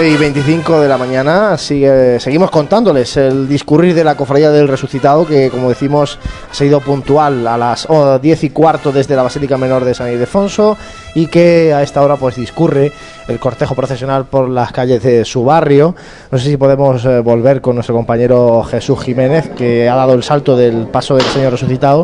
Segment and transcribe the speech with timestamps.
[0.00, 5.50] 25 de la mañana sigue, seguimos contándoles el discurrir de la Cofradía del Resucitado, que
[5.50, 6.18] como decimos
[6.50, 7.86] ha sido puntual a las
[8.20, 10.78] 10 y cuarto desde la Basílica Menor de San Ildefonso
[11.14, 12.92] y que a esta hora pues discurre
[13.28, 15.94] el cortejo procesional por las calles de su barrio.
[16.30, 20.22] No sé si podemos eh, volver con nuestro compañero Jesús Jiménez, que ha dado el
[20.22, 22.00] salto del paso del Señor Resucitado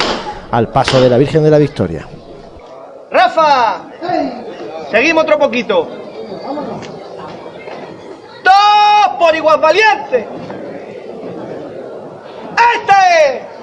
[0.50, 2.06] al paso de la Virgen de la Victoria.
[3.10, 3.84] ¡Rafa!
[4.90, 5.88] Seguimos otro poquito
[9.18, 10.26] por igual valiente.
[12.74, 13.56] ¡Este!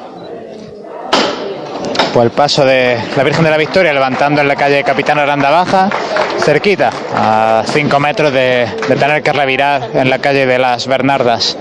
[2.13, 5.49] Pues el paso de la Virgen de la Victoria levantando en la calle Capitán Aranda
[5.49, 5.89] Baja,
[6.37, 11.57] cerquita, a 5 metros de, tener que revirar en la calle de las Bernardas.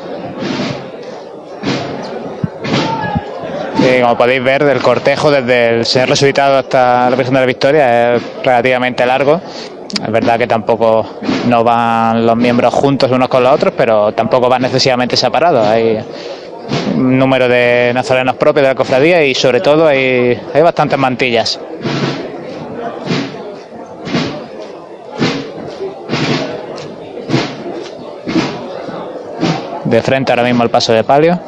[3.79, 7.47] Y como podéis ver, del cortejo desde el Señor Resucitado hasta la Virgen de la
[7.47, 9.41] Victoria es relativamente largo
[10.01, 11.05] es verdad que tampoco
[11.49, 15.67] no van los miembros juntos unos con los otros, pero tampoco van necesariamente separados.
[15.67, 15.99] Hay
[16.97, 21.61] un número de nazarenos propios de la cofradía y sobre todo hay, hay bastantes mantillas.
[29.85, 31.39] De frente ahora mismo el paso de palio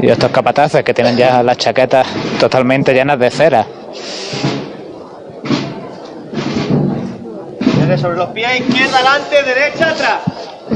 [0.00, 2.06] y estos capataces que tienen ya las chaquetas
[2.38, 3.66] totalmente llenas de cera.
[7.98, 10.20] Sobre los pies, izquierda, adelante, derecha, atrás.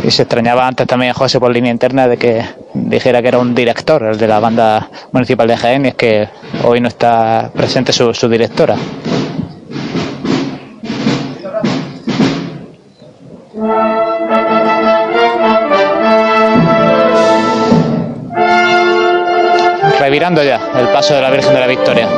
[0.03, 2.45] Y se extrañaba antes también a José por línea interna de que
[2.75, 6.29] dijera que era un director, el de la banda municipal de Jaén, y es que
[6.65, 8.77] hoy no está presente su, su directora.
[20.01, 22.09] Revirando ya el paso de la Virgen de la Victoria.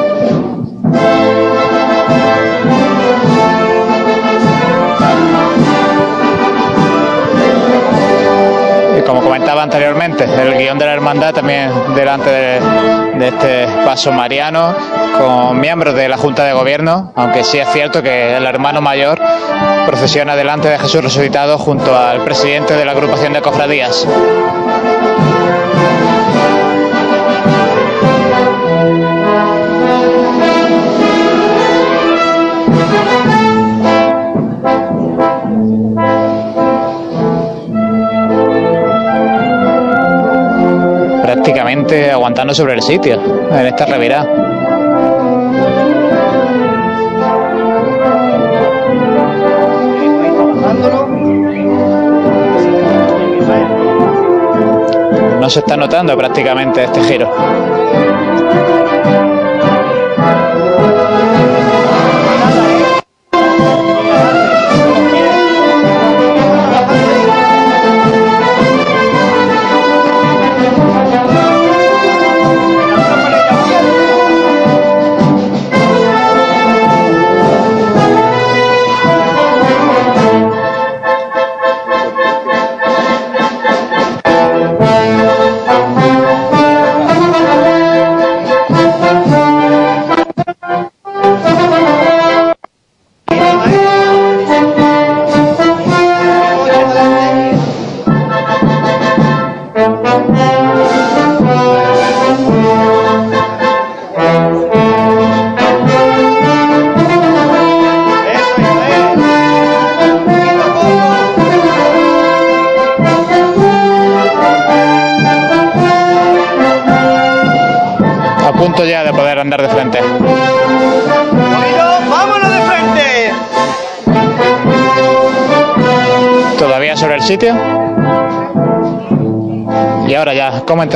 [9.06, 14.74] Como comentaba anteriormente, el guion de la hermandad también delante de, este paso mariano,
[15.18, 19.20] con miembros de la Junta de Gobierno, aunque sí es cierto que el hermano mayor
[19.86, 24.06] procesiona delante de Jesús resucitado junto al presidente de la agrupación de cofradías.
[41.94, 43.20] Aguantando sobre el sitio
[43.50, 44.26] en esta revirada.
[55.40, 57.30] No se está notando prácticamente este giro.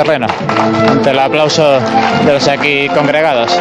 [0.02, 0.26] Terreno,
[0.88, 1.78] ante el aplauso
[2.24, 3.52] de los aquí congregados.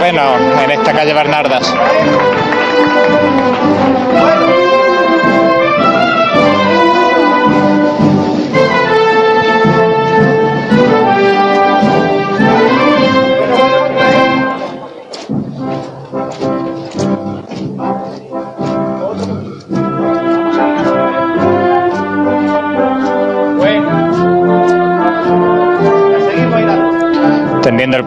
[0.00, 1.74] Terreno en esta calle Bernardas.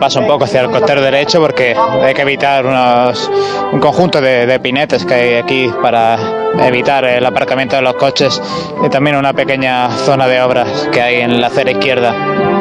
[0.04, 3.32] Paso un poco hacia el costero derecho porque hay que evitar unos,
[3.72, 6.18] un conjunto de, de pinetes que hay aquí para
[6.60, 8.42] evitar el aparcamiento de los coches
[8.86, 12.53] y también una pequeña zona de obras que hay en la acera izquierda.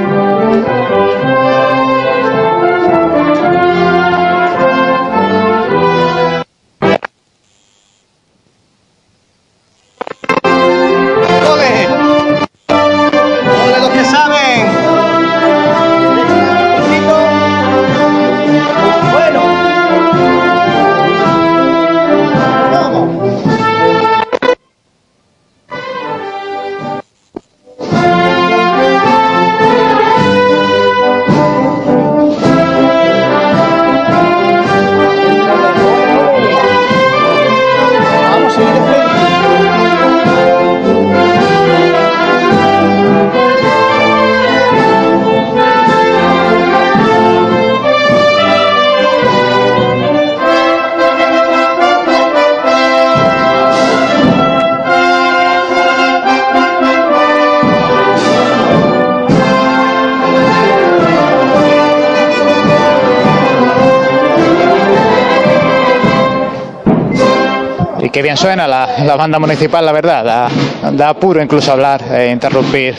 [68.43, 70.25] Suena la, la banda municipal, la verdad.
[70.25, 70.49] Da,
[70.91, 72.97] da apuro incluso hablar e interrumpir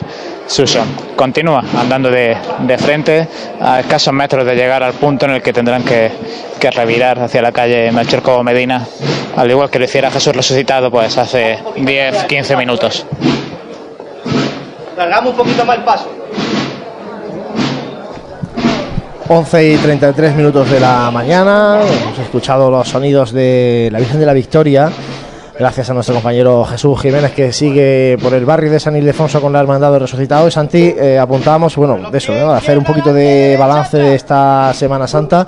[0.47, 0.87] su son.
[1.17, 3.27] Continúa andando de, de frente
[3.59, 6.11] a escasos metros de llegar al punto en el que tendrán que,
[6.57, 8.87] que revirar hacia la calle Melchor Cobo Medina,
[9.35, 13.05] al igual que lo hiciera Jesús resucitado pues hace 10-15 minutos.
[14.95, 16.09] Largamos un poquito más el paso.
[19.27, 21.79] 11 y 33 minutos de la mañana.
[21.81, 24.89] Hemos escuchado los sonidos de la Virgen de la Victoria.
[25.57, 29.53] Gracias a nuestro compañero Jesús Jiménez que sigue por el barrio de San Ildefonso con
[29.53, 30.47] la Hermandad de Resucitado.
[30.47, 35.07] Y Santi, eh, apuntábamos, bueno, de eso, hacer un poquito de balance de esta Semana
[35.07, 35.47] Santa.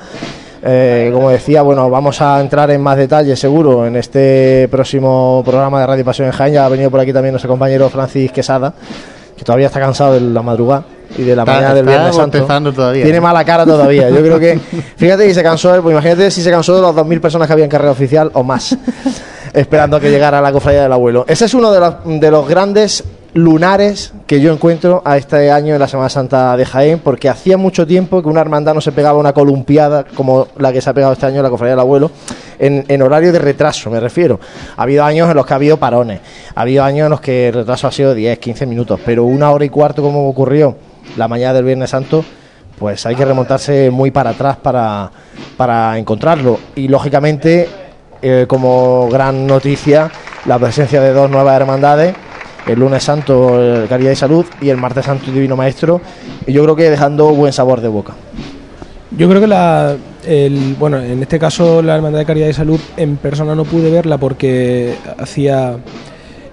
[0.61, 5.79] Eh, como decía, bueno, vamos a entrar en más detalle seguro en este próximo programa
[5.79, 6.57] de Radio Pasión en Jaén.
[6.57, 8.73] Ha venido por aquí también nuestro compañero Francis Quesada,
[9.35, 10.85] que todavía está cansado de la madrugada
[11.17, 12.73] y de la Está- mañana del Viernes Santo.
[12.73, 13.03] todavía.
[13.03, 14.09] Tiene mala cara todavía.
[14.09, 14.59] Yo creo que,
[14.97, 17.65] fíjate que se cansó, pues imagínate si se cansó de las 2.000 personas que había
[17.65, 18.75] en carrera oficial o más,
[19.53, 21.25] esperando a que llegara la cofradía del abuelo.
[21.27, 23.03] Ese es uno de los, de los grandes
[23.33, 27.57] lunares que yo encuentro a este año en la Semana Santa de Jaén, porque hacía
[27.57, 30.93] mucho tiempo que una hermandad no se pegaba una columpiada como la que se ha
[30.93, 32.11] pegado este año en la cofradía del abuelo,
[32.57, 34.39] en, en horario de retraso, me refiero.
[34.77, 36.21] Ha habido años en los que ha habido parones,
[36.55, 39.51] ha habido años en los que el retraso ha sido 10, 15 minutos, pero una
[39.51, 40.73] hora y cuarto como ocurrió
[41.15, 42.23] la mañana del Viernes Santo,
[42.77, 45.11] pues hay que remontarse muy para atrás para,
[45.57, 46.59] para encontrarlo.
[46.75, 47.69] Y lógicamente,
[48.21, 50.11] eh, como gran noticia,
[50.45, 52.15] la presencia de dos nuevas hermandades,
[52.67, 56.01] el lunes santo eh, Caridad y Salud y el martes santo Divino Maestro,
[56.45, 58.13] y yo creo que dejando buen sabor de boca.
[59.17, 59.95] Yo creo que la,
[60.77, 64.17] bueno, en este caso la Hermandad de Caridad y Salud en persona no pude verla
[64.17, 65.77] porque hacía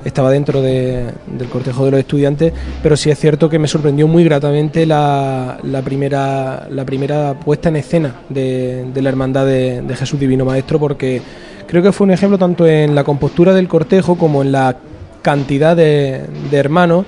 [0.04, 4.08] estaba dentro de- del cortejo de los estudiantes, pero sí es cierto que me sorprendió
[4.08, 10.18] muy gratamente la, la primera la primera puesta en escena de, la Hermandad de, Jesús
[10.18, 11.22] Divino Maestro porque
[11.66, 14.76] creo que fue un ejemplo tanto en la compostura del cortejo como en la
[15.22, 17.06] cantidad de, de hermanos.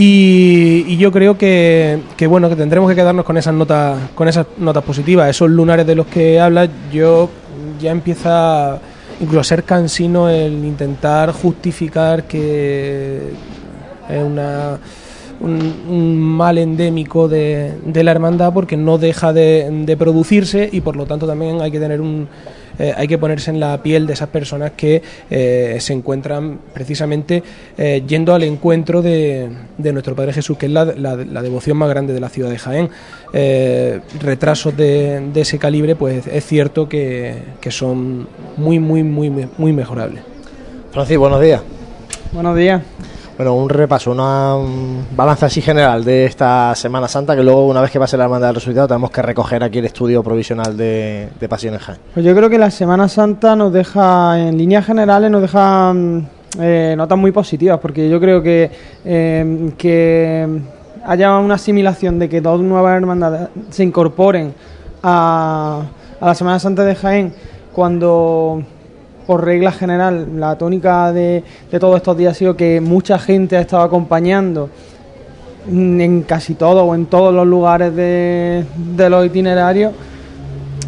[0.00, 4.46] Y, yo creo que, que, bueno que tendremos que quedarnos con esas notas con esas
[4.56, 7.28] notas positivas esos lunares de los que hablas yo
[7.80, 8.78] ya empieza
[9.20, 13.32] incluso ser cansino el intentar justificar que
[14.08, 14.78] es una
[15.40, 21.06] un, mal endémico de, la hermandad porque no deja de, de producirse y por lo
[21.06, 22.28] tanto también hay que tener un
[22.78, 27.42] eh, hay que ponerse en la piel de esas personas que eh, se encuentran precisamente
[27.76, 31.76] eh, yendo al encuentro de, de nuestro Padre Jesús, que es la, la- la devoción
[31.76, 32.88] más grande de la ciudad de Jaén.
[33.32, 39.30] Eh, retrasos de, de ese calibre, pues es cierto que, que son muy, muy, muy,
[39.58, 40.22] muy mejorables.
[40.92, 41.60] Francis, buenos días.
[42.32, 42.82] Buenos días.
[43.38, 47.80] Bueno, un repaso, una um, balanza así general de esta Semana Santa, que luego, una
[47.80, 51.28] vez que pase la hermandad del resucitado, tenemos que recoger aquí el estudio provisional de,
[51.38, 52.00] de Pasión en Jaén.
[52.14, 56.26] Pues yo creo que la Semana Santa nos deja, en líneas generales, nos deja mm,
[56.58, 58.72] eh, notas muy positivas, porque yo creo que,
[59.04, 60.60] eh, que
[61.06, 64.52] haya una asimilación de que dos nuevas hermandades se incorporen
[65.00, 65.82] a,
[66.20, 67.32] a la Semana Santa de Jaén
[67.72, 68.64] cuando
[69.28, 73.58] por regla general la tónica de, de todos estos días ha sido que mucha gente
[73.58, 74.70] ha estado acompañando
[75.68, 79.92] en casi todo o en todos los lugares de, de los itinerarios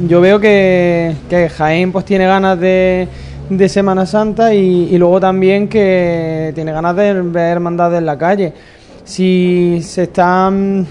[0.08, 3.06] yo veo que, que Jaén pues tiene ganas de,
[3.50, 8.16] de Semana Santa y, y luego también que tiene ganas de ver hermandades en la
[8.16, 8.54] calle.
[9.04, 10.86] Si se están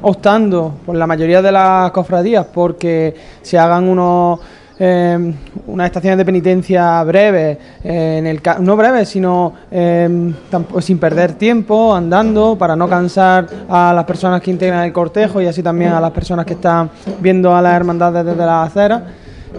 [0.00, 4.40] optando por la mayoría de las cofradías porque se hagan unos
[4.78, 5.34] eh,
[5.66, 12.56] unas estaciones de penitencia breves, eh, no breves, sino eh, tampo- sin perder tiempo, andando,
[12.58, 16.10] para no cansar a las personas que integran el cortejo y así también a las
[16.10, 16.90] personas que están
[17.20, 19.02] viendo a las hermandades desde las aceras.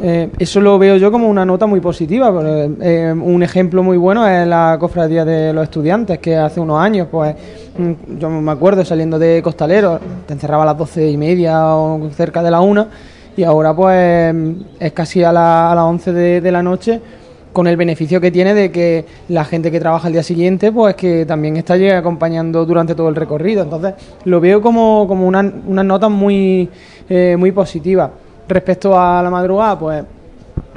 [0.04, 2.30] Eh, eso lo veo yo como una nota muy positiva.
[2.82, 7.08] eh, un ejemplo muy bueno es la cofradía de los estudiantes, que hace unos años,
[7.10, 7.34] pues
[7.78, 12.10] mm, yo me acuerdo saliendo de Costalero, te encerraba a las doce y media o
[12.12, 12.88] cerca de la una,
[13.38, 14.36] y ahora pues
[14.80, 17.02] es casi a, la- a las 11 de, la noche
[17.52, 20.96] con el beneficio que tiene de que la gente que trabaja el día siguiente pues
[20.96, 23.64] que también está acompañando durante todo el recorrido.
[23.64, 23.94] Entonces
[24.26, 26.70] lo veo como, como una, unas notas muy
[27.10, 28.10] eh, muy positivas
[28.48, 30.04] respecto a la madrugada pues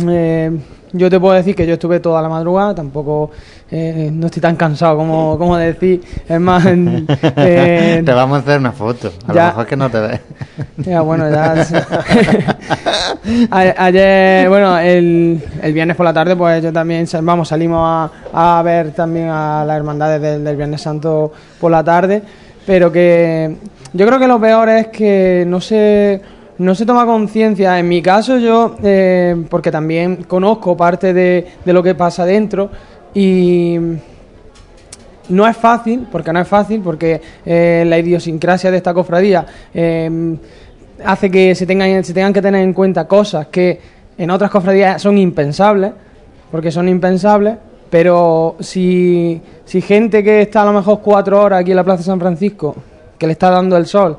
[0.09, 0.51] eh,
[0.93, 3.31] yo te puedo decir que yo estuve toda la madrugada, tampoco
[3.71, 6.03] eh, no estoy tan cansado como, como decir.
[6.29, 9.11] Es más, eh, Te vamos a hacer una foto.
[9.27, 9.41] A ya.
[9.43, 10.21] lo mejor es que no te ves.
[10.79, 11.55] ya, bueno, ya.
[13.51, 17.81] A- Ayer, bueno, el, el viernes por la tarde, pues yo también, vamos, salimos
[18.33, 22.23] a, a ver también a las hermandades del, del Viernes Santo por la tarde,
[22.67, 23.57] pero que
[23.93, 26.21] yo creo que lo peor es que no se,
[26.59, 27.79] no se toma conciencia.
[27.79, 32.71] En mi caso, yo, eh, porque también conozco parte de, de lo que pasa dentro
[33.15, 33.79] y
[35.29, 40.37] no es fácil, porque no es fácil, porque eh, la idiosincrasia de esta cofradía eh,
[41.05, 43.81] hace que se tengan, se tengan que tener en cuenta cosas que
[44.17, 45.93] en otras cofradías son impensables,
[46.51, 47.57] porque son impensables,
[47.91, 52.03] pero si, si gente que está a lo mejor cuatro horas aquí en la Plaza
[52.03, 52.75] San Francisco,
[53.17, 54.19] que le está dando el sol,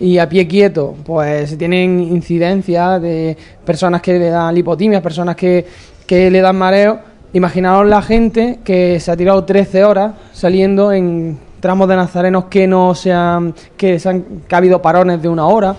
[0.00, 5.64] y a pie quieto, pues tienen incidencias de personas que le dan lipotimias, personas que,
[6.06, 6.98] que le dan mareo.
[7.32, 12.66] Imaginaos la gente que se ha tirado 13 horas saliendo en tramos de nazarenos que
[12.66, 15.74] no se han, que, se han, que ha habido parones de una hora,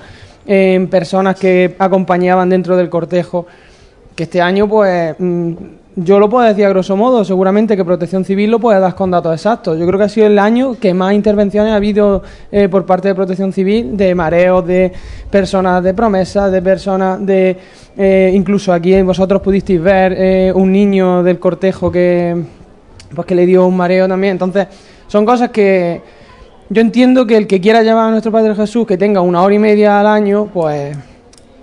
[0.47, 3.45] en personas que acompañaban dentro del cortejo,
[4.15, 5.53] que este año, pues, mm,
[5.97, 9.11] yo lo puedo decir a grosso modo, seguramente que Protección Civil lo puede dar con
[9.11, 9.79] datos exactos.
[9.79, 12.21] Yo creo que ha sido el año que más intervenciones ha habido
[12.51, 14.91] eh, por parte de Protección Civil, de mareos, de
[15.29, 17.57] personas de promesas, de personas de...
[17.97, 22.43] eh, incluso aquí vosotros pudisteis ver eh, un niño del cortejo que,
[23.13, 24.33] pues, que le dio un mareo también.
[24.33, 24.67] Entonces,
[25.07, 26.01] son cosas que
[26.69, 29.55] yo entiendo que el que quiera llevar a nuestro Padre Jesús, que tenga una hora
[29.55, 30.97] y media al año, pues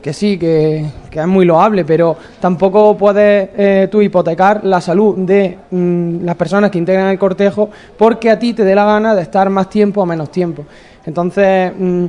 [0.02, 5.16] que sí, que, que es muy loable, pero tampoco puedes eh, tú hipotecar la salud
[5.18, 9.14] de mm, las personas que integran el cortejo porque a ti te dé la gana
[9.14, 10.64] de estar más tiempo o menos tiempo.
[11.06, 12.06] Entonces, mm,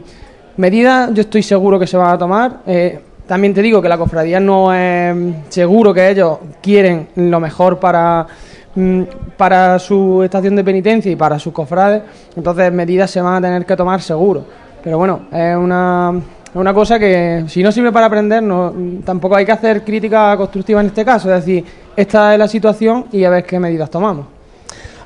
[0.57, 2.62] medidas yo estoy seguro que se van a tomar.
[2.65, 5.15] eh, también te digo que la cofradía no es
[5.47, 8.27] seguro que ellos quieren lo mejor para,
[8.75, 9.03] mm,
[9.38, 12.01] para su estación de penitencia y para sus cofrades.
[12.35, 14.43] Entonces, medidas se van a tener que tomar seguro.
[14.83, 16.13] Pero bueno, es una,
[16.53, 18.72] es una cosa que si no sirve para aprender, no,
[19.03, 21.33] tampoco hay que hacer crítica constructiva en este caso.
[21.33, 24.27] Es decir, esta es la situación y a ver qué medidas tomamos.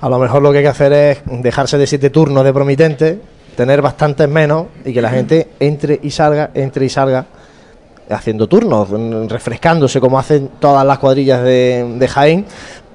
[0.01, 3.21] A lo mejor lo que hay que hacer es dejarse de siete turnos de promitente,
[3.55, 7.25] tener bastantes menos y que la gente entre y salga, entre y salga
[8.09, 8.89] haciendo turnos,
[9.29, 12.45] refrescándose como hacen todas las cuadrillas de, de Jaén,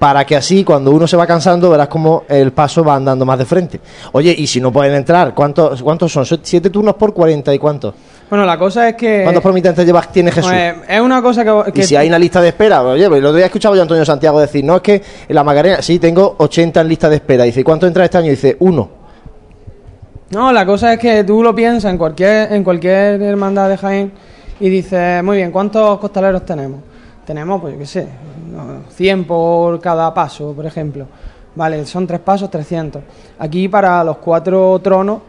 [0.02, 3.38] para que así cuando uno se va cansando verás como el paso va andando más
[3.38, 3.80] de frente.
[4.10, 6.26] Oye, y si no pueden entrar, ¿cuántos, cuántos son?
[6.42, 7.94] ¿Siete turnos por cuarenta y cuántos?
[8.28, 9.20] Bueno, la cosa es que...
[9.22, 10.50] ¿Cuántos promitentes llevas, tiene Jesús?
[10.50, 11.70] pues, es una cosa que...
[11.70, 13.82] que Y si hay una lista de espera, oye, pues el otro día escuchaba yo
[13.82, 17.08] a Antonio Santiago decir, no, es que en la Macarena, sí, tengo 80 en lista
[17.08, 17.44] de espera.
[17.44, 18.30] Dice, ¿y cuánto entra este año?
[18.30, 18.88] Dice, uno.
[20.30, 24.10] No, la cosa es que tú lo piensas en cualquier, en cualquier hermandad de Jaén
[24.58, 26.80] y dices, muy bien, ¿cuántos costaleros tenemos?
[27.26, 28.08] Tenemos, pues yo qué sé,
[28.50, 31.06] no, 100 por cada paso, por ejemplo.
[31.54, 33.02] Vale, son tres pasos, 300.
[33.38, 35.20] Aquí para los cuatro tronos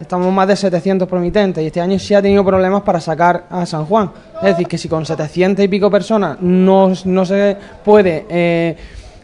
[0.00, 3.66] estamos más de 700 promitentes y este año sí ha tenido problemas para sacar a
[3.66, 4.10] San Juan.
[4.36, 8.76] Es decir, que si con 700 y pico personas no, no se puede eh,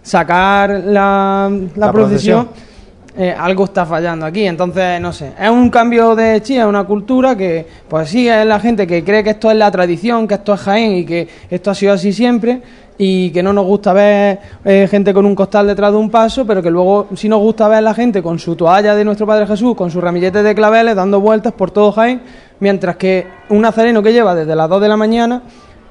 [0.02, 2.75] sacar la, la La procesión, procesión.
[3.18, 4.46] Eh, algo está fallando aquí.
[4.46, 8.60] Entonces, no sé, es un cambio de chía, una cultura que, pues sí, es la
[8.60, 11.70] gente que cree que esto es la tradición, que esto es Jaén y que esto
[11.70, 12.60] ha sido así siempre.
[12.98, 16.46] y que no nos gusta ver eh, gente con un costal detrás de un paso,
[16.46, 19.46] pero que luego sí nos gusta ver la gente con su toalla de nuestro Padre
[19.46, 22.22] Jesús, con su ramillete de claveles, dando vueltas por todo Jaén,
[22.58, 25.42] mientras que un nazareno que lleva desde las 2 de la mañana,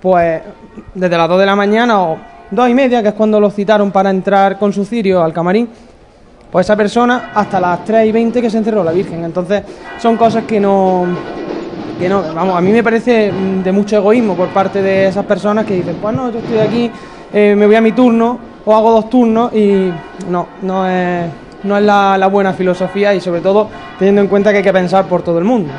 [0.01, 0.41] pues
[0.95, 2.17] desde las 2 de la mañana o
[2.51, 5.69] dos y media, que es cuando los citaron para entrar con su cirio al camarín,
[6.55, 9.25] pues esa persona hasta las 3 y 20 que se encerró la Virgen.
[9.25, 9.61] Entonces
[10.01, 11.05] son cosas que no,
[11.99, 13.29] que no, vamos, a mí me parece
[13.61, 16.91] de mucho egoísmo por parte de esas personas que dicen, pues no, yo estoy aquí,
[17.33, 19.91] eh, me voy a mi turno o hago dos turnos y
[20.29, 21.25] no, no es,
[21.63, 23.67] no es la, la buena filosofía y sobre todo
[23.99, 25.73] teniendo en cuenta que hay que pensar por todo el mundo.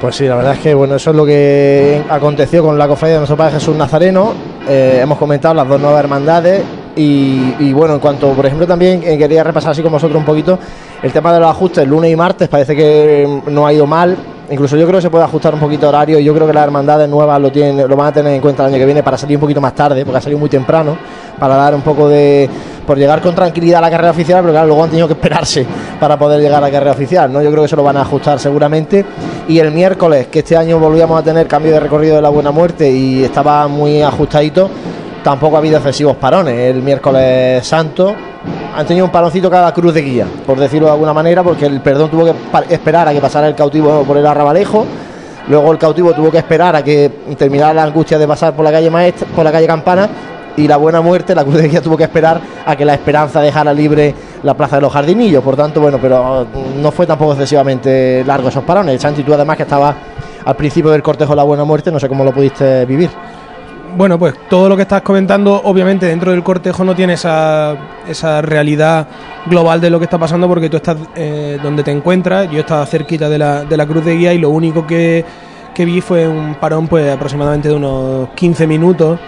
[0.00, 3.16] Pues sí, la verdad es que bueno, eso es lo que aconteció con la cofradía
[3.16, 4.32] de nuestro Padre Jesús Nazareno.
[4.66, 6.62] Eh, hemos comentado las dos nuevas hermandades
[6.96, 10.58] y, bueno, en cuanto, por ejemplo, también eh, quería repasar así con vosotros un poquito
[11.02, 14.16] el tema de los ajustes lunes y martes, parece que no ha ido mal.
[14.48, 16.64] Incluso yo creo que se puede ajustar un poquito horario y yo creo que las
[16.64, 19.18] hermandades nuevas lo tienen, lo van a tener en cuenta el año que viene para
[19.18, 20.96] salir un poquito más tarde, porque ha salido muy temprano,
[21.38, 22.48] para dar un poco de
[22.86, 25.66] por llegar con tranquilidad a la carrera oficial, pero claro, luego han tenido que esperarse
[25.98, 27.42] para poder llegar a la carrera oficial, ¿no?
[27.42, 29.04] Yo creo que eso lo van a ajustar seguramente.
[29.48, 32.52] Y el miércoles, que este año volvíamos a tener cambio de recorrido de la Buena
[32.52, 34.70] Muerte y estaba muy ajustadito,
[35.26, 36.54] tampoco ha habido excesivos parones.
[36.54, 38.14] El miércoles santo
[38.76, 41.80] han tenido un paroncito cada cruz de guía, por decirlo de alguna manera, porque el
[41.80, 44.86] perdón tuvo que esperar a que pasara el cautivo por el arrabalejo.
[45.48, 48.70] Luego el cautivo tuvo que esperar a que terminara la angustia de pasar por la
[48.70, 50.08] calle Maestra, por la calle Campana
[50.56, 53.40] y la buena muerte, la cruz de guía tuvo que esperar a que la esperanza
[53.40, 54.14] dejara libre
[54.44, 55.42] la plaza de los jardinillos.
[55.42, 56.46] Por tanto, bueno, pero
[56.80, 59.02] no fue tampoco excesivamente largo esos parones.
[59.02, 59.92] Santi, tú además que estaba
[60.44, 63.10] al principio del cortejo la buena muerte, no sé cómo lo pudiste vivir.
[63.96, 67.74] Bueno, pues todo lo que estás comentando, obviamente dentro del cortejo no tiene esa,
[68.06, 69.08] esa realidad
[69.46, 72.84] global de lo que está pasando porque tú estás eh, donde te encuentras, yo estaba
[72.84, 75.24] cerquita de la, de la cruz de guía y lo único que,
[75.74, 79.18] que vi fue un parón pues aproximadamente de unos 15 minutos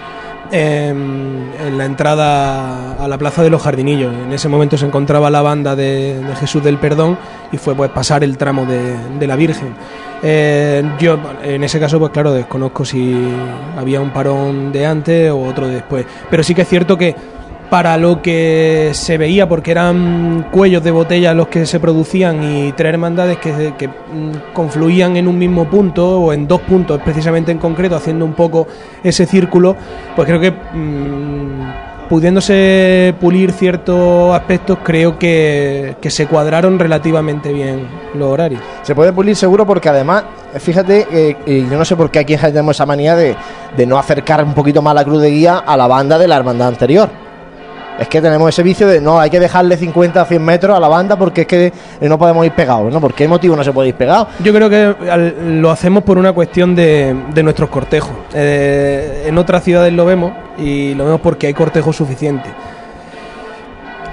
[0.50, 4.12] en, en, la entrada a la Plaza de los Jardinillos.
[4.14, 7.18] En ese momento se encontraba la banda de, de Jesús del Perdón
[7.52, 9.74] y fue pues pasar el tramo de, de la Virgen.
[10.22, 13.16] Eh, yo en ese caso pues claro desconozco si
[13.76, 17.14] había un parón de antes o otro de después, pero sí que es cierto que
[17.70, 22.72] para lo que se veía, porque eran cuellos de botella los que se producían y
[22.72, 27.52] tres hermandades que, que mm, confluían en un mismo punto o en dos puntos precisamente
[27.52, 28.66] en concreto, haciendo un poco
[29.02, 29.76] ese círculo,
[30.16, 38.28] pues creo que mmm, pudiéndose pulir ciertos aspectos, creo que, se cuadraron relativamente bien los
[38.28, 38.62] horarios.
[38.82, 40.24] Se puede pulir seguro porque además,
[40.58, 43.36] fíjate, eh, yo no sé por qué aquí tenemos esa manía de,
[43.76, 46.36] de no acercar un poquito más la cruz de guía a la banda de la
[46.36, 47.27] hermandad anterior
[47.98, 50.80] es que tenemos ese vicio de no, hay que dejarle 50 a 100 metros a
[50.80, 53.00] la banda porque es que no podemos ir pegados, ¿no?
[53.00, 54.28] ¿Por qué motivo no se puede ir pegado?
[54.42, 54.94] Yo creo que
[55.42, 58.12] lo hacemos por una cuestión de, de nuestros cortejos.
[58.34, 62.52] Eh, en otras ciudades lo vemos y lo vemos porque hay cortejos suficientes.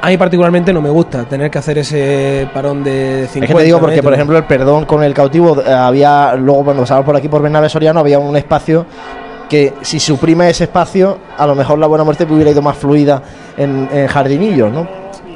[0.02, 3.56] A mí particularmente no me gusta tener que hacer ese parón de 50 Es que
[3.56, 4.06] te digo porque, metros.
[4.06, 7.41] por ejemplo, el perdón con el cautivo eh, había, luego cuando pasamos por aquí por
[7.41, 8.86] Bernabé Soriano, había un espacio
[9.56, 13.22] que si suprime ese espacio, a lo mejor la buena muerte hubiera ido más fluida
[13.56, 14.86] en, en jardinillos, ¿no?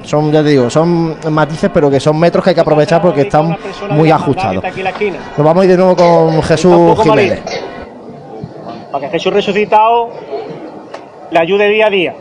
[0.03, 3.21] Son, ya te digo, son matices, pero que son metros que hay que aprovechar porque
[3.21, 3.57] están
[3.91, 4.61] muy ajustados.
[4.63, 7.41] Nos vamos a ir de nuevo con Jesús Jiménez.
[8.91, 10.09] Para que Jesús resucitado
[11.31, 12.15] le ayude día a día.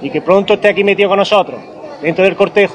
[0.00, 1.60] Y que pronto esté aquí metido con nosotros,
[2.00, 2.74] dentro del cortejo.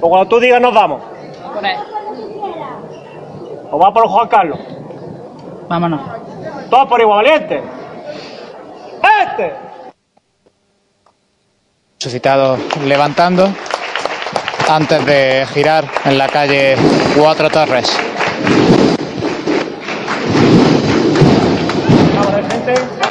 [0.00, 1.00] O cuando tú digas nos vamos.
[3.70, 4.58] O va por Juan Carlos.
[5.68, 6.00] Vámonos.
[6.70, 7.62] Todos por igual, valiente.
[9.30, 9.54] ¡Este!
[11.98, 13.48] Resucitado levantando
[14.68, 16.76] antes de girar en la calle
[17.16, 17.98] Cuatro Torres.
[22.14, 23.05] Vamos, gente.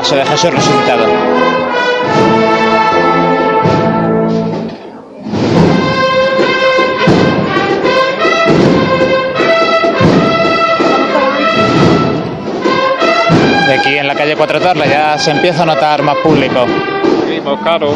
[0.00, 1.04] Paso de Jesús resucitado.
[13.66, 16.64] De aquí en la calle Cuatro Torres ya se empieza a notar más público.
[17.26, 17.92] Seguimos caro.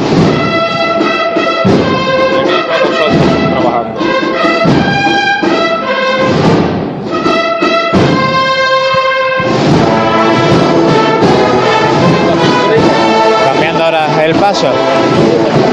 [14.45, 14.69] Ahora el paso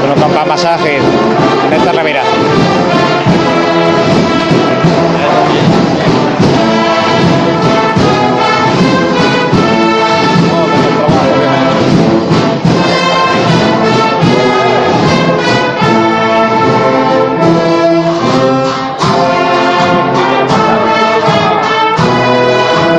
[0.00, 1.00] con un compás más ágil
[1.66, 2.26] en esta revirada.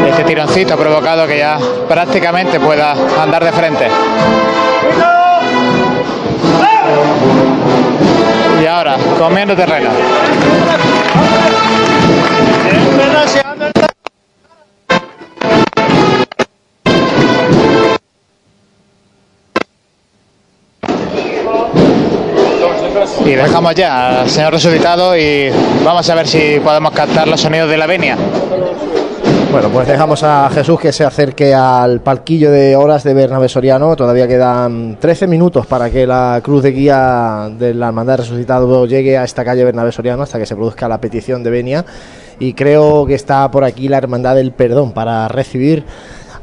[0.08, 1.58] Este tironcito ha provocado que ya
[1.88, 3.88] prácticamente pueda andar de frente.
[9.24, 9.90] Comiendo terreno.
[23.26, 25.50] Y dejamos ya al señor resucitado y
[25.86, 28.18] vamos a ver si podemos captar los sonidos de la venia.
[29.54, 33.96] Bueno, pues dejamos a Jesús que se acerque al palquillo de horas de Bernabé Soriano.
[33.96, 39.16] Todavía quedan 13 minutos para que la cruz de guía de la Hermandad Resucitado llegue
[39.16, 41.86] a esta calle Bernabé Soriano hasta que se produzca la petición de venia.
[42.40, 45.86] Y creo que está por aquí la Hermandad del Perdón para recibir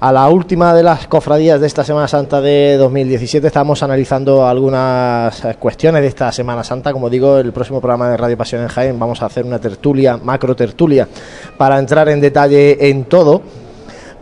[0.01, 3.47] a la última de las cofradías de esta Semana Santa de 2017.
[3.47, 6.91] Estamos analizando algunas eh, cuestiones de esta Semana Santa.
[6.91, 10.17] Como digo, el próximo programa de Radio Pasión en Jaén vamos a hacer una tertulia,
[10.17, 11.07] macro tertulia,
[11.59, 13.43] para entrar en detalle en todo.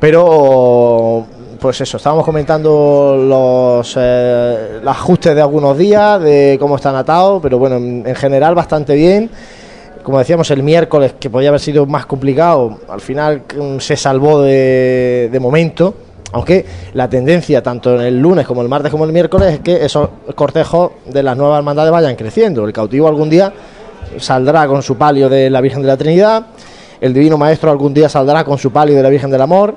[0.01, 1.25] Pero
[1.61, 7.59] pues eso, estábamos comentando los, eh, ajustes de algunos días, de cómo están atados, pero
[7.59, 9.31] bueno, en, en general bastante bien.
[10.09, 14.41] Como decíamos el miércoles, que podía haber sido más complicado, al final mm, se salvó
[14.41, 15.93] de, de momento.
[16.33, 19.85] Aunque la tendencia, tanto en el lunes como el martes como el miércoles, es que
[19.85, 22.65] esos cortejos de las nuevas hermandades vayan creciendo.
[22.65, 23.53] El cautivo algún día
[24.17, 26.47] saldrá con su palio de la Virgen de la Trinidad,
[27.03, 29.75] el Divino Maestro algún día saldrá con su palio de la Virgen del Amor,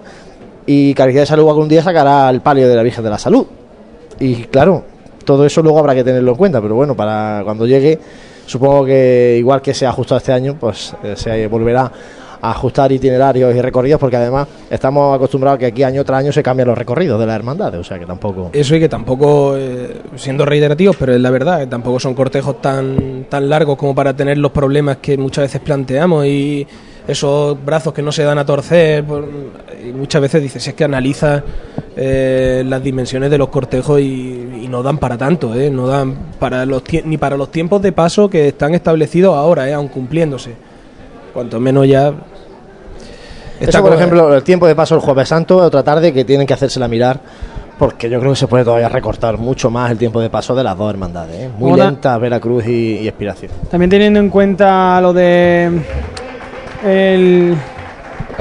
[0.65, 3.47] y Caridad de Salud algún día sacará el palio de la Virgen de la Salud.
[4.17, 4.85] Y claro,
[5.25, 7.99] todo eso luego habrá que tenerlo en cuenta, pero bueno, para cuando llegue,
[8.51, 11.89] supongo que igual que se ha ajustado este año, pues eh, se volverá
[12.41, 16.43] a ajustar itinerarios y recorridos, porque además estamos acostumbrados que aquí año tras año se
[16.43, 18.49] cambian los recorridos de las hermandades, o sea que tampoco...
[18.51, 22.61] Eso y que tampoco, eh, siendo reiterativos, pero es la verdad, que tampoco son cortejos
[22.61, 26.67] tan, tan largos como para tener los problemas que muchas veces planteamos y
[27.11, 29.03] esos brazos que no se dan a torcer.
[29.83, 31.43] y muchas veces dices, es que analiza
[31.95, 36.15] eh, las dimensiones de los cortejos y, y no dan para tanto, eh, no dan
[36.39, 40.55] para los ni para los tiempos de paso que están establecidos ahora, eh, aun cumpliéndose.
[41.33, 42.13] Cuanto menos ya.
[43.59, 46.53] Eso, por ejemplo, el tiempo de paso el Jueves Santo, otra tarde que tienen que
[46.53, 47.19] hacérsela mirar,
[47.77, 50.63] porque yo creo que se puede todavía recortar mucho más el tiempo de paso de
[50.63, 51.35] las dos hermandades.
[51.35, 51.49] ¿eh?
[51.57, 53.51] Muy lenta Veracruz y, y Expiración.
[53.69, 55.81] También teniendo en cuenta lo de
[56.83, 57.57] el,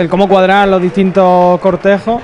[0.09, 2.21] cómo cuadrar los distintos cortejos,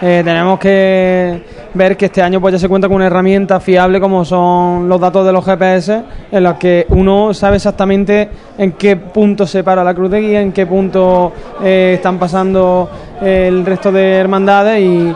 [0.00, 1.42] eh, tenemos que
[1.76, 5.00] ver que este año pues ya se cuenta con una herramienta fiable como son los
[5.00, 6.02] datos de los GPS,
[6.32, 10.40] en los que uno sabe exactamente en qué punto se para la cruz de guía,
[10.40, 15.14] en qué punto eh, están pasando el resto de hermandades y,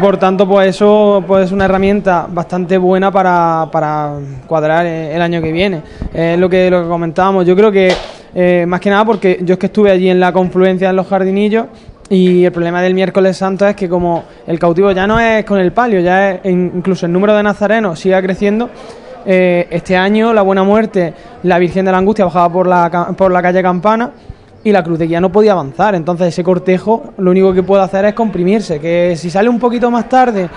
[0.00, 4.12] por tanto pues eso pues es una herramienta bastante buena para, para
[4.46, 5.82] cuadrar eh, el año que viene.
[6.12, 7.46] Eh, Es lo que lo que comentábamos.
[7.46, 7.92] Yo creo que
[8.34, 11.06] eh, más que nada porque yo es que estuve allí en la confluencia en los
[11.06, 11.66] jardinillos
[12.10, 15.58] y el problema del miércoles santo es que como el cautivo ya no es con
[15.60, 18.70] el palio, ya es incluso el número de nazarenos sigue creciendo.
[19.26, 21.12] eh, este año la Buena Muerte,
[21.42, 24.10] la Virgen de la Angustia bajaba por la, por la calle Campana
[24.64, 25.94] y la cruz de guía no podía avanzar.
[25.94, 29.90] Entonces ese cortejo lo único que puede hacer es comprimirse, que si sale un poquito
[29.90, 30.48] más tarde,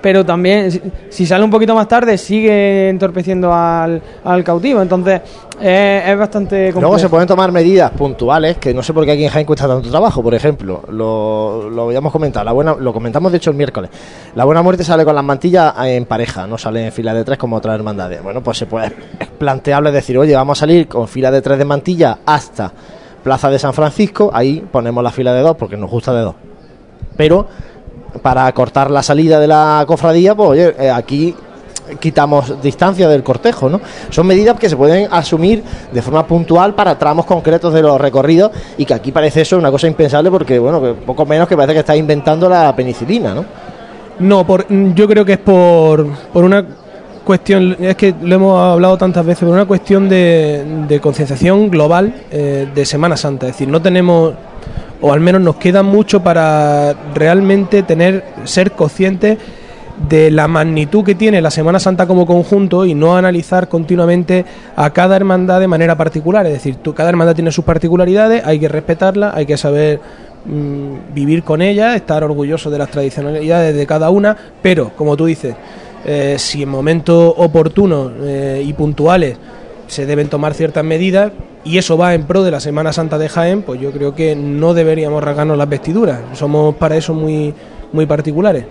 [0.00, 0.70] pero también
[1.08, 4.80] si, sale un poquito más tarde sigue entorpeciendo al, al cautivo.
[4.80, 5.20] Entonces
[5.60, 6.80] eh, es bastante complejo.
[6.80, 9.66] Luego se pueden tomar medidas puntuales que no sé por qué aquí en Jaén cuesta
[9.66, 10.22] tanto trabajo.
[10.22, 13.90] Por ejemplo, lo, lo habíamos comentado, la buena, lo comentamos de hecho el miércoles.
[14.34, 17.38] La buena muerte sale con las mantillas en pareja, no sale en fila de tres
[17.38, 18.22] como otras hermandades.
[18.22, 21.58] Bueno, pues se puede, es planteable decir, oye, vamos a salir con fila de tres
[21.58, 22.72] de mantilla hasta
[23.22, 26.34] Plaza de San Francisco, ahí ponemos la fila de dos porque nos gusta de dos.
[27.16, 27.46] Pero
[28.22, 31.34] para cortar la salida de la cofradía, pues oye, eh, aquí
[32.00, 33.80] quitamos distancia del cortejo, ¿no?
[34.10, 38.50] Son medidas que se pueden asumir de forma puntual para tramos concretos de los recorridos
[38.76, 41.80] y que aquí parece eso una cosa impensable porque, bueno, poco menos que parece que
[41.80, 43.44] está inventando la penicilina, ¿no?
[44.18, 46.64] No, por, yo creo que es por, por una
[47.24, 52.12] cuestión, es que lo hemos hablado tantas veces, por una cuestión de, de concienciación global
[52.30, 53.46] eh, de Semana Santa.
[53.46, 54.32] Es decir, no tenemos,
[55.00, 59.38] o al menos nos queda mucho para realmente tener, ser conscientes
[60.08, 64.44] de la magnitud que tiene la Semana Santa como conjunto y no analizar continuamente
[64.76, 66.46] a cada hermandad de manera particular.
[66.46, 70.00] Es decir, tú, cada hermandad tiene sus particularidades, hay que respetarla, hay que saber
[70.44, 75.26] mm, vivir con ella, estar orgulloso de las tradicionalidades de cada una, pero, como tú
[75.26, 75.56] dices,
[76.04, 79.36] eh, si en momentos oportunos eh, y puntuales
[79.88, 81.32] se deben tomar ciertas medidas
[81.64, 84.36] y eso va en pro de la Semana Santa de Jaén, pues yo creo que
[84.36, 86.20] no deberíamos rasgarnos las vestiduras.
[86.34, 87.52] Somos para eso muy,
[87.92, 88.66] muy particulares.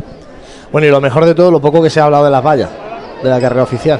[0.71, 2.69] Bueno, y lo mejor de todo, lo poco que se ha hablado de las vallas,
[3.21, 3.99] de la carrera oficial.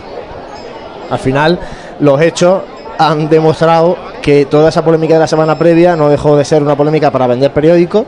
[1.09, 1.59] Al final,
[1.99, 2.61] los hechos
[2.97, 6.75] han demostrado que toda esa polémica de la semana previa no dejó de ser una
[6.75, 8.05] polémica para vender periódicos,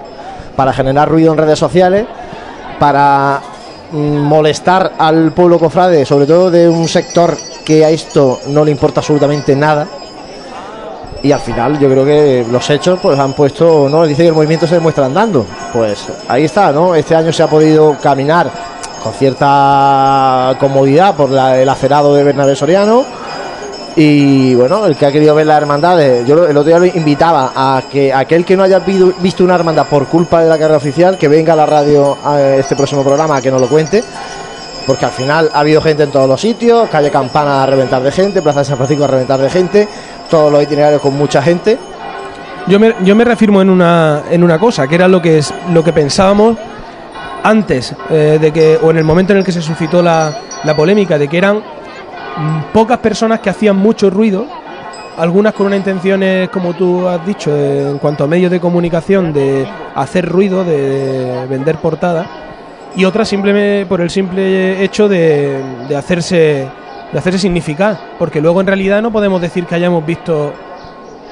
[0.56, 2.06] para generar ruido en redes sociales,
[2.80, 3.42] para
[3.92, 7.38] mm, molestar al pueblo cofrade, sobre todo de un sector
[7.70, 9.86] que a esto no le importa absolutamente nada.
[11.22, 14.08] Y al final yo creo que los hechos pues han puesto, ¿no?
[14.08, 15.46] Dice que el movimiento se demuestra andando.
[15.72, 16.96] Pues ahí está, ¿no?
[16.96, 18.50] Este año se ha podido caminar
[19.04, 23.06] con cierta comodidad por el acerado de Bernabé Soriano.
[23.96, 27.52] Y bueno, el que ha querido ver las hermandades, yo el otro día lo invitaba
[27.56, 31.20] a que aquel que no haya visto una hermandad por culpa de la carrera oficial,
[31.20, 34.04] que venga a la radio a este próximo programa que nos lo cuente,
[34.90, 38.12] porque al final ha habido gente en todos los sitios, calle Campana a reventar de
[38.12, 39.88] gente, Plaza de San Francisco a reventar de gente,
[40.32, 41.78] todos los itinerarios con mucha gente.
[42.66, 45.54] Yo me, yo me reafirmo en una, en una cosa, que era lo que, es,
[45.72, 46.58] lo que pensábamos
[47.44, 50.76] antes eh, de que, o en el momento en el que se suscitó la, la
[50.76, 54.48] polémica, de que eran mm, pocas personas que hacían mucho ruido,
[55.20, 59.34] algunas con unas intenciones, como tú has dicho, eh, en cuanto a medios de comunicación,
[59.34, 62.28] de hacer ruido, de vender portadas,
[62.96, 66.68] y otras simplemente por el simple hecho de, de hacerse
[67.12, 70.54] de hacerse significar, porque luego en realidad no podemos decir que hayamos visto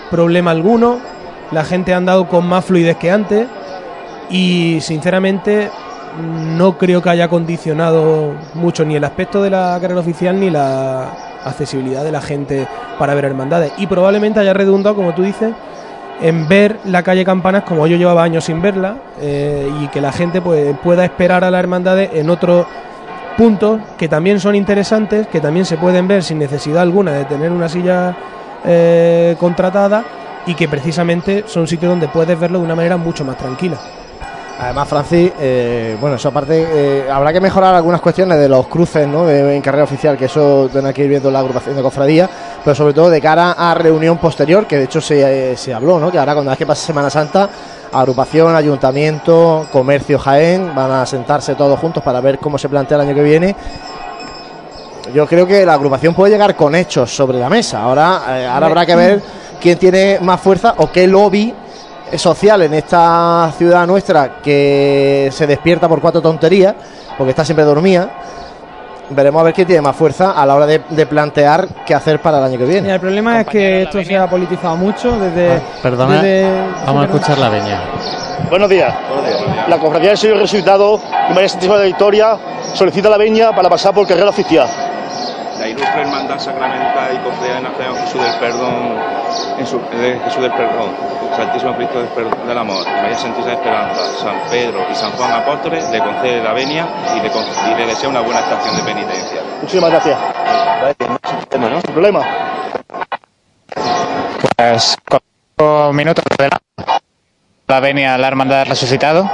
[0.09, 0.97] problema alguno,
[1.51, 3.47] la gente ha andado con más fluidez que antes
[4.29, 5.69] y sinceramente
[6.19, 11.11] no creo que haya condicionado mucho ni el aspecto de la carrera oficial ni la
[11.43, 12.67] accesibilidad de la gente
[12.97, 13.71] para ver hermandades.
[13.77, 15.53] Y probablemente haya redundado, como tú dices,
[16.21, 20.11] en ver la calle Campanas como yo llevaba años sin verla eh, y que la
[20.11, 22.65] gente pues, pueda esperar a las hermandades en otros
[23.37, 27.51] puntos que también son interesantes, que también se pueden ver sin necesidad alguna de tener
[27.51, 28.15] una silla
[28.65, 30.03] eh, contratada
[30.47, 33.77] y que precisamente son sitios donde puedes verlo de una manera mucho más tranquila.
[34.59, 39.27] Además, Francis, eh, bueno, eso aparte, habrá que mejorar algunas cuestiones de los cruces, ¿no?
[39.27, 42.27] De, en carrera oficial, que eso tendrá que ir viendo la agrupación de cofradía,
[42.67, 46.01] pero sobre todo de cara a reunión posterior, que de hecho se, eh, se habló,
[46.01, 46.11] ¿no?
[46.11, 47.49] Que ahora cuando es que pase Semana Santa,
[47.93, 53.07] agrupación, ayuntamiento, comercio Jaén, van a sentarse todos juntos para ver cómo se plantea el
[53.07, 53.55] año que viene.
[55.13, 57.81] Yo creo que la agrupación puede llegar con hechos sobre la mesa.
[57.81, 59.21] Ahora, eh, ahora habrá que ver
[59.61, 61.53] quién tiene más fuerza o qué lobby
[62.17, 66.75] social en esta ciudad nuestra que se despierta por cuatro tonterías,
[67.17, 68.26] porque está siempre dormida.
[69.09, 72.19] Veremos a ver quién tiene más fuerza a la hora de, de plantear qué hacer
[72.21, 72.93] para el año que Mira, viene.
[72.93, 75.53] el problema es que esto se ha politizado mucho desde.
[75.53, 77.79] Ah, Perdona, desde- vamos a escuchar la veña.
[78.49, 78.93] Buenos días.
[79.69, 82.37] La Cofradía del Señor Resucitado y María Santísima de la Victoria
[82.73, 84.67] solicita la veña para pasar por carrera oficial.
[85.59, 88.95] La ilustre hermandad sacramental y cofradía de Nazaret Jesús del Perdón,
[89.57, 90.91] en su, de Jesús del Perdón,
[91.35, 95.31] Santísimo Cristo del, Perdón- del Amor, y María Santísima Esperanza, San Pedro y San Juan
[95.33, 99.41] Apóstoles le concede la venia y le, y le desea una buena estación de penitencia.
[99.61, 100.17] Muchísimas gracias.
[101.51, 102.21] Sin problema.
[104.57, 105.19] Pues con
[105.57, 106.59] cinco minutos de la,
[107.67, 109.29] la venia la hermandad del resucitado.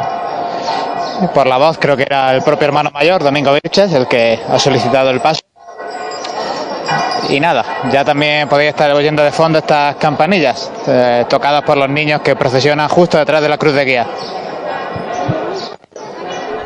[1.33, 4.59] Por la voz creo que era el propio hermano mayor, Domingo Virches, el que ha
[4.59, 5.41] solicitado el paso.
[7.29, 11.89] Y nada, ya también podéis estar oyendo de fondo estas campanillas, eh, tocadas por los
[11.89, 14.07] niños que procesionan justo detrás de la cruz de guía.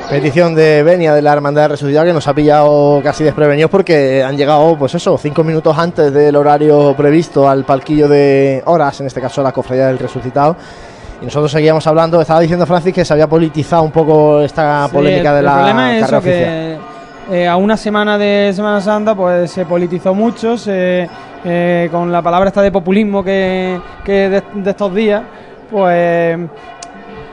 [0.10, 4.24] Petición de Venia de la Hermandad de Resucitado que nos ha pillado casi desprevenidos porque
[4.24, 9.08] han llegado, pues eso, cinco minutos antes del horario previsto al palquillo de horas, en
[9.08, 10.56] este caso la Cofradía del Resucitado.
[11.22, 14.94] Y nosotros seguíamos hablando, estaba diciendo Francis que se había politizado un poco esta Sí,
[14.94, 16.46] polémica el- de el la problema es carrera eso, oficial.
[16.50, 16.97] que
[17.30, 22.48] eh, a una semana de Semana Santa pues se politizó mucho, eh, con la palabra
[22.48, 25.24] esta de populismo que, que de, estos días,
[25.70, 26.40] pues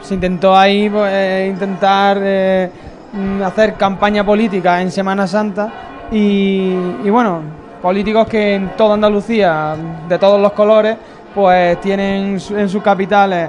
[0.02, 2.70] se intentó ahí pues, intentar eh,
[3.12, 5.72] mm, hacer campaña política en Semana Santa
[6.10, 7.40] Y, y bueno,
[7.80, 9.76] políticos que en toda Andalucía,
[10.08, 10.96] de todos los colores,
[11.32, 13.48] pues tienen en sus capitales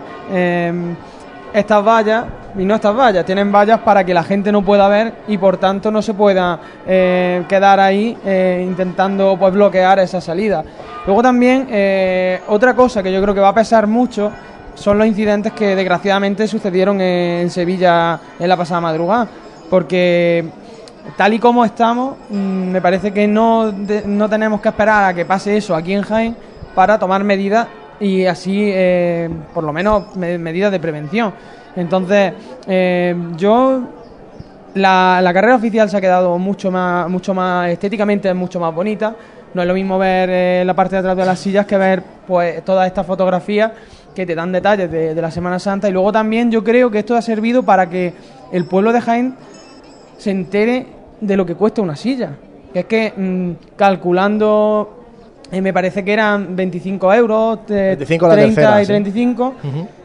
[1.56, 2.26] estas vallas
[2.58, 5.58] y no estas vallas, tienen vallas para que la gente no pueda ver y por
[5.58, 10.64] tanto no se pueda eh, quedar ahí eh, intentando pues bloquear esa salida.
[11.06, 14.32] Luego también eh, otra cosa que yo creo que va a pesar mucho
[14.74, 19.28] son los incidentes que desgraciadamente sucedieron en Sevilla en la pasada madrugada,
[19.70, 20.46] porque
[21.16, 23.72] tal y como estamos, mm, me parece que no,
[24.06, 26.36] no tenemos que esperar a que pase eso aquí en Jaén
[26.74, 27.68] para tomar medidas
[28.00, 31.34] y así, eh, por lo menos, me- medidas de prevención.
[31.76, 32.34] Entonces,
[32.68, 33.82] eh, yo
[34.76, 38.74] la, la carrera oficial se ha quedado mucho más, mucho más estéticamente es mucho más
[38.74, 39.16] bonita.
[39.54, 42.04] No es lo mismo ver eh, la parte de atrás de las sillas que ver
[42.28, 43.72] pues todas estas fotografías
[44.14, 45.88] que te dan detalles de, la Semana Santa.
[45.88, 48.14] Y luego también yo creo que esto ha servido para que
[48.52, 49.36] el pueblo de Jaén
[50.18, 50.88] se entere
[51.22, 52.32] de lo que cuesta una silla.
[52.74, 55.05] Es que mm, calculando,
[55.52, 58.92] eh, me parece que eran 25 euros, eh, 25 la 30 tercera, y sí.
[58.92, 59.54] 35.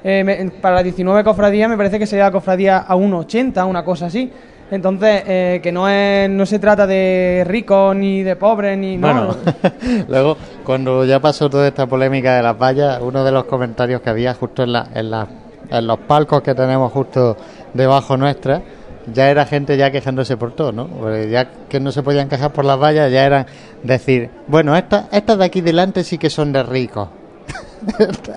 [0.04, 3.84] Eh, me- para las 19 cofradías me parece que sería la cofradía a 1,80, una
[3.84, 4.30] cosa así.
[4.70, 9.08] Entonces, eh, que no es no se trata de ricos ni de pobres ni no.
[9.08, 9.36] Bueno,
[10.08, 14.10] luego, cuando ya pasó toda esta polémica de las vallas, uno de los comentarios que
[14.10, 15.26] había justo en, la, en, la-
[15.70, 17.36] en los palcos que tenemos justo
[17.74, 18.62] debajo nuestra,
[19.12, 20.88] ya era gente ya quejándose por todo, ¿no?
[21.26, 23.46] Ya que no se podían quejar por las vallas, ya eran
[23.82, 27.08] decir, bueno, estas estas de aquí delante sí que son de ricos.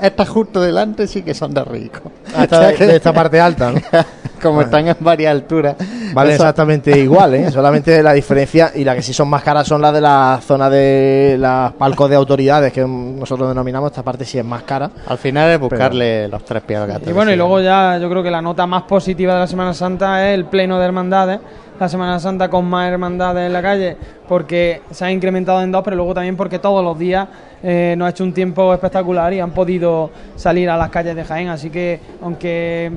[0.01, 2.01] Estas justo delante sí que son de ricos.
[2.35, 3.79] Ah, esta- O sea que- de esta parte alta, ¿no?
[4.41, 5.75] Como están en varias alturas.
[6.13, 7.49] Vale, eso- exactamente igual, ¿eh?
[7.49, 10.69] Solamente la diferencia y las que sí son más caras son las de la zona
[10.69, 14.89] de las palcos de autoridades, que nosotros denominamos, esta parte sí es más cara.
[15.07, 17.09] Al final es buscarle los tres pies al gato.
[17.09, 19.73] Y bueno, y luego ya yo creo que la nota más positiva de la Semana
[19.73, 21.39] Santa es el pleno de hermandades.
[21.79, 23.97] La Semana Santa con más hermandades en la calle,
[24.27, 27.27] porque se ha incrementado en dos, pero luego también porque todos los días
[27.63, 31.23] eh, nos ha hecho un tiempo espectacular y han podido salir a las calles de
[31.23, 31.47] Jaén.
[31.47, 32.91] Así que, aunque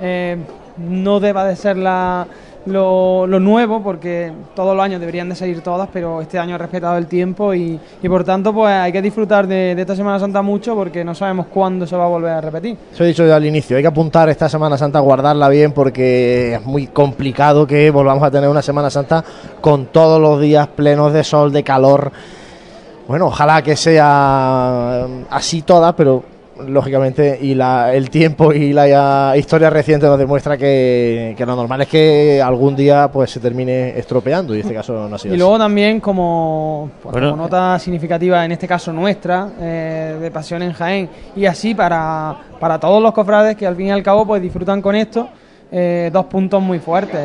[0.00, 0.36] eh,
[0.76, 2.26] no deba de ser la,
[2.66, 6.98] lo, nuevo, porque todos los años deberían de salir todas, pero este año ha respetado
[6.98, 10.74] el tiempo y, por tanto pues hay que disfrutar de, de esta Semana Santa mucho
[10.74, 12.76] porque no sabemos cuándo se va a volver a repetir.
[12.92, 16.54] Eso he dicho yo al inicio, hay que apuntar esta Semana Santa, guardarla bien porque
[16.54, 19.24] es muy complicado que volvamos a tener una Semana Santa
[19.60, 22.12] con todos los días plenos de sol, de calor.
[23.10, 26.22] Bueno, ojalá que sea eh, así toda, pero
[26.64, 31.56] lógicamente y la, el tiempo y la ya historia reciente nos demuestra que, que lo
[31.56, 35.18] normal es que algún día pues se termine estropeando y en este caso no ha
[35.18, 35.38] sido Y así.
[35.40, 37.30] luego también como, pues, Bueno.
[37.32, 42.36] como nota significativa, en este caso nuestra, eh, de Pasión en Jaén, y así para,
[42.60, 45.28] para todos los cofrades que al fin y al cabo pues disfrutan con esto,
[45.72, 47.20] eh, dos puntos muy fuertes.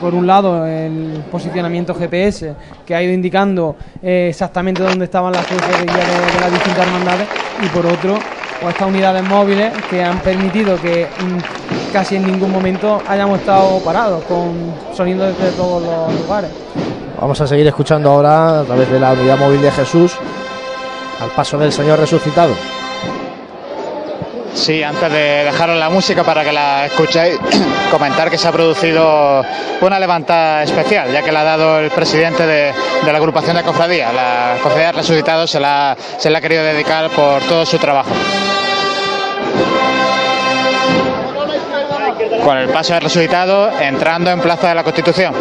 [0.00, 2.54] Por un lado, el posicionamiento GPS,
[2.86, 7.28] que ha ido indicando eh, exactamente dónde estaban las guía de, de las distintas hermandades,
[7.64, 8.18] y por otro,
[8.60, 13.78] pues estas unidades móviles que han permitido que mm, casi en ningún momento hayamos estado
[13.80, 16.50] parados, con sonido desde todos los lugares.
[17.20, 20.16] Vamos a seguir escuchando ahora a través de la unidad móvil de Jesús
[21.20, 22.54] al paso del Señor resucitado.
[24.58, 27.38] Sí, antes de dejaros la música para que la escuchéis,
[27.92, 29.44] comentar que se ha producido
[29.80, 33.62] una levantada especial, ya que la ha dado el presidente de, de la agrupación de
[33.62, 34.12] cofradías.
[34.12, 38.10] La cofradía resucitado se la, se la ha querido dedicar por todo su trabajo.
[42.44, 45.34] Con el paso del resucitado entrando en Plaza de la Constitución.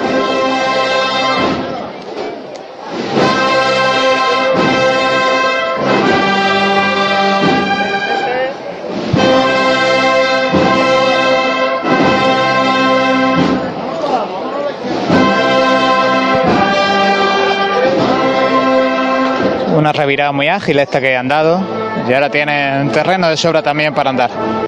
[19.77, 21.61] Una revirada muy ágil esta que han dado
[22.09, 24.66] y ahora tienen terreno de sobra también para andar.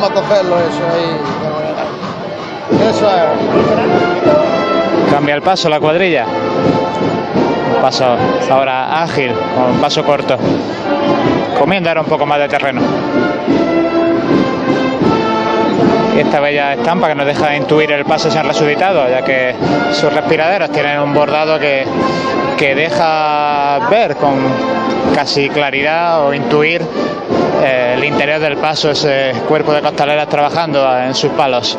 [0.00, 1.16] Vamos a cogerlo eso ahí.
[2.88, 3.24] Eso es.
[5.10, 6.24] Cambia el paso la cuadrilla.
[7.74, 8.16] Un paso
[8.48, 10.36] ahora ágil, con paso corto.
[11.58, 12.80] Comiendo ahora un poco más de terreno.
[16.16, 19.56] Esta bella estampa que nos deja intuir el paso se han resucitado, ya que
[19.90, 21.84] sus respiraderos tienen un bordado que
[22.58, 24.34] que deja ver con
[25.14, 26.82] casi claridad o intuir
[27.62, 31.78] eh, el interior del paso, ese cuerpo de costaleras trabajando en sus palos.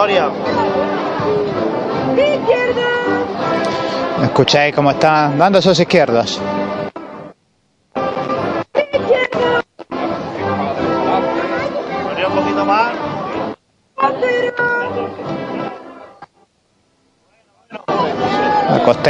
[0.00, 0.30] Gloria.
[4.22, 6.40] Escucháis cómo están dando esos izquierdos.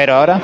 [0.01, 0.41] Costero ahora.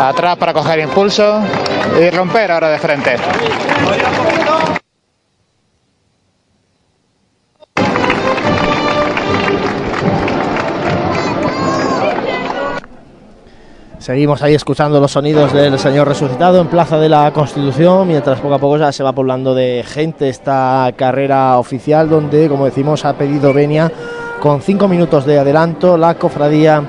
[0.00, 1.42] Atrás para coger impulso
[2.00, 3.16] y romper ahora de frente.
[14.12, 18.52] Seguimos ahí escuchando los sonidos del Señor resucitado en Plaza de la Constitución, mientras poco
[18.52, 23.14] a poco ya se va poblando de gente esta carrera oficial, donde, como decimos, ha
[23.14, 23.90] pedido venia
[24.38, 26.82] con cinco minutos de adelanto la cofradía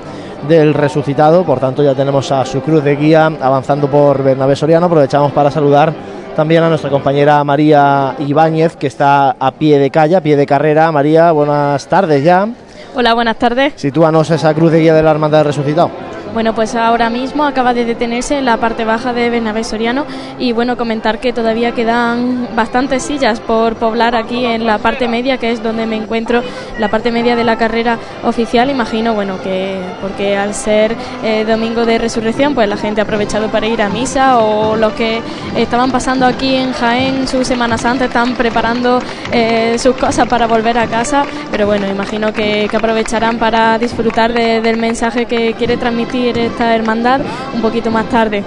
[0.46, 1.44] del resucitado.
[1.44, 4.84] Por tanto, ya tenemos a su cruz de guía avanzando por Bernabé Soriano.
[4.84, 5.94] Aprovechamos para saludar
[6.36, 10.44] también a nuestra compañera María Ibáñez, que está a pie de calle, a pie de
[10.44, 10.92] carrera.
[10.92, 12.46] María, buenas tardes ya.
[12.94, 13.72] Hola, buenas tardes.
[13.76, 15.90] Sitúanos esa cruz de guía de la Hermandad del Resucitado.
[16.34, 20.04] Bueno, pues ahora mismo acaba de detenerse en la parte baja de Bernabé Soriano
[20.36, 25.38] y bueno, comentar que todavía quedan bastantes sillas por poblar aquí en la parte media,
[25.38, 26.42] que es donde me encuentro,
[26.80, 28.68] la parte media de la carrera oficial.
[28.68, 33.46] Imagino, bueno, que porque al ser eh, domingo de resurrección, pues la gente ha aprovechado
[33.48, 35.20] para ir a misa o los que
[35.56, 38.98] estaban pasando aquí en Jaén su Semana Santa están preparando
[39.30, 41.22] eh, sus cosas para volver a casa,
[41.52, 46.74] pero bueno, imagino que, que aprovecharán para disfrutar de- del mensaje que quiere transmitir esta
[46.74, 47.20] hermandad
[47.54, 48.42] un poquito más tarde.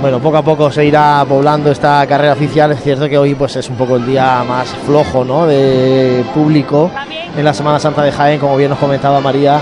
[0.00, 2.72] Bueno, poco a poco se irá poblando esta carrera oficial.
[2.72, 5.46] Es cierto que hoy pues es un poco el día más flojo, ¿no?
[5.46, 6.90] De público
[7.36, 9.60] en la Semana Santa de Jaén, como bien nos comentaba María.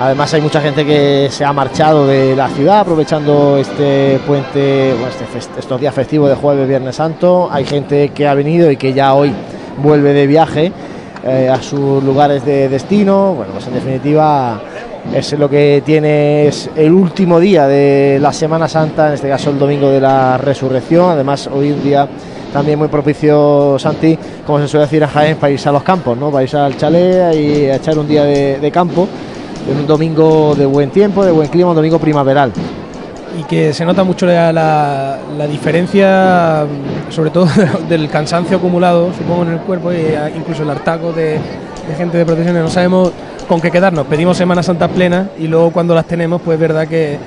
[0.00, 5.08] Además hay mucha gente que se ha marchado de la ciudad aprovechando este puente, bueno,
[5.08, 7.48] este estos días festivos de jueves, viernes santo.
[7.52, 9.32] Hay gente que ha venido y que ya hoy
[9.76, 10.72] vuelve de viaje
[11.24, 13.34] eh, a sus lugares de destino.
[13.34, 14.60] Bueno, pues en definitiva
[15.14, 19.50] es lo que tiene es el último día de la Semana Santa, en este caso
[19.50, 21.10] el domingo de la resurrección.
[21.10, 22.08] Además, hoy un día
[22.52, 26.16] también muy propicio, Santi, como se suele decir en Jaén, para irse a los campos,
[26.16, 26.30] ¿no?
[26.30, 29.08] Para irse al chalet y a echar un día de, de campo.
[29.70, 32.52] En un domingo de buen tiempo, de buen clima, un domingo primaveral.
[33.38, 36.64] Y que se nota mucho la, la- diferencia,
[37.10, 37.48] sobre todo
[37.88, 41.38] del cansancio acumulado, supongo, en el cuerpo eh, incluso el hartaco de,
[41.96, 42.62] gente de procesiones.
[42.62, 43.12] No sabemos
[43.48, 44.06] con qué quedarnos.
[44.06, 47.18] Pedimos Semana Santa plena y luego cuando las tenemos, pues es verdad que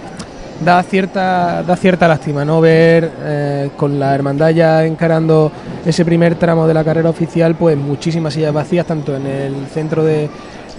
[0.64, 5.52] da cierta, da cierta lástima no ver eh, con la hermandad ya encarando
[5.84, 10.04] ese primer tramo de la carrera oficial, pues muchísimas sillas vacías, tanto en el centro
[10.04, 10.30] de,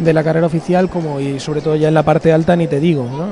[0.05, 2.81] de la carrera oficial como y sobre todo ya en la parte alta ni te
[2.81, 3.27] digo, ¿no?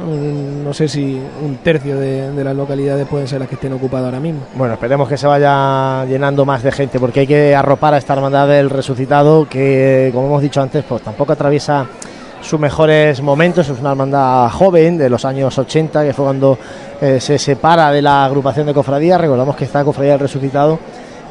[0.64, 4.06] No sé si un tercio de, de las localidades pueden ser las que estén ocupadas
[4.06, 4.40] ahora mismo.
[4.54, 8.12] Bueno, esperemos que se vaya llenando más de gente, porque hay que arropar a esta
[8.14, 11.86] hermandad del resucitado, que como hemos dicho antes, pues tampoco atraviesa
[12.40, 13.68] sus mejores momentos.
[13.68, 16.58] Es una hermandad joven de los años 80, que fue cuando
[17.00, 19.20] eh, se separa de la agrupación de cofradías.
[19.20, 20.78] Recordamos que esta cofradía del resucitado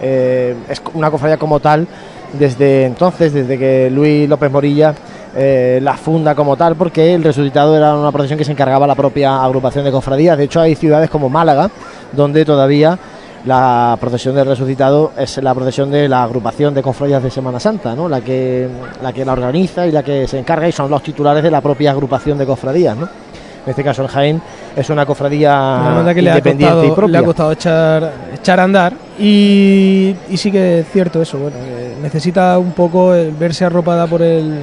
[0.01, 1.87] eh, es una cofradía como tal
[2.33, 4.93] desde entonces, desde que Luis López Morilla
[5.35, 8.95] eh, la funda como tal, porque el resucitado era una procesión que se encargaba la
[8.95, 10.37] propia agrupación de cofradías.
[10.37, 11.69] De hecho, hay ciudades como Málaga,
[12.11, 12.97] donde todavía
[13.45, 17.95] la procesión del resucitado es la procesión de la agrupación de cofradías de Semana Santa,
[17.95, 18.09] ¿no?
[18.09, 18.67] la, que,
[19.01, 21.61] la que la organiza y la que se encarga y son los titulares de la
[21.61, 22.97] propia agrupación de cofradías.
[22.97, 23.05] ¿no?
[23.05, 24.41] En este caso, el Jaén
[24.75, 27.11] es una cofradía que le ha independiente y costado, propia.
[27.11, 31.57] le ha costado echar, echar a andar y, y sí que es cierto eso, bueno,
[32.01, 34.59] necesita un poco el verse arropada por el,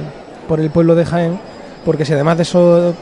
[0.47, 1.39] por el pueblo de Jaén,
[1.85, 2.95] porque si además de esos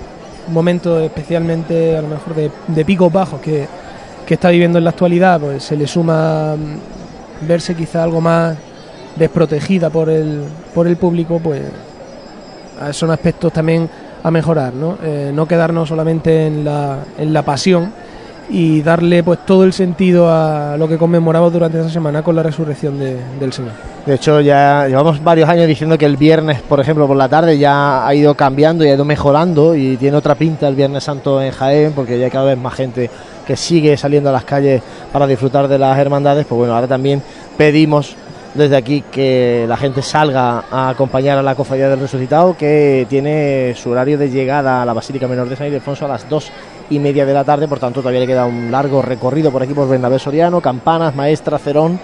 [0.47, 3.67] momentos especialmente a lo mejor de, picos bajos que,
[4.25, 8.55] que está viviendo en la actualidad, pues se le suma mm, verse quizá algo más
[9.15, 10.43] desprotegida por el,
[10.73, 11.61] por el público, pues
[12.91, 13.89] son aspectos también
[14.23, 14.97] a mejorar, ¿no?
[15.03, 17.93] Eh, no quedarnos solamente en la, en la pasión
[18.49, 22.43] y darle pues todo el sentido a lo que conmemoramos durante esa semana con la
[22.43, 23.71] resurrección de- del Señor.
[24.05, 27.57] De hecho, ya llevamos varios años diciendo que el viernes, por ejemplo, por la tarde
[27.57, 31.41] ya ha ido cambiando y ha ido mejorando y tiene otra pinta el Viernes Santo
[31.41, 33.09] en Jaén, porque ya hay cada vez más gente
[33.47, 34.81] que sigue saliendo a las calles
[35.11, 36.45] para disfrutar de las hermandades.
[36.45, 37.23] Pues bueno, ahora también
[37.57, 38.15] pedimos
[38.53, 43.73] desde aquí que la gente salga a acompañar a la Cofradía del Resucitado, que tiene
[43.75, 46.51] su horario de llegada a la Basílica Menor de San Ildefonso a las dos
[46.89, 49.73] y media de la tarde, por tanto todavía le queda un largo recorrido por aquí
[49.73, 51.99] por Bernabé Soriano, Campanas, Maestra, Cerón,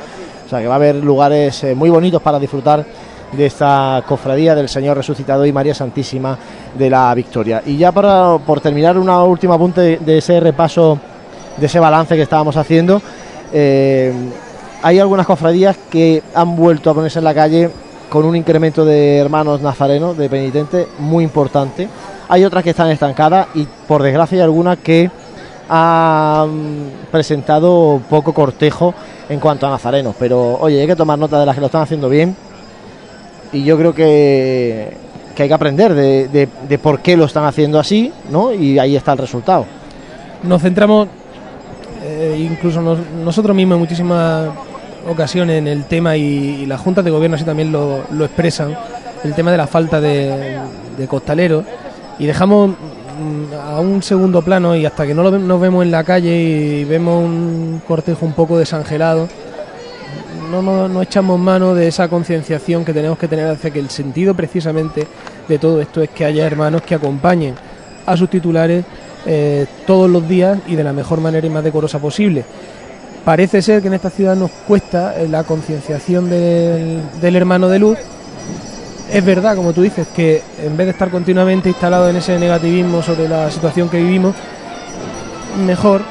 [0.45, 2.85] o sea que va a haber lugares eh, muy bonitos para disfrutar
[3.31, 6.37] de esta cofradía del Señor Resucitado y María Santísima
[6.77, 7.63] de la Victoria.
[7.65, 10.99] Y ya para, por terminar, una última apunte de, ese repaso,
[11.55, 13.01] de ese balance que estábamos haciendo.
[13.53, 14.13] eh,
[14.83, 17.69] hay algunas cofradías que han vuelto a ponerse en la calle
[18.09, 21.87] con un incremento de hermanos nazarenos, de penitentes, muy importante.
[22.31, 25.11] Hay otras que están estancadas y, por desgracia, hay algunas que
[25.67, 28.93] han presentado poco cortejo
[29.27, 30.15] en cuanto a nazarenos.
[30.17, 32.33] Pero, oye, hay que tomar nota de las que lo están haciendo bien.
[33.51, 34.93] Y yo creo que,
[35.35, 38.53] que hay que aprender de, de- por qué lo están haciendo así, ¿no?
[38.53, 39.65] Y ahí está el resultado.
[40.43, 41.09] Nos centramos,
[42.01, 44.47] eh, incluso nos- nosotros mismos en muchísimas
[45.09, 48.73] ocasiones, en el tema y, y las juntas de gobierno así también lo, lo expresan,
[49.25, 50.57] el tema de la falta de,
[50.97, 51.65] de costaleros
[52.19, 55.91] y dejamos mm, a un segundo plano y hasta que no lo nos vemos en
[55.91, 59.27] la calle y vemos un cortejo un poco desangelado,
[60.51, 63.89] no, no, no echamos mano de esa concienciación que tenemos que tener hacia que el
[63.89, 65.07] sentido precisamente
[65.47, 67.55] de todo esto es que haya hermanos que acompañen
[68.05, 68.83] a sus titulares
[69.25, 72.43] eh, todos los días y de la mejor manera y más decorosa posible.
[73.23, 77.97] Parece ser que en esta ciudad nos cuesta la concienciación del, del hermano de luz.
[79.11, 83.03] Es verdad, como tú dices, que en vez de estar continuamente instalado en ese negativismo
[83.03, 84.33] sobre la situación que vivimos,
[85.65, 86.01] mejor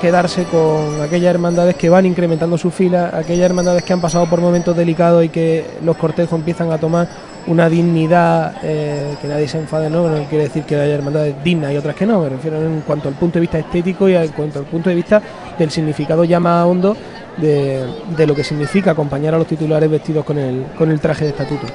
[0.00, 4.40] quedarse con aquellas hermandades que van incrementando su fila, aquellas hermandades que han pasado por
[4.40, 7.06] momentos delicados y que los cortejos empiezan a tomar
[7.46, 10.08] una dignidad, eh, que nadie se enfade, ¿no?
[10.08, 13.08] no quiere decir que haya hermandades dignas y otras que no, me refiero en cuanto
[13.08, 15.22] al punto de vista estético y en cuanto al punto de vista
[15.56, 16.96] del significado ya más hondo
[17.36, 21.68] de, lo que significa acompañar a los titulares vestidos con el traje de estatuto.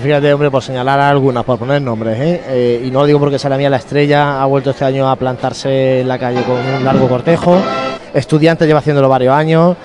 [0.00, 2.42] Fíjate, hombre, por señalar algunas, por poner nombres, ¿eh?
[2.46, 6.00] Eh, y no lo digo porque sea la estrella, ha vuelto este año a plantarse
[6.00, 7.58] en la calle con un largo cortejo.
[8.14, 9.76] Estudiantes lleva haciéndolo varios años.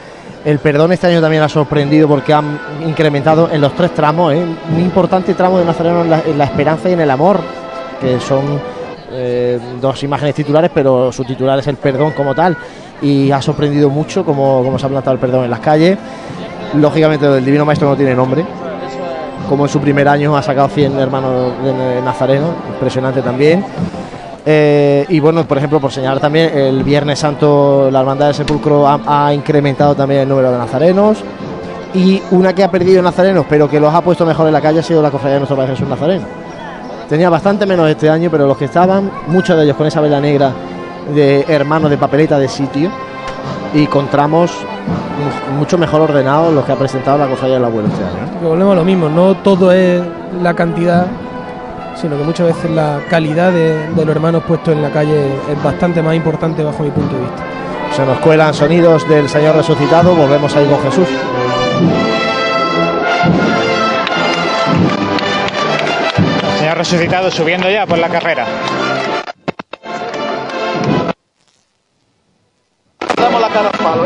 [0.46, 4.46] El perdón este año también ha sorprendido porque han incrementado en los tres tramos, ¿eh?
[4.74, 7.42] un importante tramo de Nazareno en la, en la esperanza y en el amor,
[8.00, 8.62] que son
[9.12, 12.56] eh, dos imágenes titulares, pero su titular es el perdón como tal.
[13.02, 15.98] Y ha sorprendido mucho cómo, cómo se ha plantado el perdón en las calles.
[16.76, 18.46] Lógicamente, el Divino Maestro no tiene nombre,
[19.48, 23.64] como en su primer año ha sacado 100 hermanos de Nazareno, impresionante también.
[24.46, 28.88] Eh, y bueno, por ejemplo, por señalar también, el Viernes Santo la Hermandad del Sepulcro
[28.88, 31.18] ha, incrementado también el número de nazarenos.
[31.94, 34.80] Y una que ha perdido nazarenos, pero que los ha puesto mejor en la calle,
[34.80, 36.26] ha sido la Cofradía de Nuestro Padre Jesús Nazareno.
[37.10, 40.20] Tenía bastante menos este año, pero los que estaban, muchos de ellos con esa vela
[40.20, 40.52] negra
[41.14, 42.90] de hermanos de papeleta de sitio,
[43.74, 44.52] y con tramos
[45.52, 48.18] mu- mucho mejor ordenados los que ha presentado la Cofradía del Abuelo este año.
[48.42, 50.02] volvemos a lo mismo, no todo es
[50.42, 51.06] la cantidad,
[51.96, 55.64] sino que muchas veces la calidad de, de los hermanos puestos en la calle es
[55.64, 57.44] bastante más importante bajo mi punto de vista.
[57.96, 61.08] Se nos cuelan sonidos del Señor resucitado, volvemos ahí con Jesús.
[66.54, 68.46] El Señor resucitado subiendo ya por la carrera.
[73.58, 73.97] Cara al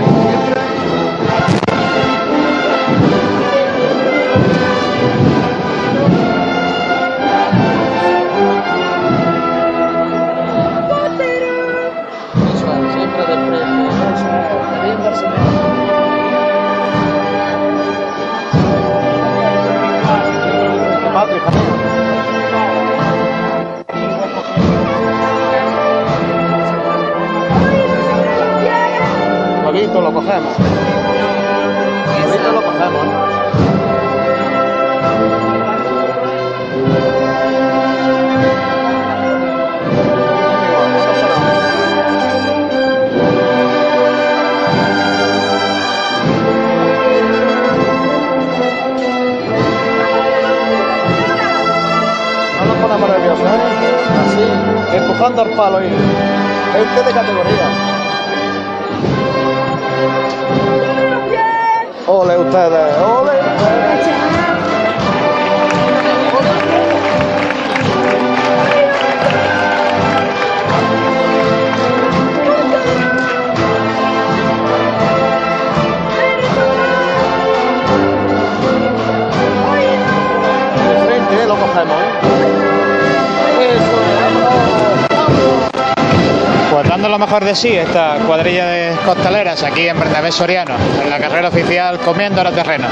[87.31, 91.97] mejor de sí esta cuadrilla de costaleras aquí en Bernabé Soriano, en la carrera oficial
[91.99, 92.91] comiendo los terrenos.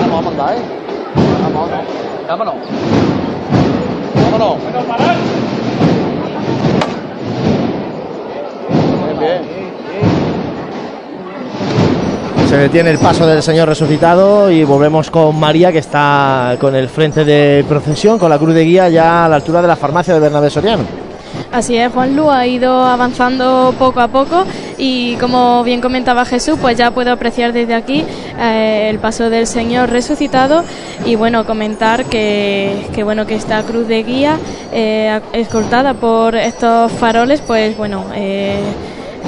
[0.00, 1.70] Vamos,
[2.26, 2.54] vámonos.
[4.32, 5.34] Vámonos.
[12.48, 16.88] Se detiene el paso del Señor resucitado y volvemos con María que está con el
[16.88, 20.14] frente de procesión, con la cruz de guía ya a la altura de la farmacia
[20.14, 20.84] de Bernabé Soriano.
[21.50, 24.44] Así es, Juan Lu ha ido avanzando poco a poco
[24.76, 28.04] y como bien comentaba Jesús, pues ya puedo apreciar desde aquí
[28.40, 30.64] eh, el paso del Señor resucitado
[31.04, 34.38] y bueno, comentar que, que bueno que esta cruz de guía
[34.72, 38.60] eh, escoltada por estos faroles, pues bueno, eh,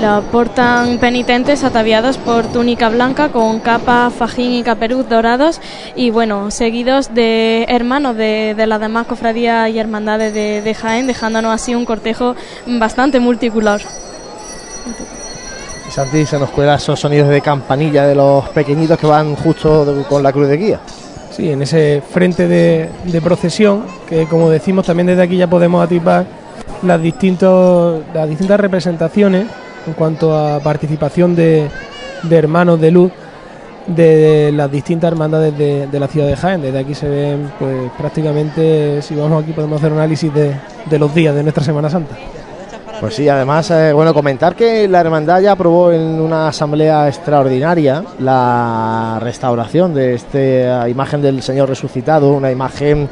[0.01, 5.61] la portan penitentes ataviados por túnica blanca con capa, fajín y caperuz dorados
[5.95, 11.07] y bueno, seguidos de hermanos de, de las demás cofradías y hermandades de, de Jaén,
[11.07, 12.37] dejándonos así un cortejo
[12.67, 13.81] bastante multicolor.
[15.89, 19.85] Y Santi se nos cuela esos sonidos de campanilla de los pequeñitos que van justo
[19.85, 20.81] de- con la cruz de guía.
[21.31, 25.83] Sí, en ese frente de, de procesión, que como decimos también desde aquí ya podemos
[25.85, 26.25] atipar
[26.83, 29.47] las, distintos, las distintas representaciones
[29.87, 31.68] en cuanto a participación de,
[32.30, 33.12] hermanos de luz
[33.87, 36.62] de las distintas hermandades de, de la ciudad de Jaén.
[36.62, 40.55] Desde aquí se ven pues prácticamente, si vamos aquí podemos hacer un análisis de,
[40.89, 42.16] de los días de nuestra Semana Santa.
[43.01, 48.03] Pues sí, además, eh, bueno, comentar que la hermandad ya aprobó en una asamblea extraordinaria
[48.18, 53.09] la restauración de esta imagen del Señor resucitado, una imagen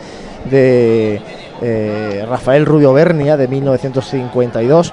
[0.50, 1.20] de
[1.60, 4.92] eh, Rafael Rubio Bernia de 1952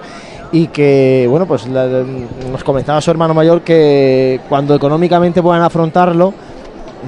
[0.51, 1.87] y que, bueno, pues la-
[2.51, 6.33] nos comentaba su hermano mayor que cuando económicamente puedan afrontarlo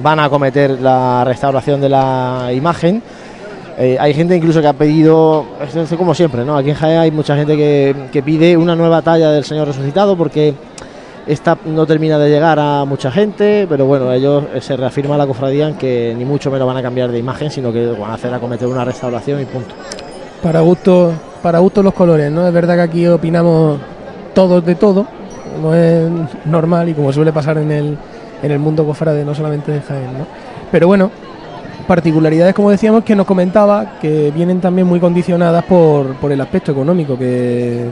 [0.02, 3.02] van a acometer la restauración de la imagen.
[3.78, 6.56] Eh, hay gente incluso que ha pedido, es como siempre, ¿no?
[6.56, 10.16] Aquí en Jaén hay mucha gente que, que pide una nueva talla del Señor resucitado
[10.16, 10.54] porque
[11.26, 15.26] esta no termina de llegar a mucha gente, pero bueno, ellos eh, se reafirma la
[15.26, 18.14] cofradía en que ni mucho menos van a cambiar de imagen, sino que van a
[18.14, 19.74] hacer acometer una restauración y punto.
[20.42, 21.12] Para gusto,
[21.44, 22.46] para gusto los colores, ¿no?
[22.48, 23.78] Es verdad que aquí opinamos
[24.34, 25.06] todos de todo,
[25.54, 26.10] como es
[26.46, 27.98] normal y como suele pasar en el,
[28.42, 30.26] en el mundo cofrade, no solamente de Jaén, ¿no?
[30.72, 31.10] Pero bueno,
[31.86, 36.72] particularidades, como decíamos, que nos comentaba, que vienen también muy condicionadas por, por el aspecto
[36.72, 37.90] económico, que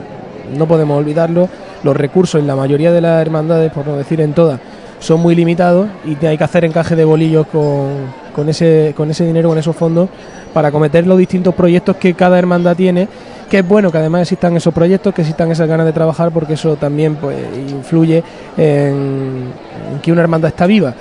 [0.57, 1.47] no podemos olvidarlo,
[1.83, 4.59] los recursos en la mayoría de las hermandades, por no decir en todas,
[4.97, 7.89] son muy limitados y hay que hacer encaje de bolillos con,
[8.33, 10.09] con ese, con ese dinero, con esos fondos,
[10.55, 13.07] para acometer los distintos proyectos que cada hermandad tiene,
[13.53, 16.53] que es bueno que además existan esos proyectos, que existan esas ganas de trabajar, porque
[16.53, 17.37] eso también pues,
[17.69, 18.23] influye
[18.57, 19.53] en,
[20.01, 20.91] que una hermandad está viva.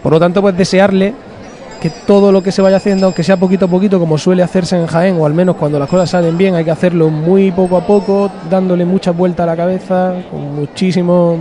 [0.00, 1.12] Por lo tanto, pues desearle
[1.80, 4.76] que todo lo que se vaya haciendo, aunque sea poquito a poquito, como suele hacerse
[4.76, 7.76] en Jaén, o al menos cuando las cosas salen bien, hay que hacerlo muy poco
[7.76, 11.40] a poco, dándole muchas vueltas a la cabeza, con muchísimos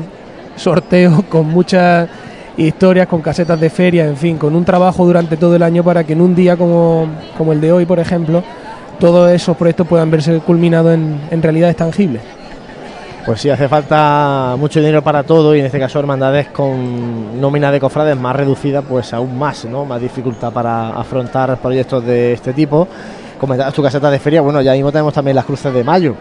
[0.55, 2.09] sorteos, con muchas
[2.57, 6.03] historias, con casetas de feria, en fin, con un trabajo durante todo el año para
[6.03, 7.05] que en un día como,
[7.37, 8.41] como el de hoy, por ejemplo,
[8.99, 12.21] todos esos proyectos puedan verse culminados en, en realidades tangibles.
[13.25, 17.71] Pues sí, hace falta mucho dinero para todo y en este caso hermandades con nómina
[17.71, 19.85] de cofrades más reducida, pues aún más, ¿no?
[19.85, 22.85] Más dificultad para afrontar proyectos de este tipo.
[23.39, 26.15] Comentabas tu caseta de feria, bueno, ya mismo tenemos también las cruces de mayo.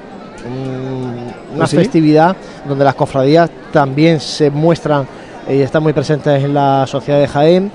[0.49, 1.77] Mm, Una Pues sí.
[1.77, 2.37] festividad
[2.69, 5.05] donde las cofradías también se muestran
[5.49, 7.71] y están muy presentes en la sociedad de Jaén.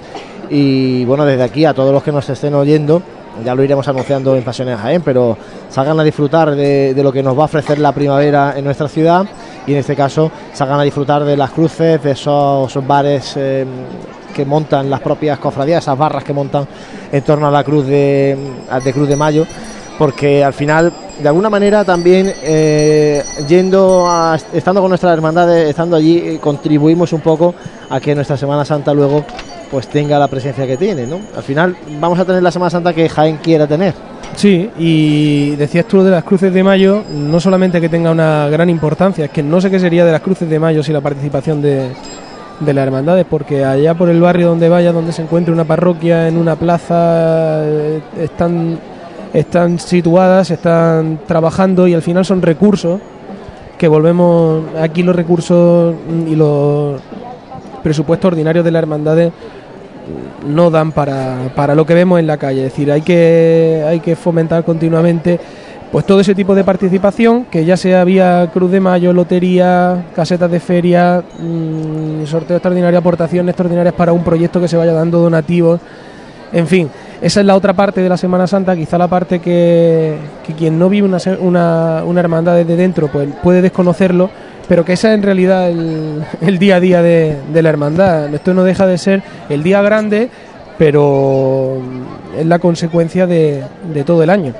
[0.49, 3.01] Y bueno, desde aquí a todos los que nos estén oyendo,
[3.43, 5.37] ya lo iremos anunciando en Pasiones Jaén, pero
[5.69, 9.25] salgan a disfrutar de, lo que nos va a ofrecer la primavera en nuestra ciudad
[9.65, 13.65] y en este caso salgan a disfrutar de las cruces, de esos, esos bares eh,
[14.33, 16.67] que montan las propias cofradías, esas barras que montan
[17.11, 18.37] en torno a la cruz de,
[18.83, 19.45] de Cruz de Mayo,
[19.97, 25.95] porque al final, de alguna manera también eh, yendo a, estando con nuestras hermandades, estando
[25.95, 27.55] allí, eh, contribuimos un poco
[27.89, 29.25] a que nuestra Semana Santa luego
[29.69, 31.19] pues tenga la presencia que tiene, ¿no?
[31.35, 33.93] Al final vamos a tener la Semana Santa que Jaén quiera tener.
[34.35, 38.47] Sí, y decías tú lo de las cruces de mayo, no solamente que tenga una
[38.49, 41.01] gran importancia, es que no sé qué sería de las cruces de mayo sin la
[41.01, 41.89] participación de,
[42.59, 46.27] de las hermandades, porque allá por el barrio donde vaya, donde se encuentre una parroquia,
[46.27, 48.79] en una plaza, eh, están,
[49.33, 52.99] están situadas, están trabajando y al final son recursos
[53.77, 55.95] que volvemos, aquí los recursos
[56.27, 56.99] y los
[57.83, 59.31] presupuestos ordinarios de las hermandades
[60.47, 62.65] no dan para, para lo que vemos en la calle.
[62.65, 65.39] Es decir, hay que, hay que fomentar continuamente
[65.91, 70.51] pues todo ese tipo de participación, que ya sea vía Cruz de Mayo, lotería, casetas
[70.51, 75.79] de feria, mm, sorteo extraordinario, aportaciones extraordinarias para un proyecto que se vaya dando donativos,
[76.51, 76.89] en fin,
[77.21, 80.79] esa es la otra parte de la Semana Santa, quizá la parte que, que quien
[80.79, 84.29] no vive una, una, una hermandad desde dentro pues puede desconocerlo,
[84.67, 88.33] pero que esa es en realidad el, el día a día de, de la hermandad.
[88.33, 90.29] Esto no deja de ser el día grande,
[90.77, 91.77] pero
[92.37, 93.63] es la consecuencia de,
[93.93, 94.53] de todo el año.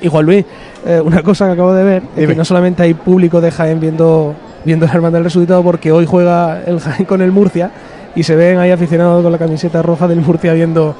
[0.00, 0.44] Y Juan Luis,
[0.86, 2.28] eh, una cosa que acabo de ver es Dime.
[2.34, 6.06] que no solamente hay público de Jaén viendo, viendo la hermandad del resucitado, porque hoy
[6.06, 7.70] juega el Jaén con el Murcia
[8.14, 10.94] y se ven ahí aficionados con la camiseta roja del Murcia viendo,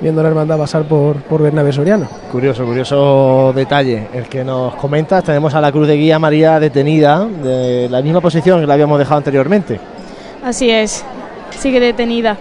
[0.00, 2.08] viendo la hermandad pasar por, por Bernabé Soriano.
[2.30, 5.24] Curioso, curioso detalle el que nos comentas.
[5.24, 8.98] Tenemos a la Cruz de Guía María detenida de la misma posición que la habíamos
[8.98, 9.80] dejado anteriormente.
[10.42, 11.04] Así es,
[11.58, 12.36] sigue detenida.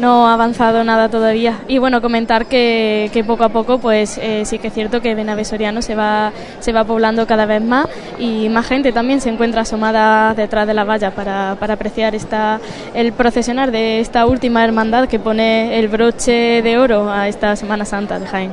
[0.00, 1.60] No ha avanzado nada todavía.
[1.66, 5.14] Y bueno, comentar que, que poco a poco, pues eh, sí que es cierto que
[5.14, 7.86] Benavés Soriano se va, se va poblando cada vez más
[8.18, 12.60] y más gente también se encuentra asomada detrás de la valla para, para apreciar esta,
[12.94, 17.84] el procesionar de esta última hermandad que pone el broche de oro a esta Semana
[17.84, 18.52] Santa de Jaén.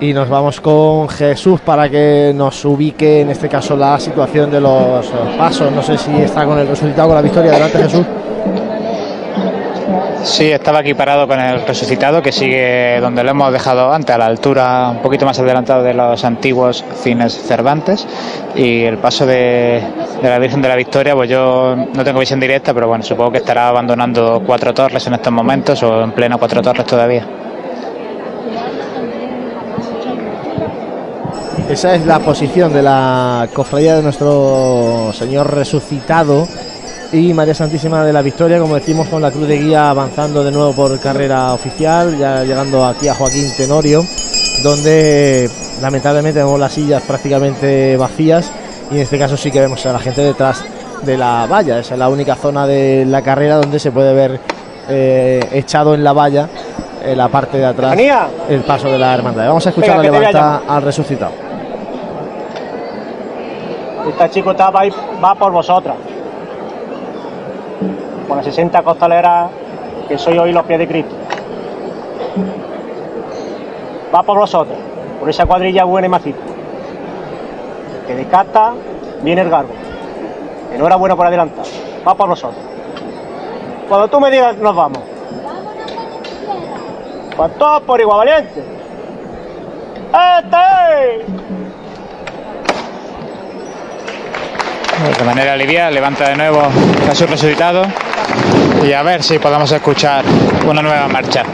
[0.00, 4.60] Y nos vamos con Jesús para que nos ubique en este caso la situación de
[4.60, 5.04] los
[5.36, 5.72] pasos.
[5.72, 7.50] No sé si está con el resultado, con la victoria.
[7.50, 8.06] Adelante Jesús.
[10.28, 14.18] Sí, estaba aquí parado con el resucitado que sigue donde lo hemos dejado antes, a
[14.18, 18.06] la altura un poquito más adelantado de los antiguos cines Cervantes.
[18.54, 19.82] Y el paso de,
[20.22, 23.32] de la Virgen de la Victoria, pues yo no tengo visión directa, pero bueno, supongo
[23.32, 27.26] que estará abandonando Cuatro Torres en estos momentos o en pleno Cuatro Torres todavía.
[31.70, 36.46] Esa es la posición de la cofradía de nuestro Señor resucitado
[37.12, 40.52] y María Santísima de la Victoria, como decimos, con la cruz de guía avanzando de
[40.52, 44.04] nuevo por carrera oficial, ya llegando aquí a Joaquín Tenorio,
[44.62, 45.48] donde
[45.80, 48.52] lamentablemente vemos las sillas prácticamente vacías
[48.90, 50.64] y en este caso sí que vemos a la gente detrás
[51.02, 51.78] de la valla.
[51.78, 54.40] Esa es la única zona de la carrera donde se puede ver
[54.88, 56.48] eh, echado en la valla,
[57.02, 58.28] en la parte de atrás, Manía.
[58.50, 59.46] el paso de la hermandad.
[59.46, 61.32] Vamos a escuchar Venga, a que te voy a levantar al resucitado.
[64.10, 64.82] Esta chicota va,
[65.22, 65.96] va por vosotras.
[68.26, 69.50] Por las 60 costaleras
[70.08, 71.14] que soy hoy los pies de Cristo.
[74.14, 74.78] Va por vosotras,
[75.20, 76.38] por esa cuadrilla buena y maciza.
[78.06, 78.72] Que descasta,
[79.22, 79.70] viene el garbo.
[80.74, 81.64] Enhorabuena por adelantar.
[82.06, 82.62] Va por vosotros.
[83.88, 85.00] Cuando tú me digas, nos vamos.
[87.36, 88.64] Pues todos por igual valiente.
[90.12, 91.67] ¡Este!
[94.98, 96.60] De manera aliviada, levanta de nuevo
[97.06, 97.86] Jesús resucitado
[98.84, 100.24] y a ver si podemos escuchar
[100.66, 101.44] una nueva marcha.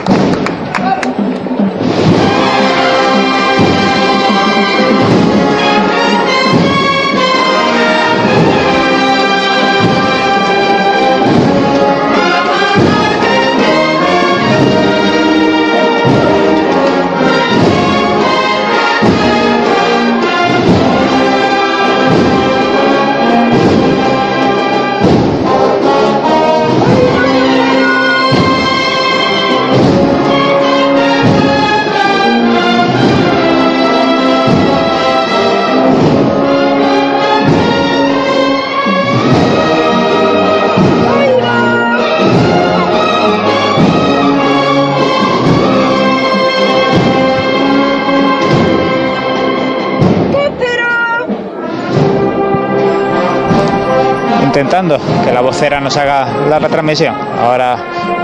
[54.74, 57.14] Intentando que la vocera nos haga la retransmisión.
[57.40, 57.76] Ahora,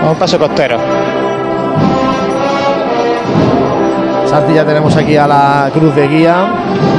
[0.02, 0.78] un paso costero.
[4.26, 6.48] Santi, ya tenemos aquí a la cruz de guía,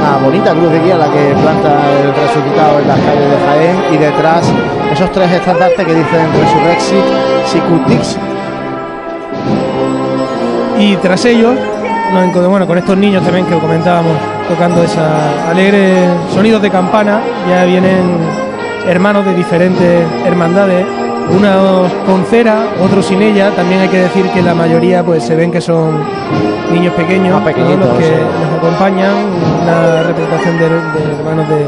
[0.00, 1.68] una bonita cruz de guía la que planta
[2.00, 4.50] el resucitado en las calles de Jaén y detrás
[4.90, 7.04] esos tres estandartes que dicen Resurrexit,
[7.44, 8.16] Sicutix.
[10.78, 11.56] Y tras ellos,
[12.14, 14.12] nos encontramos bueno, con estos niños también que comentábamos,
[14.48, 18.41] tocando esa alegre sonidos de campana, ya vienen
[18.86, 20.84] hermanos de diferentes hermandades,
[21.30, 25.34] unos con cera, otros sin ella, también hay que decir que la mayoría pues se
[25.36, 26.00] ven que son
[26.72, 27.46] niños pequeños, Más ¿no?
[27.46, 28.10] pequeñitos, los que sí.
[28.12, 29.10] nos acompañan,
[29.62, 31.66] una representación de, de hermanos de...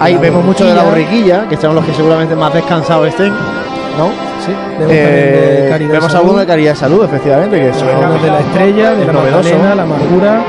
[0.00, 1.46] Ahí la vemos mucho de la borriquilla.
[1.48, 4.08] que son los que seguramente más descansados estén, ¿no?
[4.44, 6.16] Sí, vemos Eh, también de Caridad vemos Salud.
[6.20, 7.88] algunos de Caridad de Salud, efectivamente, que son
[8.22, 9.42] de la estrella, de la novedoso.
[9.50, 10.40] Magdalena, la amargura,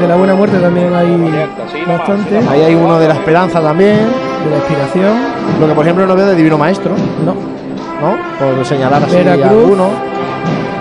[0.00, 3.98] de la buena muerte también hay bastante, Ahí hay uno de la esperanza también,
[4.44, 5.12] de la inspiración,
[5.60, 6.92] lo que por ejemplo no veo de Divino Maestro,
[7.24, 8.16] no, ¿no?
[8.38, 9.46] Por señalar así Veracruz.
[9.50, 9.88] alguno.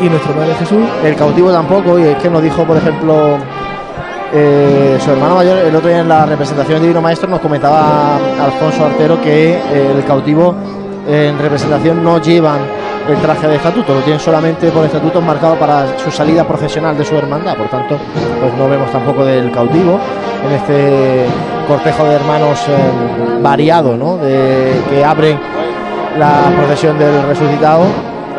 [0.01, 3.37] y nuestro Padre Jesús, El cautivo tampoco, y es que nos dijo, por ejemplo,
[4.33, 8.15] eh, su hermano mayor, el otro día en la representación de Divino Maestro, nos comentaba
[8.41, 10.55] Alfonso Artero que eh, el cautivo
[11.07, 12.59] en representación no llevan
[13.09, 17.03] el traje de estatuto, lo tienen solamente por estatuto marcado para su salida profesional de
[17.03, 17.97] su hermandad, por tanto,
[18.39, 19.99] pues no vemos tampoco del cautivo
[20.45, 21.25] en este
[21.69, 24.19] cortejo de hermanos eh, variado, ¿no?
[24.19, 25.39] Que abren
[26.17, 27.83] la procesión del resucitado,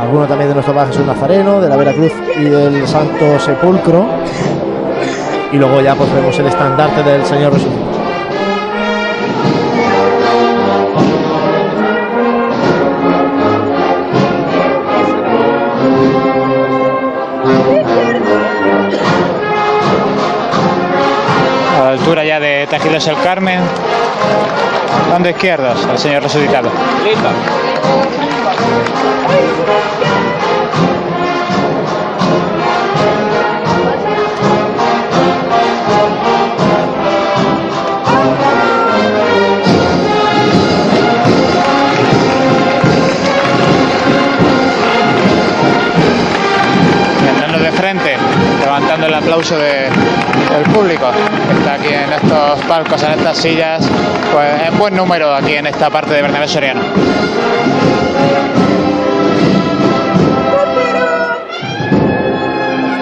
[0.01, 4.05] algunos también de nuestro Padre Jesús Nazareno, de la Veracruz y del Santo Sepulcro,
[5.53, 7.89] y luego ya pues vemos el estandarte del Señor resucitado.
[22.81, 23.61] Tajidos el Carmen.
[25.11, 26.70] Bando izquierdos, el señor resucitado.
[27.05, 27.39] Entrando
[49.31, 49.89] aplauso de-
[50.53, 53.89] del público que está aquí en estos palcos, en estas sillas,
[54.33, 56.81] pues en buen número aquí en esta parte de Bernabé Soriano.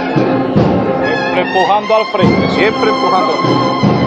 [0.09, 3.98] Siempre empujando al frente, siempre empujando al frente.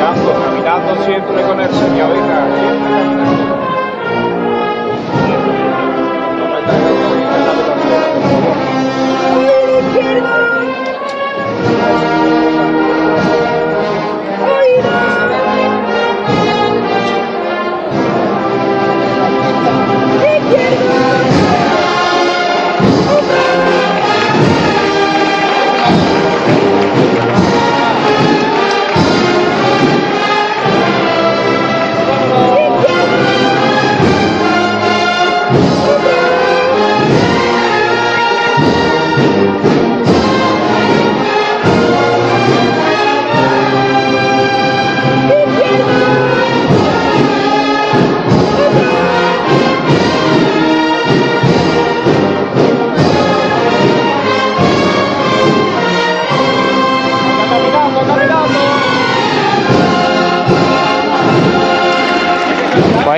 [0.00, 3.44] Caminando, caminando siempre con el señor, hija, siempre caminando.
[6.38, 8.30] No me traigas así, me da de la tierra, por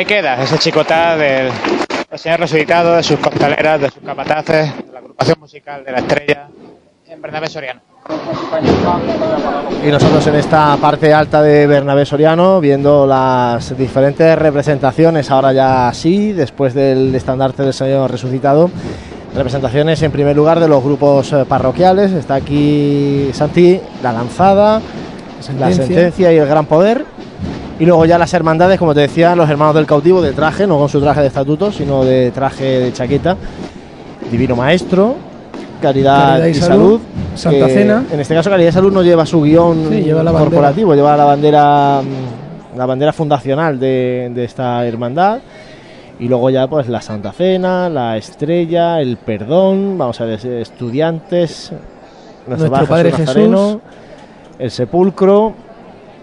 [0.02, 1.48] ahí queda ese chicotá del,
[2.10, 5.98] del señor resucitado, de sus costaleras, de sus capataces, de la agrupación musical de la
[5.98, 6.48] estrella
[7.06, 7.80] en Bernabé Soriano.
[9.84, 15.92] Y nosotros en esta parte alta de Bernabé Soriano, viendo las diferentes representaciones, ahora ya
[15.94, 18.70] sí, después del estandarte del Señor resucitado.
[19.36, 22.10] Representaciones en primer lugar de los grupos eh, parroquiales.
[22.12, 25.84] Está aquí Santi, la lanzada, la Sentencia.
[25.86, 27.06] sentencia y el gran poder.
[27.82, 30.78] Y luego ya las hermandades, como te decía, los hermanos del cautivo de traje, no
[30.78, 33.36] con su traje de estatuto, sino de traje de chaqueta.
[34.30, 35.16] Divino Maestro,
[35.80, 37.00] Caridad, Caridad y y, Salud,
[37.34, 37.58] Salud.
[37.58, 38.04] Santa Cena.
[38.12, 40.50] En este caso, Caridad y Salud no lleva su guion Sí, lleva la bandera.
[40.50, 45.40] corporativo, lleva la bandera, mm, la bandera fundacional de, de esta hermandad.
[46.20, 51.72] Y luego ya pues la Santa Cena, la Estrella, el Perdón, vamos a ver, estudiantes,
[52.46, 53.80] Nuestro Baja Padre Nazareno, Jesús.
[54.60, 55.71] el Sepulcro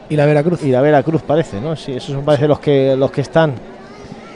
[0.10, 0.64] Y la Veracruz.
[0.64, 1.76] y la Veracruz parece, ¿no?
[1.76, 3.54] Sí, esos son parece los que los que están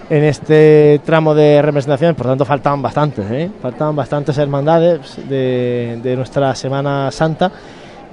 [0.10, 3.50] en este tramo de representación, por tanto faltaban bastantes, ¿eh?
[3.62, 7.52] Faltaban bastantes hermandades de, de nuestra Semana Santa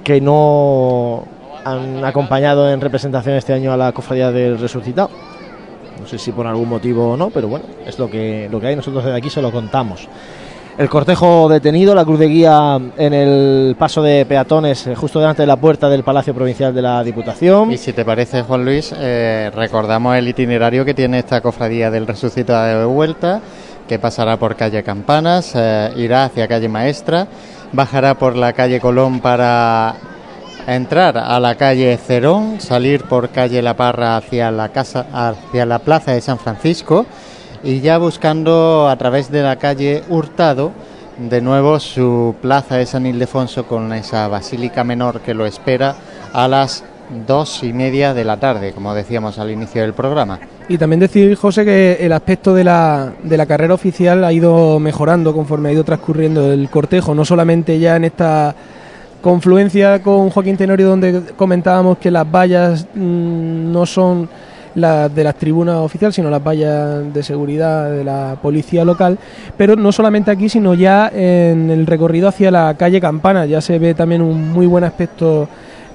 [0.03, 1.23] que no
[1.63, 5.09] han acompañado en representación este año a la Cofradía del Resucitado.
[5.99, 8.67] No sé si por algún motivo o no, pero bueno, es lo que, lo que
[8.67, 8.75] hay.
[8.75, 10.07] Nosotros desde aquí se lo contamos.
[10.77, 15.43] El cortejo detenido, la cruz de guía en el paso de peatones, eh, justo delante
[15.43, 17.71] de la puerta del Palacio Provincial de la Diputación.
[17.71, 22.07] Y si te parece, Juan Luis, eh, recordamos el itinerario que tiene esta cofradía del
[22.07, 23.41] resucitado de vuelta,
[23.87, 27.27] que pasará por calle Campanas, eh, irá hacia calle Maestra,
[27.73, 29.95] bajará por la calle Colón para
[30.67, 35.79] entrar a la calle Cerón, salir por calle La Parra hacia la casa, hacia la
[35.79, 37.05] plaza de San Francisco
[37.63, 40.71] y ya buscando a través de la calle Hurtado
[41.29, 45.95] de nuevo su plaza de San Ildefonso con esa basílica menor que lo espera
[46.33, 46.83] a las
[47.27, 50.39] dos y media de la tarde, como decíamos al inicio del programa.
[50.69, 54.79] Y también decir, José, que el aspecto de la, de la carrera oficial ha ido
[54.79, 58.55] mejorando conforme ha ido transcurriendo el cortejo, no solamente ya en esta
[59.21, 64.27] confluencia con Joaquín Tenorio donde comentábamos que las vallas mm, no son
[64.75, 69.17] las de las tribunas oficiales, sino las vallas de seguridad de la policía local,
[69.57, 73.79] pero no solamente aquí, sino ya en el recorrido hacia la calle Campana, ya se
[73.79, 75.47] ve también un muy buen aspecto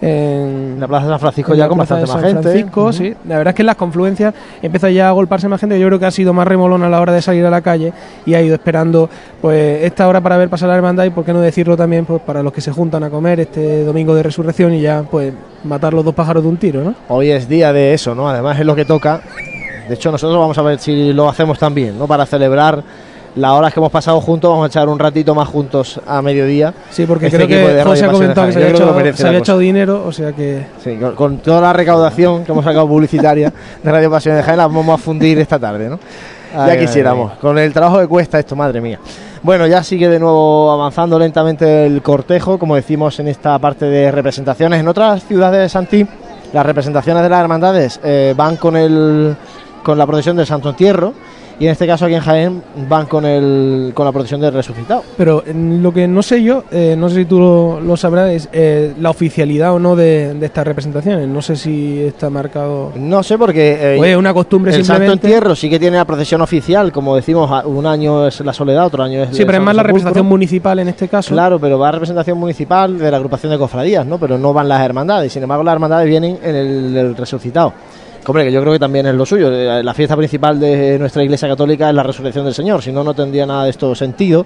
[0.07, 2.42] en la Plaza de San Francisco ya con bastante más gente.
[2.42, 3.14] Francisco, sí.
[3.26, 5.78] La verdad es que en las confluencias empieza ya a golparse más gente.
[5.80, 7.92] Yo creo que ha sido más remolón a la hora de salir a la calle
[8.24, 11.32] y ha ido esperando pues esta hora para ver pasar la hermandad y por qué
[11.32, 14.74] no decirlo también pues para los que se juntan a comer este domingo de resurrección
[14.74, 15.32] y ya pues
[15.64, 16.94] matar los dos pájaros de un tiro, ¿no?
[17.09, 18.28] Hoy es día de eso, ¿no?
[18.28, 19.20] Además es lo que toca.
[19.88, 22.07] De hecho, nosotros vamos a ver si lo hacemos también, ¿no?
[22.07, 22.82] Para celebrar
[23.37, 26.72] las horas que hemos pasado juntos, vamos a echar un ratito más juntos a mediodía.
[26.91, 29.59] Sí, porque Este creo que José ha comentado que se había, merece se había echado
[29.59, 33.93] dinero, o sea que Sí, con, con toda la recaudación que hemos sacado publicitaria de
[33.93, 35.99] Radio Pasión de Jaén, la vamos a fundir esta tarde, ¿no?
[36.55, 37.39] Ay, ya ay, quisiéramos, ay.
[37.41, 38.99] con el trabajo que cuesta esto, madre mía.
[39.43, 44.11] Bueno, ya sigue de nuevo avanzando lentamente el cortejo, como decimos en esta parte de
[44.11, 44.80] representaciones.
[44.80, 46.07] En otras ciudades de Santí,
[46.55, 49.37] las representaciones de las hermandades eh, van con el
[49.82, 51.14] con la procesión del Santo Entierro
[51.59, 55.02] y en este caso aquí en Jaén van con el con la procesión del Resucitado.
[55.16, 58.30] Pero en lo que no sé yo, eh, no sé si tú lo, lo sabrás,
[58.30, 61.26] es eh, la oficialidad o no de, de estas representaciones.
[61.28, 62.92] No sé si está marcado.
[62.96, 65.12] No sé porque eh, una costumbre el Santo.
[65.12, 69.02] Entierro sí que tiene la procesión oficial, como decimos, un año es la Soledad, otro
[69.02, 71.32] año es Sí, pero es más la representación municipal en este caso.
[71.32, 74.18] Claro, pero va a representación municipal de la agrupación de cofradías, ¿no?
[74.18, 75.32] Pero no van las hermandades.
[75.32, 77.72] Sin embargo, las hermandades vienen en el, el resucitado.
[78.29, 79.53] Hombre, que yo creo que también es lo suyo.
[79.53, 82.83] Eh, La fiesta principal de nuestra Iglesia Católica es la resurrección del Señor.
[82.83, 84.45] Si no, no tendría nada de esto sentido.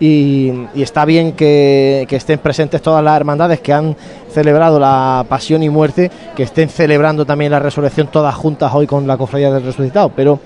[0.00, 3.96] Y, y está bien que, que estén presentes todas las hermandades que han
[4.30, 9.08] celebrado la pasión y muerte, que estén celebrando también la resurrección todas juntas hoy con
[9.08, 10.12] la cofradía del resucitado.
[10.14, 10.38] Pero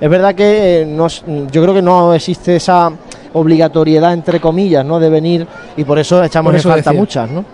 [0.00, 2.92] es verdad que eh, no yo creo que no existe esa
[3.32, 5.00] obligatoriedad, entre comillas, ¿no?
[5.00, 5.44] de venir
[5.76, 7.00] y por eso echamos Por eso en falta decía.
[7.00, 7.44] muchas, ¿no?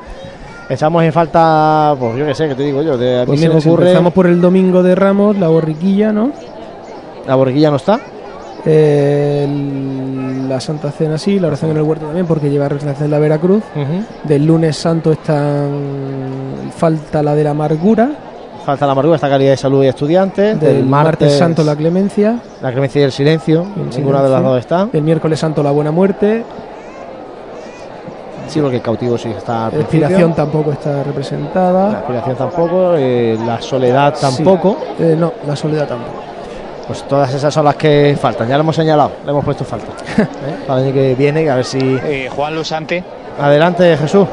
[0.69, 3.41] Echamos en falta, pues yo qué sé, que te digo yo, de, a mí Pues
[3.41, 3.85] se me ocurre...
[3.85, 6.33] empezamos por el domingo de Ramos, la borriquilla, ¿no?
[7.27, 8.01] La borriquilla no está.
[8.65, 9.47] Eh,
[10.49, 13.63] la Santa Cena sí, la oración en el huerto también, porque lleva de la Veracruz.
[14.25, 15.71] Del lunes santo están
[16.77, 18.11] falta la de la amargura.
[18.65, 20.59] Falta la amargura, esta calidad de salud y estudiantes.
[20.61, 22.41] Del martes, santo la clemencia.
[22.61, 23.65] la clemencia y el silencio.
[23.77, 24.89] El Ninguna de las dos está.
[24.93, 26.43] El miércoles santo la buena muerte.
[28.49, 29.65] Sí, porque el cautivo sí está.
[29.65, 30.31] La principio.
[30.35, 31.91] tampoco está representada.
[31.91, 32.95] La expiración tampoco.
[32.97, 34.79] eh, la soledad tampoco.
[34.97, 35.03] Sí.
[35.05, 36.23] Eh, no, la soledad tampoco.
[36.87, 38.49] Pues todas esas son las que faltan.
[38.49, 39.89] Ya lo hemos señalado, le hemos puesto falta.
[40.23, 40.27] ¿eh?
[40.67, 41.79] Para el año que viene, a ver si.
[41.79, 43.03] Y Juan Lusanti.
[43.41, 44.27] Adelante, Jesús.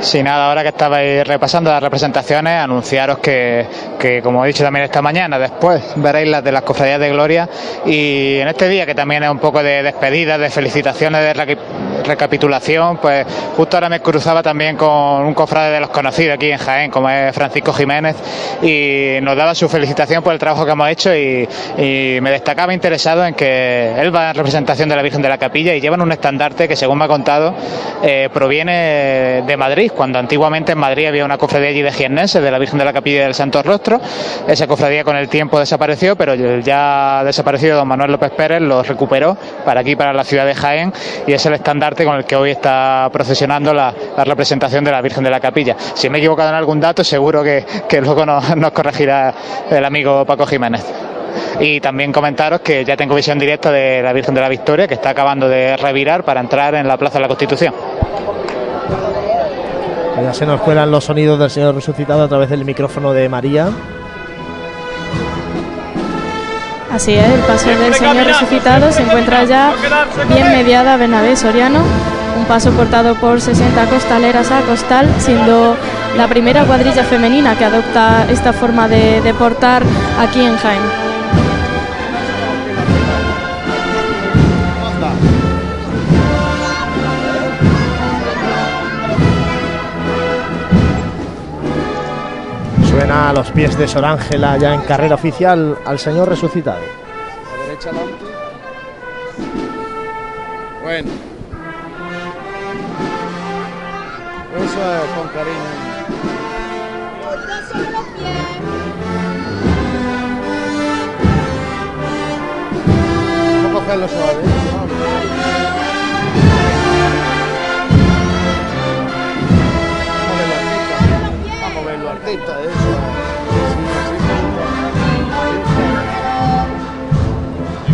[0.00, 3.64] Sí, nada, ahora que estabais repasando las representaciones, anunciaros que,
[4.00, 7.48] que, como he dicho también esta mañana, después veréis las de las cofradías de Gloria
[7.86, 11.58] y en este día que también es un poco de despedida, de felicitaciones, de requi-
[12.02, 13.26] recapitulación, pues
[13.56, 17.08] justo ahora me cruzaba también con un cofrade de los conocidos aquí en Jaén, como
[17.08, 18.16] es Francisco Jiménez,
[18.62, 21.48] y nos daba su felicitación por el trabajo que hemos hecho y,
[22.22, 25.74] me destacaba interesado en que él va en representación de la Virgen de la Capilla
[25.74, 27.54] y llevan un estandarte que, según me ha contado,
[28.02, 32.50] eh, proviene de Madrid, cuando antiguamente en Madrid había una cofradía allí de jiennenses, de
[32.50, 34.00] la Virgen de la Capilla del Santo Rostro.
[34.46, 38.82] Esa cofradía con el tiempo desapareció, pero el ya desaparecido don Manuel López Pérez lo
[38.82, 40.92] recuperó para aquí, para la ciudad de Jaén,
[41.26, 45.24] y es el estandarte con el que hoy está procesionando la, representación de la Virgen
[45.24, 45.76] de la Capilla.
[45.94, 47.64] Si me he equivocado en algún dato, seguro que,
[48.00, 49.34] luego nos, nos corregirá
[49.70, 50.84] el amigo Paco Jiménez.
[51.60, 54.94] Y también comentaros que ya tengo visión directa de la Virgen de la Victoria, que
[54.94, 57.74] está acabando de revirar para entrar en la Plaza de la Constitución.
[60.22, 63.70] Ya se nos cuelan los sonidos del Señor resucitado a través del micrófono de María.
[66.92, 69.72] Así es, el paso del Señor resucitado se encuentra ya
[70.28, 71.80] bien mediada Bernabé Soriano,
[72.36, 75.74] un paso portado por 60 costaleras a costal, siendo
[76.18, 79.82] la primera cuadrilla femenina que adopta esta forma de, de portar
[80.20, 81.11] aquí en Jaén.
[93.10, 96.78] A los pies de Sor Ángela ya en carrera oficial al Señor resucitado.
[96.78, 98.24] La derecha adelante.
[100.82, 101.10] Bueno.
[104.56, 105.82] Eso es con cariño.
[113.62, 114.81] Vamos a cogerlo suave.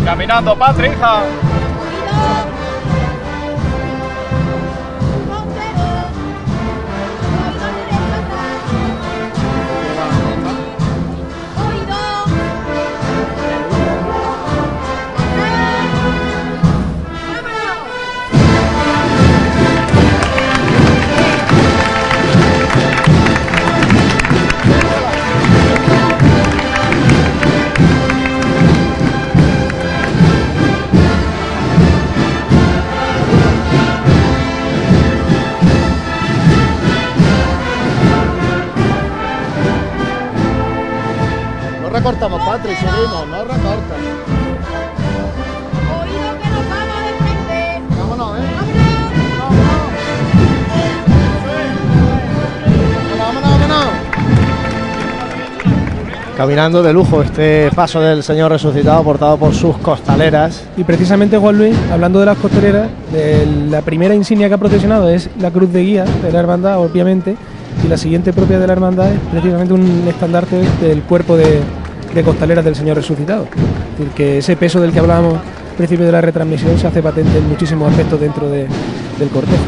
[0.05, 1.48] Caminando, Patri, hija.
[42.69, 43.97] Patri, seguimos, no recortas.
[47.97, 48.43] Vámonos, ¿eh?
[53.17, 53.87] Vámonos, vámonos.
[56.37, 60.63] Caminando de lujo este paso del Señor resucitado portado por sus costaleras.
[60.77, 65.09] Y precisamente Juan Luis, hablando de las costeleras, de la primera insignia que ha procesionado
[65.09, 67.35] es la cruz de guía de la hermandad, obviamente,
[67.83, 71.61] y la siguiente propia de la hermandad es precisamente un estandarte del cuerpo de,
[72.13, 73.43] de costaleras del Señor resucitado.
[73.43, 77.01] Es decir, que ese peso del que hablábamos al principio de la retransmisión se hace
[77.01, 78.67] patente en muchísimos aspectos dentro de-
[79.19, 79.63] del cortejo.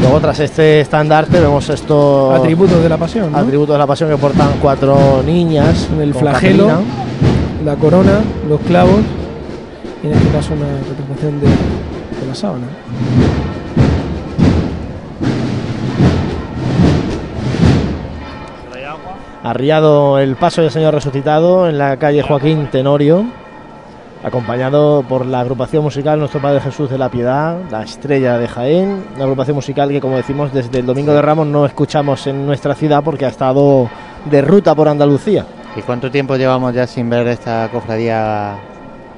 [0.00, 3.32] Luego tras este estandarte vemos estos Atributos de la pasión.
[3.32, 3.38] ¿no?
[3.38, 5.88] atributos de la pasión que portan cuatro niñas.
[6.00, 6.90] El flagelo, Caterina.
[7.64, 9.00] la corona, los clavos
[10.02, 12.64] y en este caso una representación de, de la sábana.
[19.42, 23.24] Arriado el paso del Señor resucitado en la calle Joaquín Tenorio,
[24.22, 29.02] acompañado por la agrupación musical Nuestro Padre Jesús de la Piedad, la Estrella de Jaén,
[29.14, 32.74] una agrupación musical que como decimos desde el Domingo de Ramos no escuchamos en nuestra
[32.74, 33.88] ciudad porque ha estado
[34.26, 35.46] de ruta por Andalucía.
[35.74, 38.56] ¿Y cuánto tiempo llevamos ya sin ver esta cofradía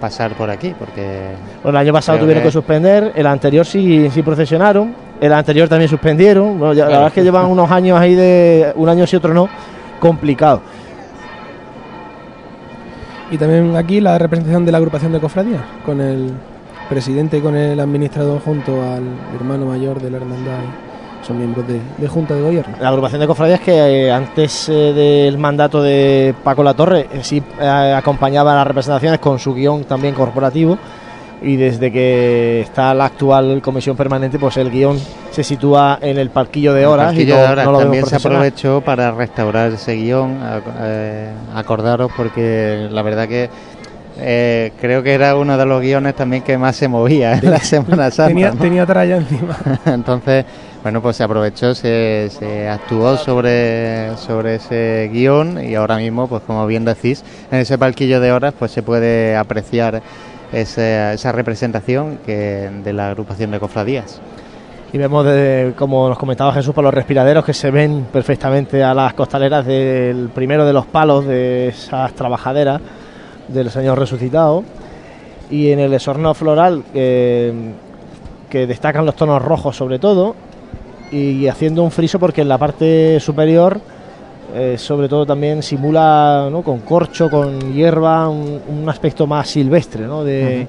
[0.00, 0.72] pasar por aquí?
[0.78, 1.30] Porque
[1.64, 5.68] Bueno, el año pasado tuvieron que- que suspender, el anterior sí, sí procesionaron, el anterior
[5.68, 6.60] también suspendieron.
[6.60, 7.00] Bueno, ya- la Claro.
[7.00, 9.48] verdad es que llevan unos años ahí de un año sí otro no,
[10.02, 10.60] complicado.
[13.30, 16.32] Y también aquí la representación de la agrupación de cofradías, con el
[16.88, 19.04] presidente y con el administrador junto al
[19.36, 20.58] hermano mayor de la hermandad.
[21.22, 22.74] Son miembros de, de junta de gobierno.
[22.80, 27.40] La agrupación de cofradías que eh, antes eh, del mandato de Paco Latorre eh, sí
[27.60, 30.76] acompañaba las representaciones con su guion también corporativo
[31.42, 34.98] y desde que está la actual comisión permanente pues el guion
[35.30, 37.78] se sitúa en el parquillo de el horas y Parquillo no, de Horas no lo
[37.78, 40.38] vemos también se aprovechó para restaurar ese guion.
[40.80, 43.50] eh, acordaros porque la verdad que
[44.18, 47.58] eh, creo que era uno de los guiones también que más se movía en la
[47.60, 48.28] Semana Santa.
[48.28, 48.60] Tenía, ¿no?
[48.60, 49.56] tenía tralla encima.
[49.86, 50.44] Entonces,
[50.82, 56.42] bueno, pues se aprovechó, se, se actuó sobre, sobre ese guion y ahora mismo, pues
[56.46, 60.02] como bien decís, en ese palquillo de horas pues se puede apreciar
[60.52, 64.20] esa, representación que, de la agrupación de cofradías.
[64.92, 68.92] Y vemos, de- como nos comentaba Jesús, por los respiraderos que se ven perfectamente a
[68.92, 72.80] las costaleras del primero de los palos de esas trabajaderas
[73.48, 74.64] del Señor resucitado.
[75.50, 80.34] Y en el esorno floral, que destacan los tonos rojos sobre todo,
[81.10, 83.80] y haciendo un friso porque en la parte superior,
[84.54, 86.62] eh, sobre todo también simula ¿no?
[86.62, 90.24] con corcho, con hierba, un, un aspecto más silvestre, ¿no?
[90.24, 90.66] de,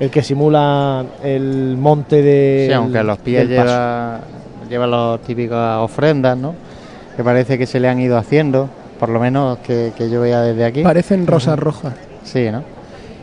[0.00, 2.64] el que simula el monte de.
[2.68, 4.20] Sí, aunque los pies lleva,
[4.68, 6.54] lleva las típicas ofrendas, ¿no?
[7.16, 10.40] Que parece que se le han ido haciendo, por lo menos que, que yo vea
[10.40, 10.82] desde aquí.
[10.82, 11.92] Parecen rosas rojas.
[12.24, 12.62] Sí, ¿no?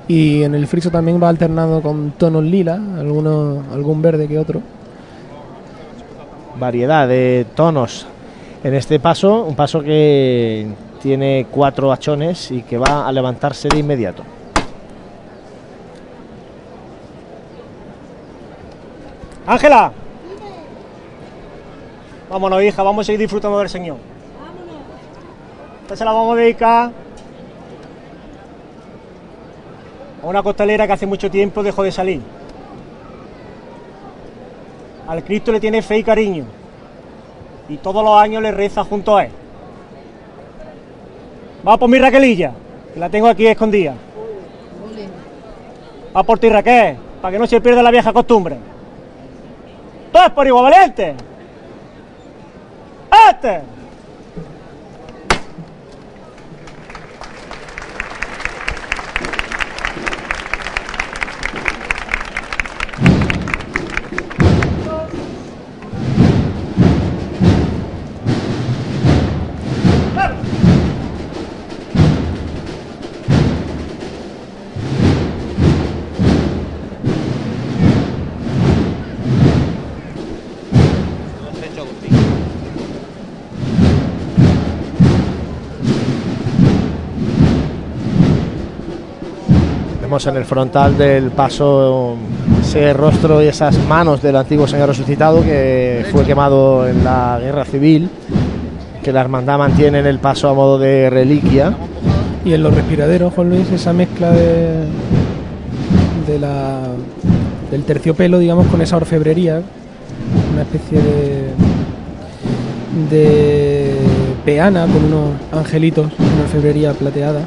[0.07, 4.61] Y en el friso también va alternado con tonos lila, algunos, algún verde que otro.
[6.59, 8.05] variedad de tonos
[8.63, 10.67] en este paso, un paso que
[11.01, 14.23] tiene cuatro hachones y que va a levantarse de inmediato.
[19.45, 19.91] Ángela.
[22.29, 23.97] Vámonos, hija, vamos a seguir disfrutando del Señor.
[25.83, 26.91] Esta se la vamos a dedicar
[30.21, 32.21] a una costalera que hace mucho tiempo dejó de salir.
[35.07, 36.56] Al Cristo le tiene fe y cariño.
[37.69, 39.31] Y todos los años le reza junto a él.
[41.67, 42.51] Va por mi Raquelilla,
[42.93, 43.93] que la tengo aquí escondida.
[46.15, 48.57] Va por ti, Raquel, para que no se pierda la vieja costumbre.
[50.11, 51.15] ¡Todos por igual valiente!
[53.29, 53.76] ¡Este!
[90.25, 92.15] En el frontal del paso
[92.59, 97.63] ese rostro y esas manos del antiguo señor resucitado que fue quemado en la guerra
[97.65, 98.09] civil,
[99.03, 101.77] que la hermandad mantiene en el paso a modo de reliquia.
[102.43, 104.85] Y en los respiraderos, Juan Luis, esa mezcla de,
[106.27, 106.79] de la,
[107.69, 109.61] del terciopelo, digamos, con esa orfebrería,
[110.51, 111.51] una especie de,
[113.15, 113.95] de
[114.43, 117.41] peana con unos angelitos, una orfebrería plateada.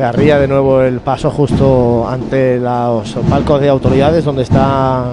[0.00, 5.12] Se arría de nuevo el paso justo ante los palcos de autoridades donde está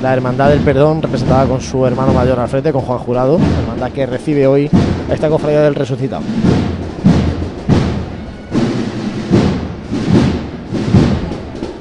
[0.00, 3.90] la Hermandad del Perdón representada con su hermano mayor al frente, con Juan Jurado, hermandad
[3.90, 4.70] que recibe hoy
[5.12, 6.22] esta cofradía del resucitado.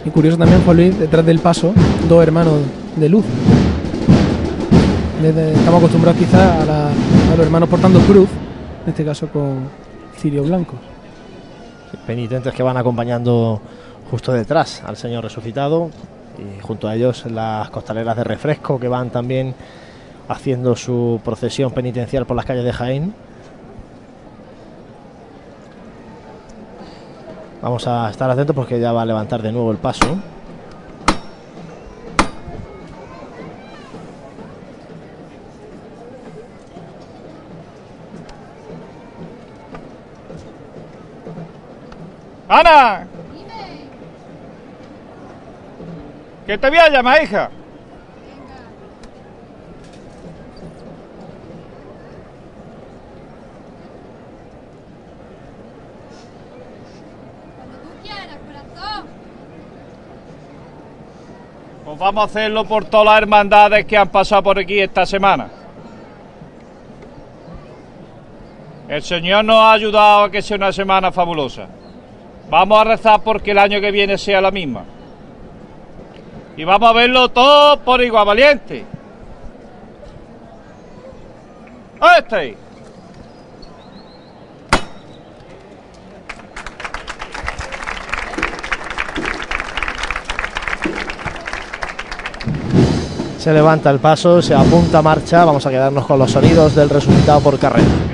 [0.04, 1.72] Y curioso también, Juan Luis, detrás del paso,
[2.10, 2.56] dos hermanos
[2.96, 3.26] de luz.
[5.24, 8.30] Estamos acostumbrados quizás a, a los hermanos portando cruz,
[8.86, 9.66] en este caso con
[10.18, 10.89] cirio blanco.
[12.06, 13.62] Penitentes que van acompañando
[14.10, 15.90] justo detrás al Señor resucitado
[16.38, 19.54] y junto a ellos las costaleras de refresco que van también
[20.28, 23.14] haciendo su procesión penitencial por las calles de Jaén.
[27.62, 30.18] Vamos a estar atentos porque ya va a levantar de nuevo el paso.
[42.50, 43.06] ¡Ana!
[46.48, 47.52] Que te voy a llamar, hija.
[61.86, 65.50] Pues vamos a hacerlo por todas las hermandades que han pasado por aquí esta semana.
[68.88, 71.68] El Señor nos ha ayudado a que sea una semana fabulosa.
[72.50, 74.84] Vamos a rezar porque el año que viene sea la misma.
[76.58, 78.86] Y vamos a verlo todo por igual, valiente.
[82.18, 82.58] Este.
[93.38, 95.46] Se levanta el paso, se apunta a marcha.
[95.46, 98.09] Vamos a quedarnos con los sonidos del resucitado por carrera.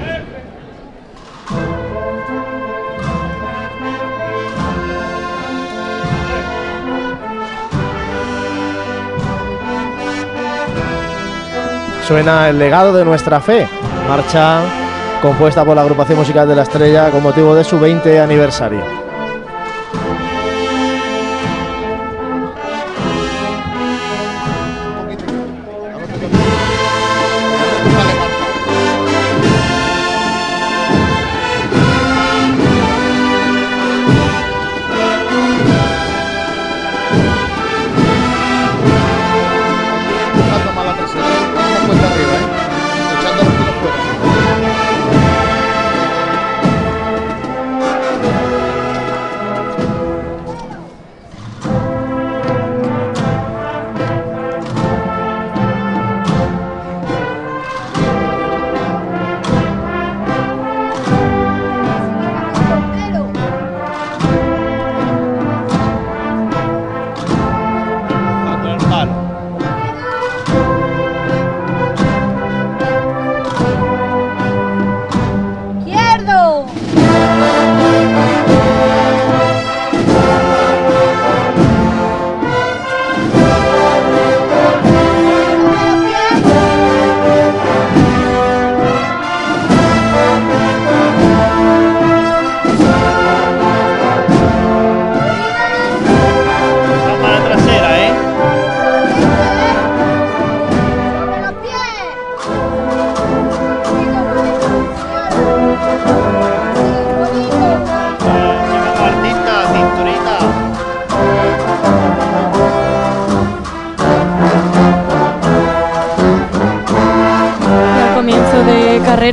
[12.08, 13.68] Suena el legado de nuestra fe,
[14.08, 14.62] marcha
[15.24, 19.05] compuesta por la agrupación musical de la Estrella con motivo de su 20 aniversario.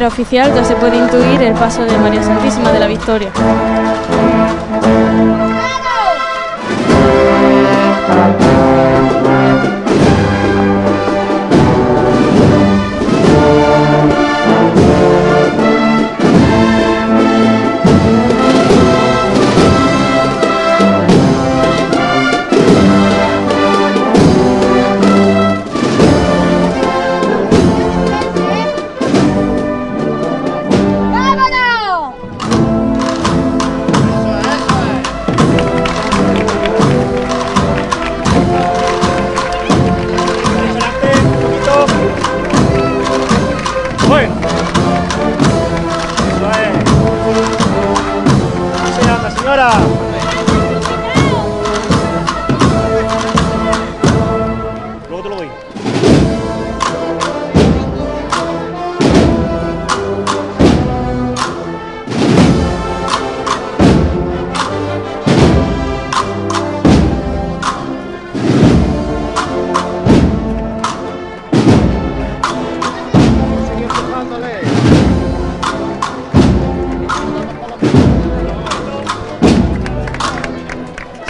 [0.06, 3.30] Oficial ya se puede intuir el paso de María Santísima de la Victoria.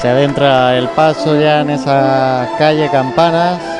[0.03, 3.72] Se adentra el paso ya en esa calle Campanas.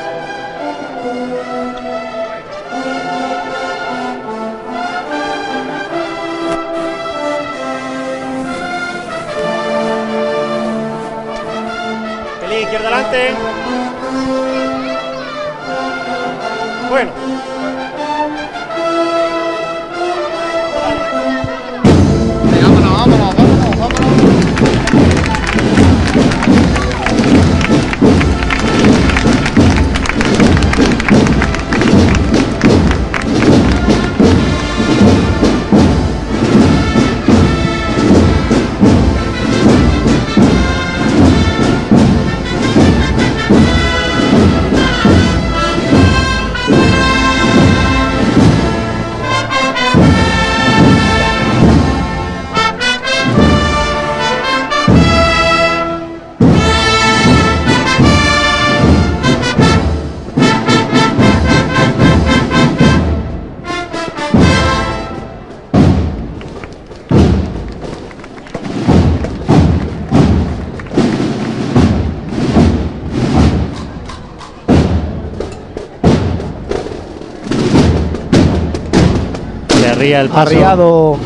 [80.23, 80.41] El paso.
[80.41, 81.17] Arriado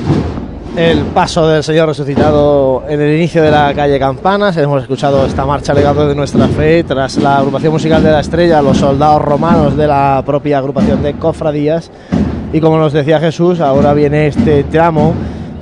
[0.77, 4.55] el paso del Señor resucitado en el inicio de la calle Campanas.
[4.57, 8.61] Hemos escuchado esta marcha legado de nuestra fe tras la agrupación musical de la estrella,
[8.61, 11.89] los soldados romanos de la propia agrupación de cofradías.
[12.53, 15.13] Y como nos decía Jesús, ahora viene este tramo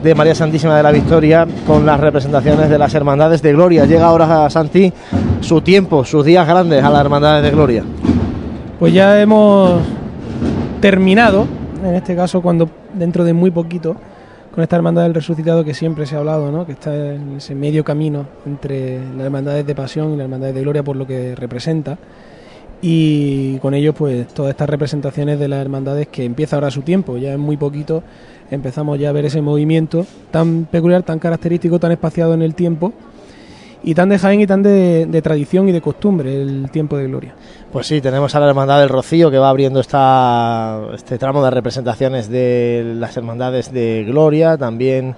[0.04, 3.86] de María Santísima de la Victoria con las representaciones de las hermandades de Gloria.
[3.86, 4.92] Llega ahora a Santi
[5.40, 7.84] su tiempo, sus días grandes a las hermandades de Gloria.
[8.80, 9.80] Pues ya hemos
[10.82, 11.48] terminado,
[11.84, 13.96] en este caso cuando dentro de muy poquito,
[14.54, 16.66] con esta hermandad del resucitado que siempre se ha hablado, ¿no?
[16.66, 20.62] que está en ese medio camino entre las hermandades de pasión y las hermandades de
[20.62, 21.98] gloria por lo que representa.
[22.82, 27.18] Y con ello, pues todas estas representaciones de las hermandades que empieza ahora su tiempo,
[27.18, 28.04] ya en muy poquito
[28.52, 32.94] empezamos ya a ver ese movimiento tan peculiar, tan característico, tan espaciado en el tiempo
[33.86, 37.08] y tan de Jaén y tan de, de tradición y de costumbre el tiempo de
[37.08, 37.36] gloria.
[37.72, 41.52] Pues sí, tenemos a la Hermandad del Rocío que va abriendo esta, este tramo de
[41.52, 45.16] representaciones de las Hermandades de Gloria, también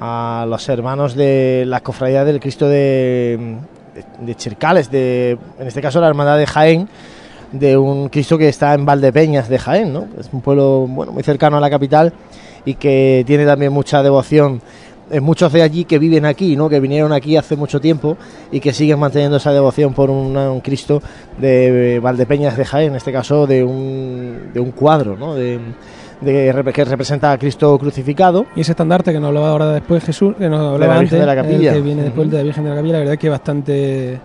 [0.00, 3.56] a los hermanos de la Cofradía del Cristo de,
[3.94, 6.88] de, de Chircales, de, en este caso la Hermandad de Jaén,
[7.50, 10.06] de un Cristo que está en Valdepeñas de Jaén, ¿no?
[10.18, 12.12] es un pueblo bueno, muy cercano a la capital
[12.64, 14.62] y que tiene también mucha devoción
[15.20, 16.68] muchos de allí que viven aquí, ¿no?
[16.68, 18.16] que vinieron aquí hace mucho tiempo
[18.50, 21.02] y que siguen manteniendo esa devoción por una- un Cristo
[21.38, 25.34] de Valdepeñas de Jaén, en este caso de un, de un cuadro ¿no?
[25.34, 25.58] de,
[26.20, 28.46] de que representa a Cristo crucificado.
[28.56, 31.20] Y ese estandarte que nos hablaba ahora después Jesús, que nos hablaba la Virgen antes,
[31.20, 31.72] de la Capilla.
[31.74, 34.20] que viene después de la Virgen de la Capilla, la verdad es que es bastante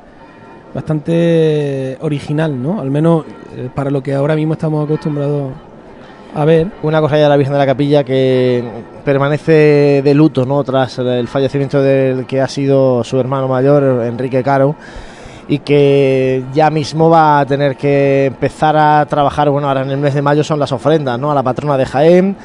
[0.74, 2.80] bastante original, ¿no?
[2.80, 3.26] Al menos
[3.58, 5.52] eh, para lo que ahora mismo estamos acostumbrados
[6.36, 6.68] a ver.
[6.84, 8.64] Una cosa ya de la Virgen de la Capilla que
[9.04, 10.64] permanece de luto ¿no?
[10.64, 14.76] tras el fallecimiento del que ha sido su hermano mayor, Enrique Caro,
[15.48, 19.98] y que ya mismo va a tener que empezar a trabajar, bueno, ahora en el
[19.98, 21.32] mes de mayo son las ofrendas ¿no?
[21.32, 22.36] a la patrona de Jaén,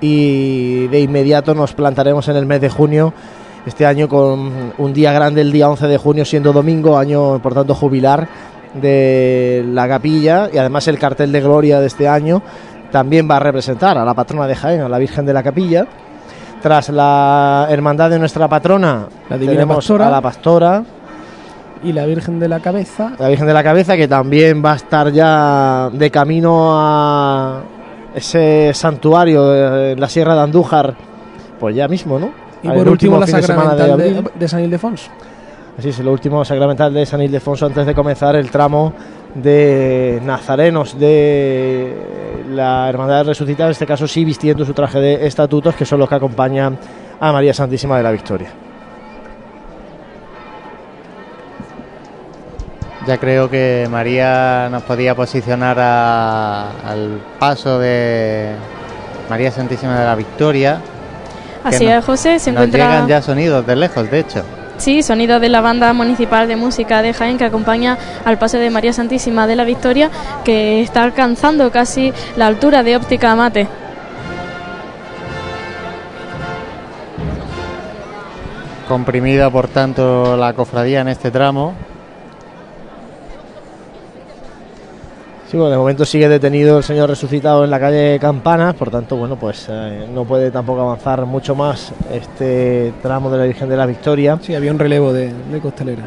[0.00, 3.12] y de inmediato nos plantaremos en el mes de junio
[3.66, 7.52] este año con un día grande el día 11 de junio siendo domingo, año por
[7.52, 8.26] tanto jubilar
[8.74, 12.42] de la capilla y además el cartel de gloria de este año
[12.90, 15.86] también va a representar a la patrona de Jaén, a la Virgen de la Capilla.
[16.62, 20.08] Tras la hermandad de nuestra patrona, La Divina tenemos Pastora.
[20.08, 20.84] a la pastora,
[21.82, 24.76] Y la Virgen de la Cabeza, la Virgen de la Cabeza, que también va a
[24.76, 27.62] estar ya de camino a
[28.14, 29.54] ese santuario
[29.92, 30.94] en la Sierra de Andújar,
[31.58, 32.50] pues ya mismo, ¿no?
[32.62, 35.10] y por último la de sacramental de San Ildefonso.
[35.78, 38.92] Así es, el último sacramental de San Ildefonso antes de comenzar el tramo
[39.34, 41.94] de nazarenos de
[42.50, 46.08] la Hermandad Resucitada, en este caso sí vistiendo su traje de estatutos, que son los
[46.08, 46.78] que acompañan
[47.20, 48.50] a María Santísima de la Victoria.
[53.06, 58.50] Ya creo que María nos podía posicionar a- al paso de
[59.28, 60.80] María Santísima de la Victoria.
[61.64, 62.90] Así es, José, se nos encuentra...
[62.90, 64.42] llegan ya sonidos de lejos, de hecho.
[64.80, 68.70] Sí, sonido de la banda municipal de música de Jaén que acompaña al paso de
[68.70, 70.10] María Santísima de la Victoria
[70.42, 73.68] que está alcanzando casi la altura de óptica mate.
[78.88, 81.74] Comprimida, por tanto, la cofradía en este tramo.
[85.50, 89.16] Sí, bueno, de momento sigue detenido el señor resucitado en la calle Campanas, por tanto,
[89.16, 93.76] bueno, pues eh, no puede tampoco avanzar mucho más este tramo de la Virgen de
[93.76, 94.38] la Victoria.
[94.40, 96.06] Sí, había un relevo de, de costaleras.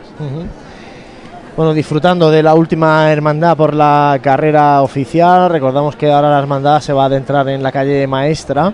[1.58, 5.50] Bueno, disfrutando de la última hermandad por la carrera oficial.
[5.50, 8.74] Recordamos que ahora la hermandad se va a adentrar en la calle Maestra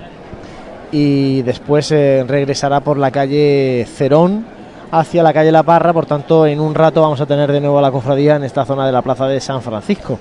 [0.92, 4.46] y después eh, regresará por la calle Cerón
[4.92, 5.94] hacia la calle La Parra.
[5.94, 8.66] Por tanto, en un rato vamos a tener de nuevo a la cofradía en esta
[8.66, 10.20] zona de la plaza de San Francisco.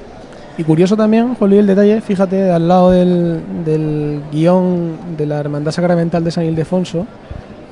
[0.58, 5.38] Y curioso también, Juan Luis, el detalle, fíjate, al lado del, del guion de la
[5.38, 7.06] Hermandad Sacramental de San Ildefonso,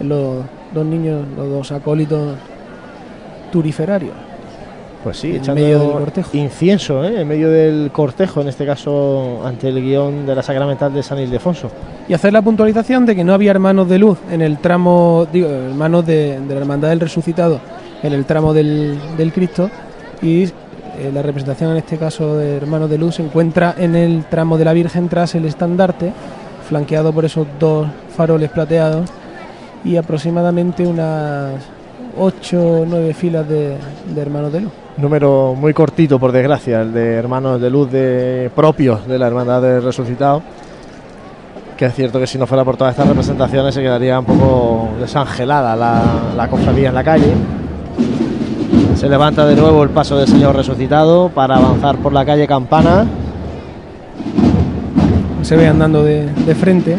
[0.01, 2.37] los dos niños, los dos acólitos
[3.51, 4.15] turiferarios.
[5.03, 6.37] Pues sí, En echando medio del cortejo.
[6.37, 7.21] incienso ¿eh?
[7.21, 11.19] en medio del cortejo, en este caso ante el guion de la Sacramental de San
[11.19, 11.71] Ildefonso.
[12.09, 15.49] Y hacer la puntualización de que no había hermanos de luz en el tramo, digo,
[15.49, 17.61] hermanos de, de la Hermandad del Resucitado
[18.03, 19.71] en el tramo del, del Cristo
[20.23, 20.49] y
[20.99, 24.57] eh, la representación en este caso de hermanos de luz se encuentra en el tramo
[24.59, 26.13] de la Virgen tras el estandarte,
[26.69, 27.87] flanqueado por esos dos
[28.17, 29.11] faroles plateados
[29.85, 31.55] y aproximadamente unas
[32.19, 33.77] 8 o 9 filas de,
[34.17, 34.73] hermanos de luz.
[34.97, 39.61] Número muy cortito, por desgracia, el de hermanos de luz de propios de la Hermandad
[39.63, 40.43] del Resucitado.
[41.77, 44.89] Que es cierto que si no fuera por todas estas representaciones se quedaría un poco
[44.99, 46.03] desangelada la,
[46.35, 47.35] la cofradía en la calle.
[48.97, 53.05] Se levanta de nuevo el paso del Señor Resucitado para avanzar por la calle Campana.
[55.43, 56.97] Se ve andando de, de frente.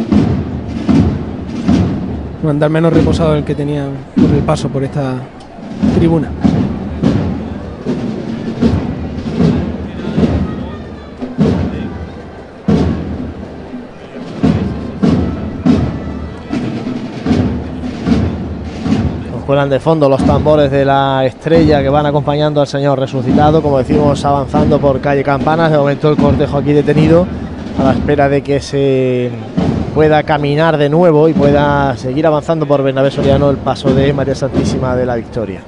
[2.47, 5.15] Andar menos reposado del que tenía por el paso por esta
[5.95, 6.29] tribuna.
[19.47, 23.77] Cuelan de fondo los tambores de la estrella que van acompañando al Señor resucitado, como
[23.77, 25.71] decimos, avanzando por calle Campanas.
[25.71, 27.25] De momento el cortejo aquí detenido
[27.79, 29.31] a la espera de que se
[29.95, 34.35] pueda caminar de nuevo y pueda seguir avanzando por Bernabé Soriano el paso de María
[34.35, 35.61] Santísima de la Victoria.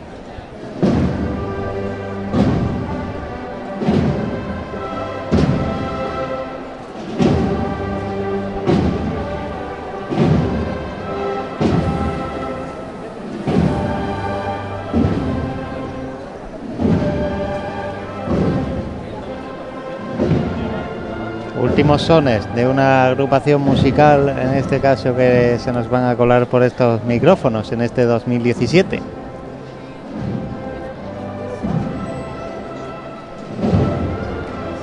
[22.01, 26.63] Sones de una agrupación musical, en este caso que se nos van a colar por
[26.63, 29.01] estos micrófonos en este 2017.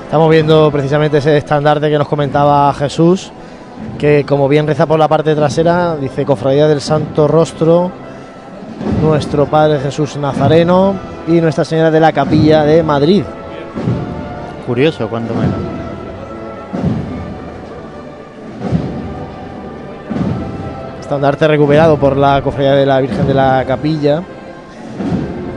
[0.05, 3.31] Estamos viendo precisamente ese estandarte que nos comentaba Jesús,
[3.99, 7.91] que como bien reza por la parte trasera, dice Cofradía del Santo Rostro,
[9.01, 10.95] nuestro Padre Jesús Nazareno
[11.27, 13.23] y Nuestra Señora de la Capilla de Madrid.
[14.65, 15.76] Curioso, cuanto menos.
[21.07, 24.21] Estandarte recuperado por la Cofradía de la Virgen de la Capilla,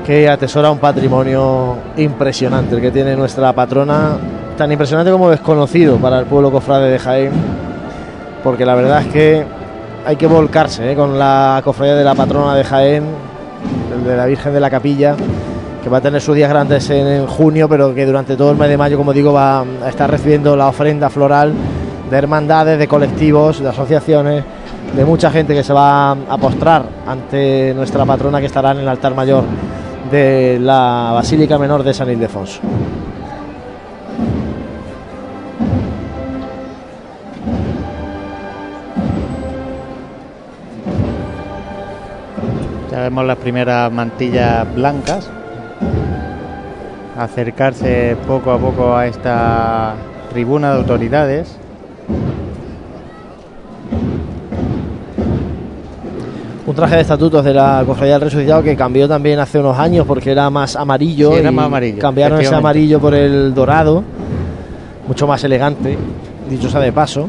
[0.06, 4.12] que atesora un patrimonio impresionante, el que tiene nuestra patrona,
[4.56, 7.32] tan impresionante como desconocido para el pueblo cofrade de Jaén,
[8.44, 9.44] porque la verdad es que
[10.06, 10.94] hay que volcarse ¿eh?
[10.94, 13.02] con la Cofradía de la patrona de Jaén,
[14.06, 15.16] de la Virgen de la Capilla,
[15.82, 18.68] que va a tener sus días grandes en junio, pero que durante todo el mes
[18.68, 21.52] de mayo, como digo, va a estar recibiendo la ofrenda floral
[22.08, 24.44] de hermandades, de colectivos, de asociaciones,
[24.94, 28.88] de mucha gente que se va a postrar ante nuestra patrona que estará en el
[28.88, 29.44] altar mayor
[30.10, 32.60] de la Basílica Menor de San Ildefonso.
[42.90, 45.30] Ya vemos las primeras mantillas blancas.
[47.16, 49.94] Acercarse poco a poco a esta
[50.30, 51.56] tribuna de autoridades.
[56.66, 60.06] Un traje de estatutos de la Cofradía del Resucitado que cambió también hace unos años
[60.06, 61.32] porque era más amarillo.
[61.32, 64.04] Sí, era y más amarillo, Cambiaron ese amarillo por el dorado,
[65.08, 65.96] mucho más elegante,
[66.48, 67.28] dicho sea de paso.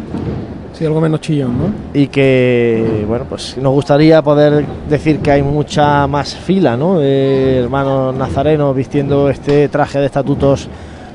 [0.74, 1.74] Sí, algo menos chillón, ¿no?
[1.94, 7.00] y que bueno pues nos gustaría poder decir que hay mucha más fila ¿no?
[7.00, 10.70] de hermanos nazarenos vistiendo este traje de estatutos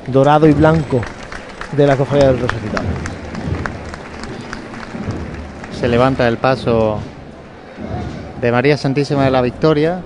[0.07, 1.01] dorado y blanco
[1.75, 2.85] de la cofradía del resucitado
[5.79, 6.99] Se levanta el paso
[8.41, 10.01] de María Santísima de la Victoria.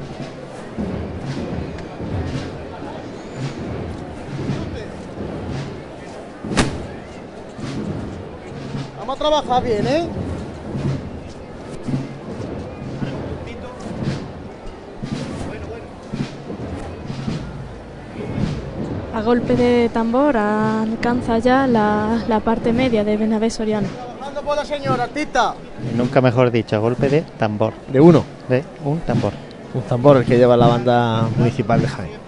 [9.00, 10.08] Vamos a trabajar bien, ¿eh?
[19.14, 23.88] A golpe de tambor alcanza ya la, la parte media de Bernabé Soriano.
[24.42, 25.54] Hablando por la señora, artista.
[25.96, 27.74] Nunca mejor dicho, a golpe de tambor.
[27.92, 28.24] De uno.
[28.50, 29.34] De un tambor.
[29.74, 32.20] Un tambor el que lleva la banda municipal de Jaén.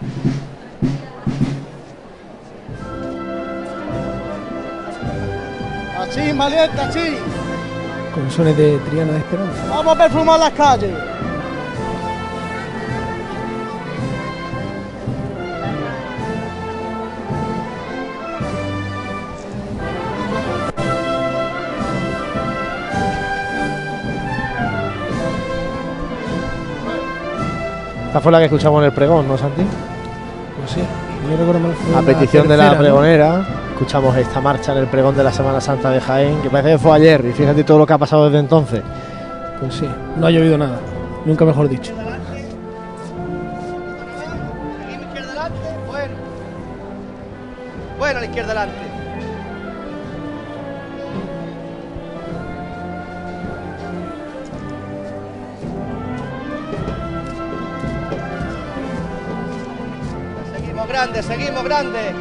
[6.00, 7.18] Así, valiente, así.
[8.14, 9.66] Con sones de Triana de Esperanza.
[9.70, 11.13] Vamos a perfumar las calles.
[28.14, 29.64] Esta fue la que escuchamos en el pregón, ¿no, Santi?
[30.60, 30.82] Pues sí,
[31.32, 35.18] yo recuerdo mal fue A petición de la pregonera, escuchamos esta marcha en el pregón
[35.18, 37.88] de la Semana Santa de Jaén, que parece que fue ayer, y fíjate todo lo
[37.88, 38.84] que ha pasado desde entonces.
[39.60, 40.78] Pues sí, no ha llovido nada.
[41.26, 41.92] Nunca mejor dicho.
[44.78, 45.58] Seguimos izquierda adelante.
[45.88, 46.14] Bueno.
[47.98, 48.83] Bueno, a la izquierda adelante.
[61.12, 62.14] Seguimos grande.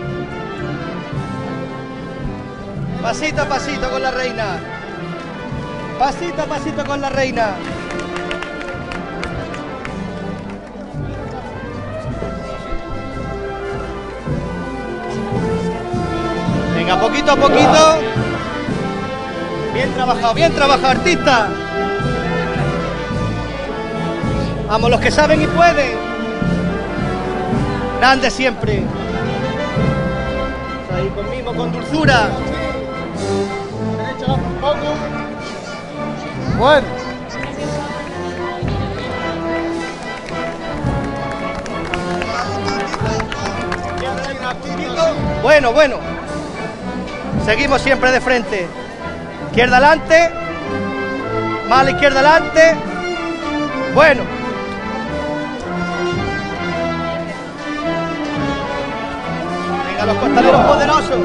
[3.01, 4.59] Pasito a pasito con la reina.
[5.99, 7.55] Pasito a pasito con la reina.
[16.75, 17.99] Venga, poquito a poquito.
[19.75, 21.49] Bien trabajado, bien trabajado, artista.
[24.69, 26.02] Vamos, los que saben y pueden.
[28.03, 28.83] Grande siempre.
[30.93, 32.31] Ahí con mimo, con dulzura.
[36.59, 36.87] Bueno.
[45.41, 45.97] Bueno, bueno.
[47.45, 48.67] Seguimos siempre de frente.
[49.51, 50.29] Izquierda adelante.
[51.69, 52.75] Mala izquierda adelante.
[53.95, 54.32] Bueno.
[60.03, 61.19] Venga, los costaleros poderosos.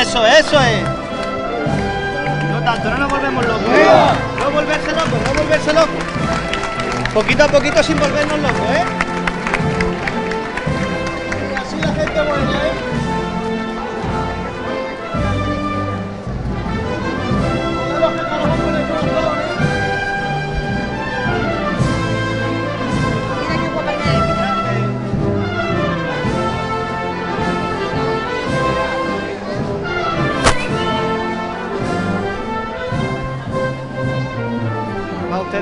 [0.00, 0.82] Eso, eso es.
[2.52, 3.62] No tanto, no nos volvemos locos.
[4.38, 6.04] No volverse locos, no volverse locos.
[7.12, 8.84] Poquito a poquito sin volvernos locos, ¿eh?
[11.60, 12.71] Así la gente ¿eh?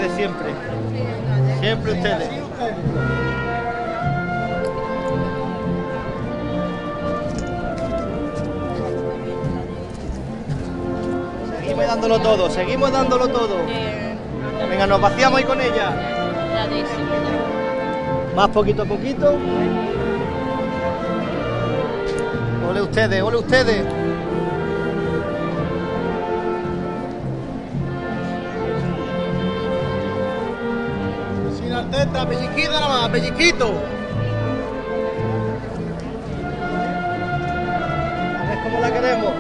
[0.01, 0.47] Ustedes siempre.
[1.61, 2.29] Siempre ustedes.
[11.59, 13.57] Seguimos dándolo todo, seguimos dándolo todo.
[14.69, 15.93] Venga, nos vaciamos ahí con ella.
[18.35, 19.35] Más poquito a poquito.
[22.69, 24.00] Ole ustedes, ole ustedes.
[32.21, 33.05] Sin arteta, pelliquito nada más.
[38.39, 39.33] A ver cómo la queremos.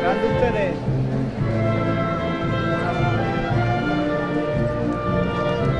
[0.00, 0.74] Grande ustedes.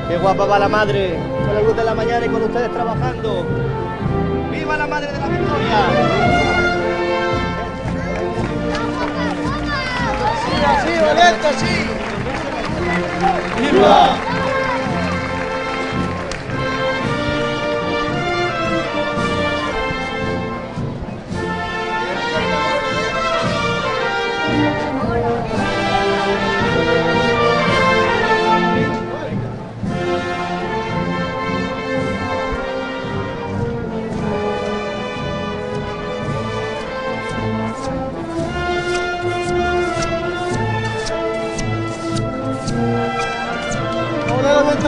[0.07, 1.17] Qué guapa va la madre,
[1.53, 3.45] la luz de la mañana y con ustedes trabajando.
[4.51, 5.77] ¡Viva la madre de la victoria!
[10.31, 12.00] Así, así, valiente, así.
[13.59, 14.30] ¡Viva!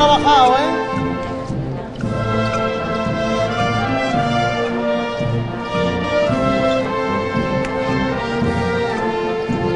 [0.03, 0.59] Bien trabajado, ¿eh?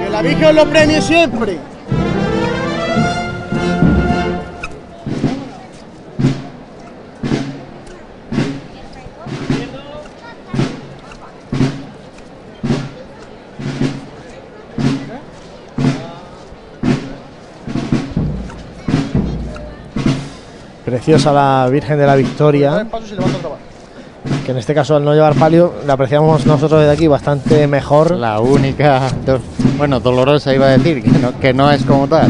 [0.03, 1.57] Que la Virgen lo premie siempre.
[20.91, 22.87] Preciosa la Virgen de la Victoria.
[24.45, 28.11] Que en este caso al no llevar palio la apreciamos nosotros desde aquí bastante mejor.
[28.11, 29.41] La única, do-
[29.77, 32.29] bueno, dolorosa iba a decir, que no, que no es como tal,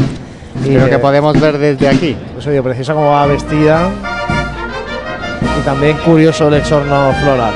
[0.64, 2.16] Y, pero eh, que podemos ver desde aquí.
[2.34, 3.90] Pues preciosa como va vestida.
[5.60, 7.52] Y también curioso el exorno floral.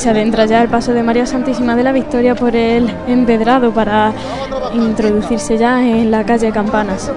[0.00, 4.14] Se adentra ya el paso de María Santísima de la Victoria por el empedrado para
[4.72, 7.12] introducirse ya en la calle Campanas.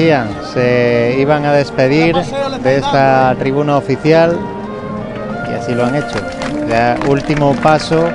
[0.00, 4.34] Decían, se iban a despedir de esta tribuna oficial
[5.46, 6.16] y así lo han hecho.
[6.70, 8.08] Ya último paso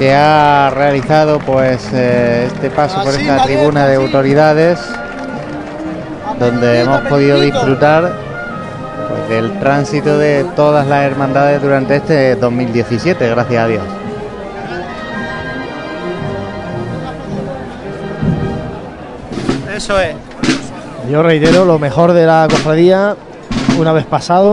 [0.00, 4.80] que ha realizado pues eh, este paso por esta tribuna de autoridades
[6.40, 8.10] donde hemos podido disfrutar
[9.08, 13.95] pues, del tránsito de todas las hermandades durante este 2017, gracias a Dios.
[19.86, 20.16] Eso es.
[21.08, 23.14] Yo reitero, lo mejor de la cofradía,
[23.78, 24.52] una vez pasado,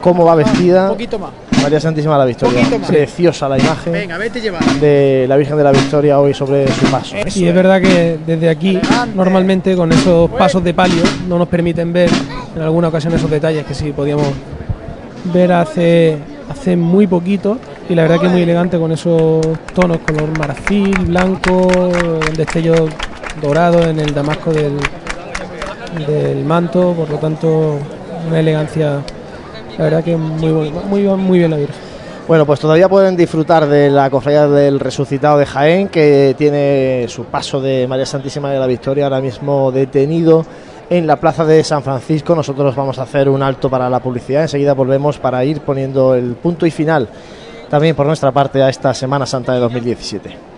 [0.00, 0.86] cómo va vestida.
[0.86, 1.30] Un poquito más.
[1.62, 2.58] María Santísima de la Victoria.
[2.58, 2.88] Poquito más.
[2.88, 4.40] Preciosa la imagen Venga, vete
[4.80, 7.14] de la Virgen de la Victoria hoy sobre su paso.
[7.36, 8.80] Y es verdad que desde aquí,
[9.14, 12.10] normalmente con esos pasos de palio, no nos permiten ver
[12.56, 14.26] en alguna ocasión esos detalles que sí podíamos
[15.32, 16.18] ver hace,
[16.50, 17.58] hace muy poquito.
[17.88, 19.40] Y la verdad que muy elegante con esos
[19.72, 21.68] tonos, color marfil, blanco,
[22.36, 22.88] destello
[23.40, 24.76] dorado en el damasco del,
[26.06, 26.92] del manto.
[26.92, 27.78] Por lo tanto,
[28.26, 29.00] una elegancia,
[29.76, 31.88] la verdad que muy, muy, muy bien la Virgen.
[32.26, 37.24] Bueno, pues todavía pueden disfrutar de la cofradía del resucitado de Jaén, que tiene su
[37.24, 40.44] paso de María Santísima de la Victoria ahora mismo detenido
[40.90, 42.34] en la plaza de San Francisco.
[42.34, 44.42] Nosotros vamos a hacer un alto para la publicidad.
[44.42, 47.08] Enseguida volvemos para ir poniendo el punto y final
[47.68, 50.57] también por nuestra parte a esta Semana Santa de 2017.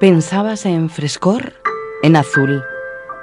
[0.00, 1.54] ¿Pensabas en frescor?
[2.04, 2.62] En azul,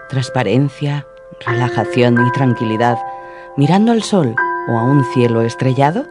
[0.10, 1.08] transparencia,
[1.46, 2.98] relajación y tranquilidad,
[3.56, 4.36] mirando al sol
[4.68, 6.06] o a un cielo estrellado?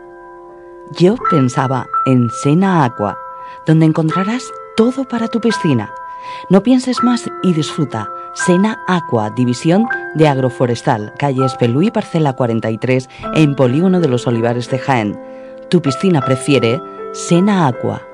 [0.92, 3.18] Yo pensaba en Sena Aqua,
[3.66, 4.42] donde encontrarás
[4.74, 5.92] todo para tu piscina.
[6.48, 8.08] No pienses más y disfruta.
[8.32, 14.70] Sena Aqua, división de agroforestal, calle Espelú y parcela 43, en Polígono de los Olivares
[14.70, 15.20] de Jaén.
[15.68, 16.80] Tu piscina prefiere
[17.12, 18.13] Sena Aqua.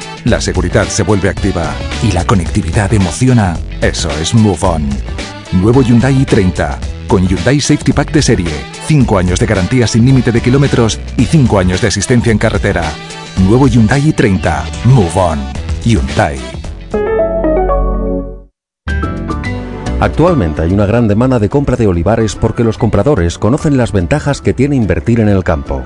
[0.25, 1.73] la seguridad se vuelve activa
[2.03, 4.89] y la conectividad emociona, eso es Move On.
[5.53, 6.77] Nuevo Hyundai i30,
[7.07, 8.51] con Hyundai Safety Pack de serie,
[8.87, 12.83] 5 años de garantía sin límite de kilómetros y 5 años de asistencia en carretera.
[13.47, 15.39] Nuevo Hyundai i30, Move On.
[15.83, 16.37] Hyundai.
[19.99, 24.41] Actualmente hay una gran demanda de compra de olivares porque los compradores conocen las ventajas
[24.41, 25.85] que tiene invertir en el campo.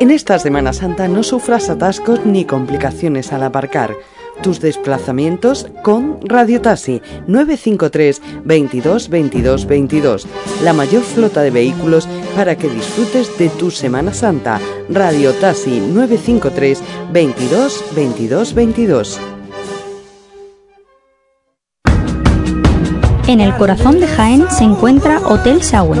[0.00, 3.94] En esta Semana Santa no sufras atascos ni complicaciones al aparcar.
[4.42, 10.26] Tus desplazamientos con Radio Taxi 953 22 22 22.
[10.64, 14.58] La mayor flota de vehículos para que disfrutes de tu Semana Santa.
[14.88, 16.82] Radio Taxi 953
[17.12, 19.20] 22 22 22.
[23.30, 26.00] En el corazón de Jaén se encuentra Hotel Shawen,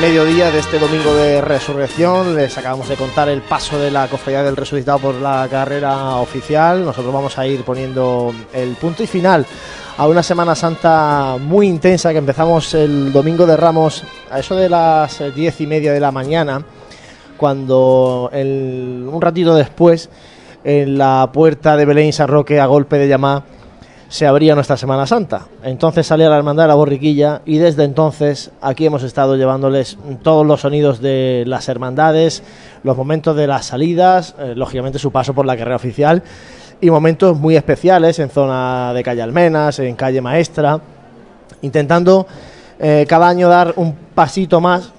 [0.00, 2.34] Mediodía de este domingo de resurrección.
[2.34, 6.86] Les acabamos de contar el paso de la cofradía del resucitado por la carrera oficial.
[6.86, 9.44] Nosotros vamos a ir poniendo el punto y final
[9.98, 14.70] a una Semana Santa muy intensa que empezamos el domingo de Ramos a eso de
[14.70, 16.64] las diez y media de la mañana,
[17.36, 20.08] cuando un ratito después
[20.64, 23.44] en la puerta de Belén y San Roque a golpe de llamada
[24.10, 25.46] se abría nuestra Semana Santa.
[25.62, 30.44] Entonces salía la hermandad de la borriquilla y desde entonces aquí hemos estado llevándoles todos
[30.44, 32.42] los sonidos de las hermandades,
[32.82, 36.24] los momentos de las salidas, eh, lógicamente su paso por la carrera oficial
[36.80, 40.80] y momentos muy especiales en zona de calle Almenas, en calle Maestra,
[41.62, 42.26] intentando
[42.80, 44.90] eh, cada año dar un pasito más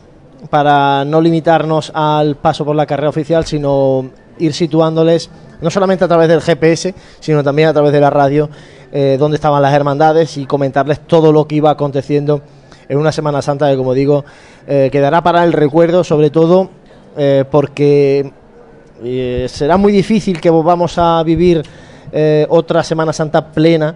[0.50, 4.10] para no limitarnos al paso por la carrera oficial, sino
[4.40, 5.30] ir situándoles
[5.62, 8.50] no solamente a través del GPS, sino también a través de la radio,
[8.92, 12.42] eh, dónde estaban las hermandades y comentarles todo lo que iba aconteciendo
[12.90, 14.26] en una Semana Santa que, como digo,
[14.68, 16.70] eh, quedará para el recuerdo, sobre todo
[17.18, 18.32] eh, porque
[19.04, 21.62] eh, será muy difícil que volvamos a vivir
[22.12, 23.96] eh, otra Semana Santa plena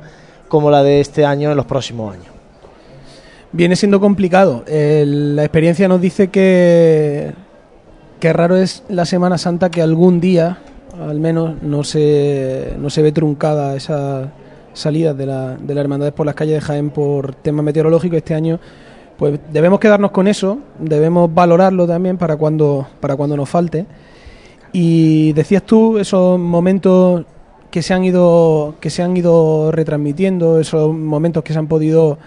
[0.49, 2.27] como la de este año en los próximos años.
[3.51, 4.65] Viene siendo complicado.
[4.67, 7.33] La experiencia nos dice que,
[8.19, 10.57] que raro es la Semana Santa que algún día,
[10.99, 14.29] al menos, no se, no se ve truncada esa
[14.75, 18.35] salida de la, de la hermandades por las calles de Jaén por tema meteorológico este
[18.35, 18.59] año.
[19.17, 23.85] Pues debemos quedarnos con eso, debemos valorarlo también para cuando, para cuando nos falte.
[24.73, 27.23] Y decías tú esos momentos
[27.71, 32.17] que se han ido que se han ido retransmitiendo, esos momentos que se han podido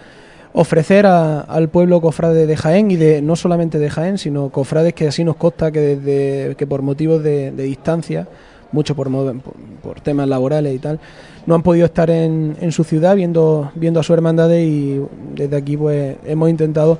[0.53, 4.93] ofrecer a- al pueblo cofrade de Jaén y de no solamente de Jaén, sino cofrades
[4.95, 8.27] que así nos consta que desde que por motivos de, de distancia,
[8.71, 9.33] mucho por, por,
[9.81, 10.99] por temas laborales y tal,
[11.45, 15.01] no han podido estar en, en su ciudad viendo viendo a su hermandad y
[15.35, 16.99] desde aquí pues hemos intentado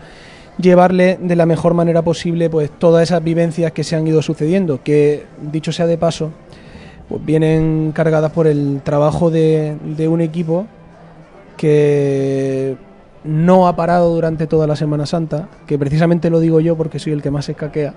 [0.60, 4.82] llevarle de la mejor manera posible pues todas esas vivencias que se han ido sucediendo,
[4.84, 6.32] que dicho sea de paso,
[7.08, 10.68] pues vienen cargadas por el trabajo de, de un equipo
[11.58, 12.78] que
[13.24, 17.14] no ha parado durante toda la Semana Santa, que precisamente lo digo yo porque soy
[17.14, 17.94] el que más se escaquea,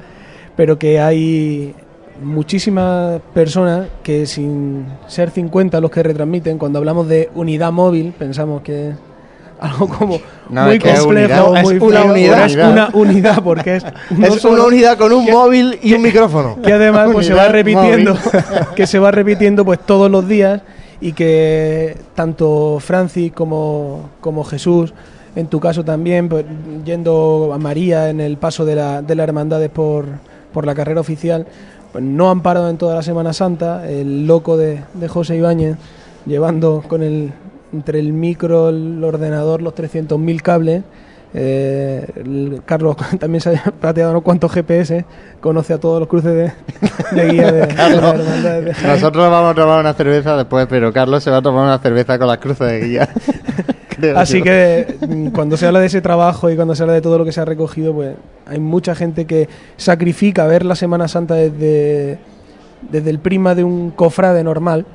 [0.56, 1.74] pero que hay
[2.20, 8.62] muchísimas personas que sin ser 50 los que retransmiten, cuando hablamos de unidad móvil, pensamos
[8.62, 8.96] que es
[9.60, 10.20] algo como
[10.50, 12.46] No, muy es complejo, muy Es una unidad.
[12.46, 13.84] es una unidad porque es,
[14.22, 16.60] es una unidad con un móvil y un micrófono.
[16.64, 18.16] que además pues, se va repitiendo
[18.76, 20.62] que se va repitiendo pues todos los días
[21.00, 24.92] y que tanto Francis como, como Jesús
[25.34, 26.44] en tu caso también pues,
[26.84, 30.06] yendo a María en el paso de la, de la hermandades por,
[30.52, 31.46] por la carrera oficial
[31.92, 35.76] pues no han parado en toda la Semana Santa el loco de, de José Ibáñez
[36.26, 37.32] llevando con el
[37.72, 40.82] entre el micro, el ordenador, los 300.000 cables.
[41.34, 45.06] Eh, el- Carlos también se ha plateado unos cuantos GPS,
[45.40, 46.52] conoce a todos los cruces de,
[47.22, 48.94] de guía de, de la hermandad de Jaén.
[48.94, 52.18] Nosotros vamos a tomar una cerveza después, pero Carlos se va a tomar una cerveza
[52.18, 53.08] con las cruces de guía.
[53.96, 54.44] Creo Así yo.
[54.44, 57.24] que mm, cuando se habla de ese trabajo y cuando se habla de todo lo
[57.24, 58.14] que se ha recogido, pues
[58.46, 62.18] hay mucha gente que sacrifica ver la Semana Santa desde,
[62.90, 64.86] desde el prima de un cofrade normal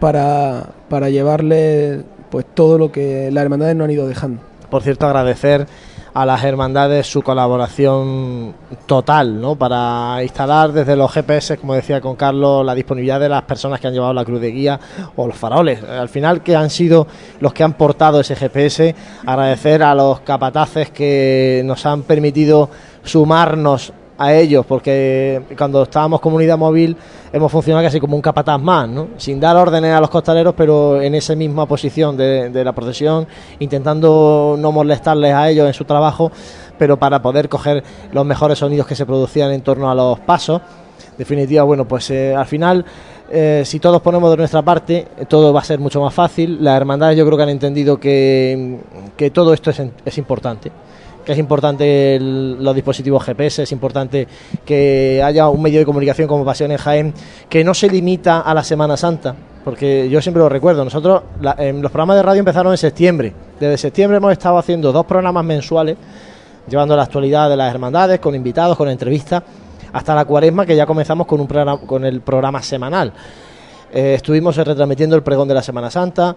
[0.00, 4.40] para, para llevarle pues todo lo que las hermandades no han ido dejando.
[4.70, 5.66] Por cierto, agradecer
[6.14, 8.54] a las hermandades su colaboración
[8.86, 9.56] total, ¿no?
[9.56, 13.86] Para instalar desde los GPS, como decía con Carlos, la disponibilidad de las personas que
[13.86, 14.78] han llevado la cruz de guía
[15.16, 15.82] o los faroles.
[15.82, 17.06] Al final, que han sido
[17.40, 18.94] los que han portado ese GPS.
[19.24, 22.68] Agradecer a los capataces que nos han permitido
[23.04, 23.92] sumarnos
[24.22, 26.96] a ellos, porque cuando estábamos comunidad móvil
[27.32, 29.08] hemos funcionado casi como un capataz más, ¿no?
[29.16, 33.26] sin dar órdenes a los costaleros, pero en esa misma posición de, de la procesión,
[33.58, 36.30] intentando no molestarles a ellos en su trabajo,
[36.78, 37.82] pero para poder coger
[38.12, 40.60] los mejores sonidos que se producían en torno a los pasos.
[41.18, 42.84] Definitiva, bueno, pues eh, al final,
[43.30, 46.62] eh, si todos ponemos de nuestra parte, todo va a ser mucho más fácil.
[46.62, 48.78] Las hermandades yo creo que han entendido que,
[49.16, 50.72] que todo esto es, es importante
[51.24, 54.26] que es importante los dispositivos GPS, es importante
[54.64, 57.14] que haya un medio de comunicación como Pasión en Jaén
[57.48, 59.34] que no se limita a la Semana Santa,
[59.64, 63.32] porque yo siempre lo recuerdo, nosotros la- em, los programas de radio empezaron en septiembre,
[63.60, 65.96] desde septiembre hemos estado haciendo dos programas mensuales,
[66.68, 69.42] llevando la actualidad de las hermandades, con invitados, con entrevistas,
[69.92, 73.12] hasta la cuaresma que ya comenzamos con, un programa, con el programa semanal.
[73.92, 76.34] Eh, estuvimos retransmitiendo el pregón de la Semana Santa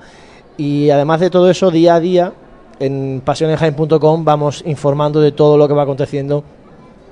[0.57, 2.34] y además de todo eso, día a día,
[2.80, 6.43] en pasionenjaen.com vamos informando de todo lo que va aconteciendo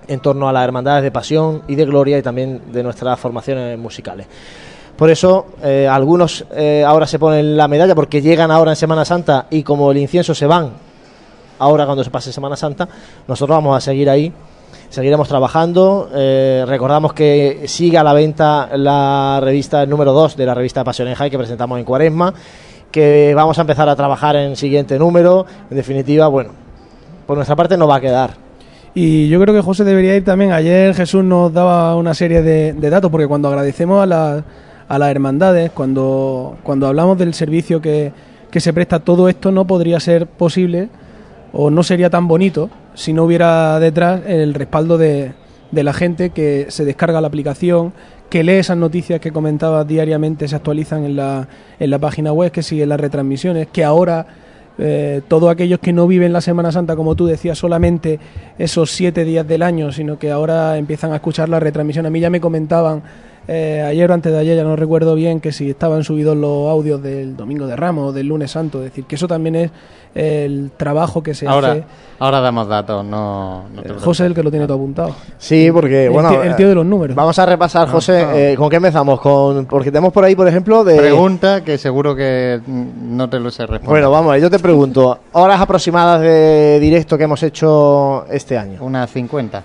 [0.08, 3.78] en torno a las hermandades de pasión y de gloria y también de nuestras formaciones
[3.78, 4.28] musicales.
[4.98, 9.06] Por eso, eh, algunos eh, ahora se ponen la medalla porque llegan ahora en Semana
[9.06, 10.72] Santa y como el incienso se van
[11.60, 12.88] ahora cuando se pase Semana Santa,
[13.28, 14.32] nosotros vamos a seguir ahí
[14.94, 16.08] seguiremos trabajando.
[16.14, 21.08] Eh, recordamos que sigue a la venta la revista, número 2 de la revista Pasión
[21.08, 22.32] en High que presentamos en Cuaresma,
[22.94, 25.46] que vamos a empezar a trabajar en siguiente número.
[25.70, 26.52] En definitiva, bueno,
[27.28, 28.36] por nuestra parte no va a quedar.
[28.94, 30.52] Y yo creo que José debería ir también.
[30.54, 34.44] Ayer Jesús nos daba una serie de, de datos, porque cuando agradecemos a, la-
[34.88, 38.14] a las hermandades, cuando, cuando hablamos del servicio que,
[38.52, 40.90] que se presta, todo esto no podría ser posible
[41.52, 45.34] o no sería tan bonito si no hubiera detrás el respaldo de,
[45.72, 47.94] de la gente que se descarga la aplicación,
[48.30, 51.48] que lee esas noticias que comentabas diariamente, se actualizan en la,
[51.80, 54.26] en la página web, que siguen las retransmisiones, que ahora
[54.78, 58.20] eh, todos aquellos que no viven la Semana Santa, como tú decías, solamente
[58.58, 62.06] esos siete días del año, sino que ahora empiezan a escuchar la retransmisión.
[62.06, 63.04] A mí ya me comentaban
[63.48, 66.70] eh, ayer o antes de ayer, ya no recuerdo bien, que si estaban subidos los
[66.70, 69.72] audios del Domingo de Ramos o del Lunes Santo, es decir, que eso también es
[70.16, 71.84] el trabajo que se Ahora, hace.
[72.20, 74.04] ahora damos datos, no, no te preocupes.
[74.06, 75.16] José es el que lo tiene todo apuntado.
[75.40, 77.16] Sí, porque El bueno, tío- el tío de los números.
[77.16, 78.32] Vamos a repasar, José, no.
[78.34, 79.20] eh, ¿con qué empezamos?
[79.20, 83.50] Con porque tenemos por ahí, por ejemplo, de Pregunta que seguro que no te lo
[83.50, 83.90] sé responder.
[83.90, 88.84] Bueno, vamos, yo te pregunto, horas aproximadas de directo que hemos hecho este año.
[88.84, 89.64] Unas 50.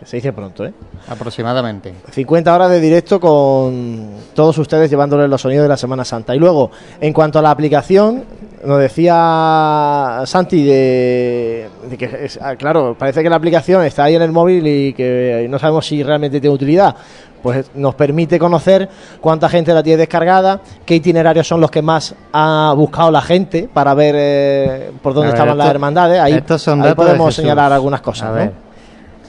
[0.00, 0.72] Que se dice pronto, ¿eh?
[1.08, 1.92] Aproximadamente.
[2.10, 6.34] 50 horas de directo con todos ustedes llevándoles los sonidos de la Semana Santa.
[6.34, 6.70] Y luego,
[7.02, 8.24] en cuanto a la aplicación,
[8.64, 14.14] nos decía Santi de, de que, es- ah, claro, parece que la aplicación está ahí
[14.14, 16.94] en el móvil y que no sabemos si realmente tiene utilidad.
[17.42, 18.88] Pues nos permite conocer
[19.20, 23.68] cuánta gente la tiene descargada, qué itinerarios son los que más ha buscado la gente
[23.72, 26.20] para ver eh, por dónde ver, estaban las hermandades.
[26.20, 28.28] Ahí, estos son ahí datos de podemos señalar algunas cosas.
[28.28, 28.69] A ¿no?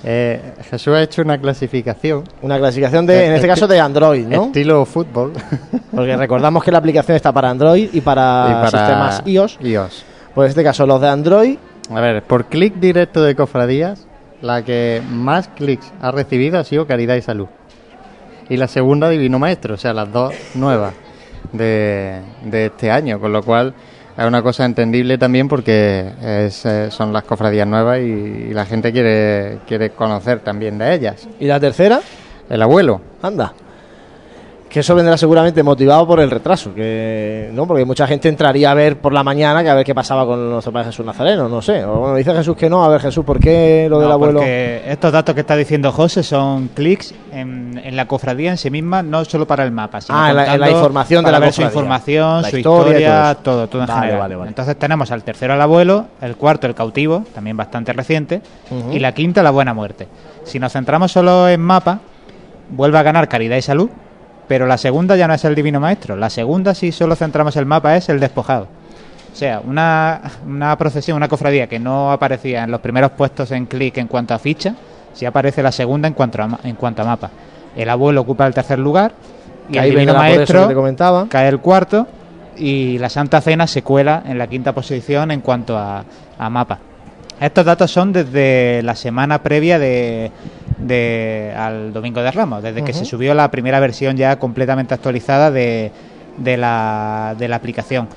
[0.04, 2.24] Eh, Jesús ha hecho una clasificación.
[2.42, 4.46] Una clasificación de, en este caso, de Android, ¿no?
[4.46, 5.34] Estilo fútbol.
[5.92, 9.60] Porque recordamos que la aplicación está para Android y para, Y para sistemas iOS.
[9.62, 10.06] iOS.
[10.34, 11.58] Pues en este caso, los de Android.
[11.90, 14.08] A ver, por clic directo de cofradías,
[14.42, 17.48] la que más clics ha recibido ha sido Caridad y Salud.
[18.50, 20.94] Y la segunda, Divino Maestro, o sea, las dos nuevas
[21.52, 23.74] de, de este año, con lo cual
[24.22, 28.66] es una cosa entendible también porque es, eh, son las cofradías nuevas y, y la
[28.66, 31.28] gente quiere, quiere conocer también de ellas.
[31.40, 32.02] ¿Y la tercera?
[32.50, 33.02] El abuelo.
[33.22, 33.54] Anda.
[34.72, 38.74] Que eso vendrá seguramente motivado por el retraso, que no, porque mucha gente entraría a
[38.74, 41.62] ver por la mañana que a ver qué pasaba con nuestro padre Jesús Nazareno, no
[41.62, 41.84] sé.
[41.84, 44.40] O bueno, dice Jesús que no, a ver Jesús, ¿por qué lo del abuelo?
[44.40, 48.70] Porque estos datos que está diciendo José son clics en, en la cofradía en sí
[48.70, 51.40] misma, no solo para el mapa, sino Ah, en la- en la información de para
[51.40, 54.20] la ver su información, La su historia todo todo, en Vale, general.
[54.22, 54.48] vale, vale.
[54.52, 58.42] Entonces tenemos al tercero el abuelo, el cuarto el cautivo, también bastante reciente,
[58.94, 60.08] y la quinta la buena muerte.
[60.46, 62.00] Si nos centramos solo en mapa,
[62.70, 63.90] vuelve a ganar caridad y salud,
[64.48, 66.16] pero la segunda ya no es el divino maestro.
[66.16, 68.68] La segunda, si solo centramos el mapa, es el despojado.
[69.32, 73.66] O sea, una, una procesión, una cofradía que no aparecía en los primeros puestos en
[73.66, 74.76] clic en cuanto a ficha,
[75.14, 77.32] sí aparece la segunda en cuanto a, en cuanto a mapa.
[77.76, 79.14] El abuelo ocupa el tercer lugar
[79.70, 81.28] y el divino maestro que te comentaba.
[81.30, 82.08] cae el cuarto
[82.58, 86.04] y la Santa Cena se cuela en la quinta posición en cuanto a,
[86.38, 86.80] a mapa.
[87.40, 90.30] Estos datos son desde la semana previa de,
[90.86, 95.52] de- al Domingo de Ramos, desde que se subió la primera versión ya completamente actualizada
[95.52, 95.92] de,
[96.38, 98.08] de la, de la aplicación.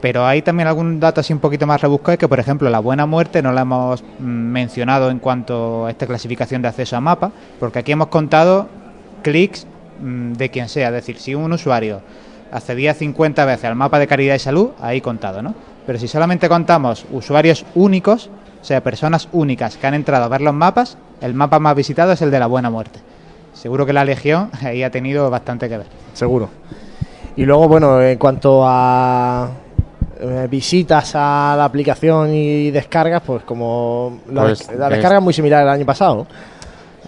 [0.00, 3.06] Pero hay también algún dato así un poquito más rebuscado, que por ejemplo la buena
[3.06, 7.32] muerte no la hemos mm, mencionado en cuanto a esta clasificación de acceso a mapa,
[7.58, 8.68] porque aquí hemos contado
[9.22, 9.66] clics
[10.02, 12.02] mm, de quien sea, es decir, si un usuario
[12.52, 15.54] accedía 50 veces al mapa de caridad y salud, ahí contado, ¿no?
[15.86, 18.28] Pero si solamente contamos usuarios únicos,
[18.66, 22.20] sea, personas únicas que han entrado a ver los mapas, el mapa más visitado es
[22.20, 22.98] el de la buena muerte.
[23.54, 25.86] Seguro que la Legión ahí ha tenido bastante que ver.
[26.12, 26.50] Seguro.
[27.36, 29.48] Y luego, bueno, en cuanto a
[30.18, 35.34] eh, visitas a la aplicación y descargas, pues como la, Pues, la descarga es muy
[35.34, 36.26] similar al año pasado.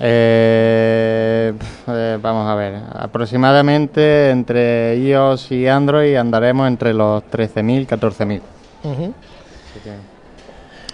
[0.00, 1.52] Eh,
[1.88, 8.40] eh, vamos a ver, aproximadamente entre iOS y Android andaremos entre los 13.000 y 14.000.
[8.84, 9.14] Ujú.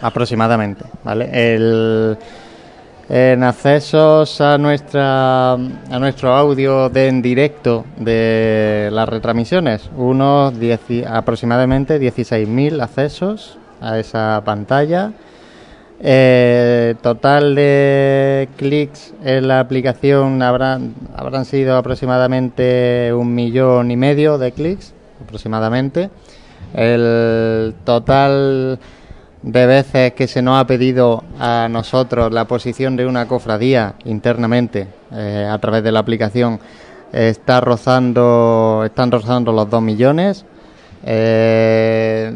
[0.01, 1.31] Aproximadamente, ¿vale?
[1.33, 2.19] El,
[3.09, 11.07] en accesos a nuestra a nuestro audio de en directo de las retransmisiones, unos 10
[11.07, 15.13] aproximadamente 16.000 accesos a esa pantalla.
[16.01, 24.39] Eh, total de clics en la aplicación habrán, habrán sido aproximadamente un millón y medio
[24.39, 24.93] de clics,
[25.23, 26.11] aproximadamente.
[26.75, 28.79] El total
[29.45, 34.89] de veces que se nos ha pedido a nosotros la posición de una cofradía internamente
[35.13, 36.59] eh, a través de la aplicación
[37.13, 40.47] está rozando, están rozando los 2 millones.
[41.07, 42.33] eh,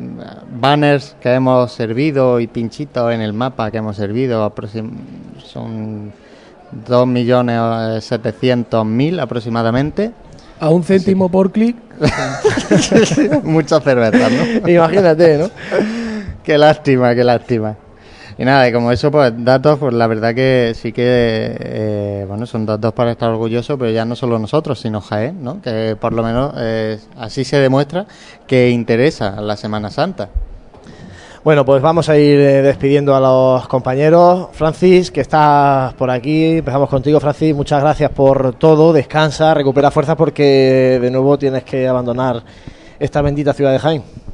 [0.61, 4.53] banners que hemos servido y pinchitos en el mapa que hemos servido
[5.43, 6.13] son
[6.87, 10.13] 2.700.000 aproximadamente.
[10.61, 11.75] A un céntimo por clic.
[13.45, 14.69] Muchas cervezas, ¿no?
[14.69, 15.49] Imagínate, ¿no?
[16.49, 17.77] Qué lástima, qué lástima.
[18.39, 22.47] Y nada, y como eso, pues datos, pues la verdad que sí que, eh, bueno,
[22.47, 25.61] son datos para estar orgullosos, pero ya no solo nosotros, sino Jaén, ¿no?
[25.61, 28.07] Que por lo menos eh, así se demuestra
[28.47, 30.31] que interesa la Semana Santa.
[31.45, 34.49] Bueno, pues vamos a ir eh, despidiendo a los compañeros.
[34.53, 37.55] Francis, que estás por aquí, empezamos contigo, Francis.
[37.55, 38.95] Muchas gracias por todo.
[38.95, 42.43] Descansa, recupera fuerzas porque de nuevo tienes que abandonar
[42.99, 44.28] esta bendita ciudad de Jaén.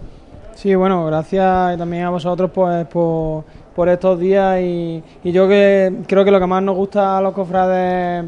[0.54, 6.30] Sí, bueno, gracias también a vosotros pues por, estos días y, yo que creo que
[6.30, 8.24] lo que más nos gusta a los cofrades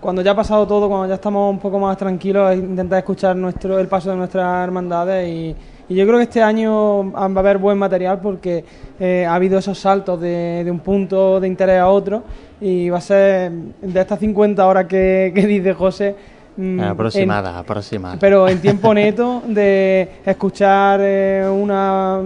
[0.00, 3.34] cuando ya ha pasado todo, cuando ya estamos un poco más tranquilos, es intentar escuchar
[3.36, 5.56] nuestro el paso de nuestras hermandades y,
[5.86, 8.64] yo creo que este año va a haber buen material porque
[8.98, 12.22] eh, ha habido esos saltos de, un punto de interés a otro
[12.58, 16.16] y va a ser de estas 50 horas que dice José.
[16.56, 18.16] Mm, aproximada, en- aproximada.
[18.20, 22.20] pero en tiempo neto de escuchar eh, una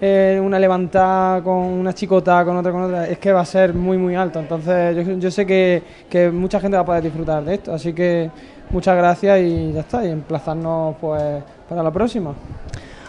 [0.00, 3.72] eh, una levantada con una chicota con otra con otra es que va a ser
[3.74, 4.40] muy muy alto.
[4.40, 7.72] Entonces yo, yo sé que, que mucha gente va a poder disfrutar de esto.
[7.72, 8.30] Así que
[8.70, 11.22] muchas gracias y ya está y emplazarnos pues
[11.68, 12.34] para la próxima.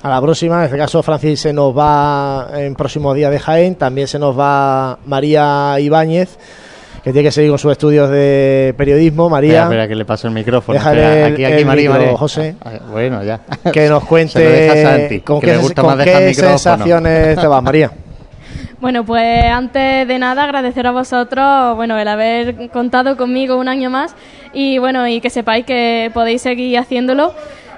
[0.03, 3.75] A la próxima, en este caso Francis se nos va en próximo día de Jaén,
[3.75, 6.37] también se nos va María Ibáñez,
[7.03, 9.29] que tiene que seguir con sus estudios de periodismo.
[9.29, 10.77] María, Espera, espera, que le paso el micrófono.
[10.79, 12.17] Déjale Espera, el- aquí, aquí, el María, micro, María.
[12.17, 12.55] José.
[12.63, 13.41] Ah, Bueno, ya.
[13.73, 16.21] que nos Se lo deja cuente Santi, con que qué, le gusta con más dejar
[16.21, 16.57] qué micrófono.
[16.57, 17.91] sensaciones te vas, María.
[18.79, 23.89] Bueno, pues antes de nada agradecer a vosotros, bueno, el haber contado conmigo un año
[23.89, 24.13] más
[24.53, 27.33] y bueno, y que sepáis que podéis seguir haciéndolo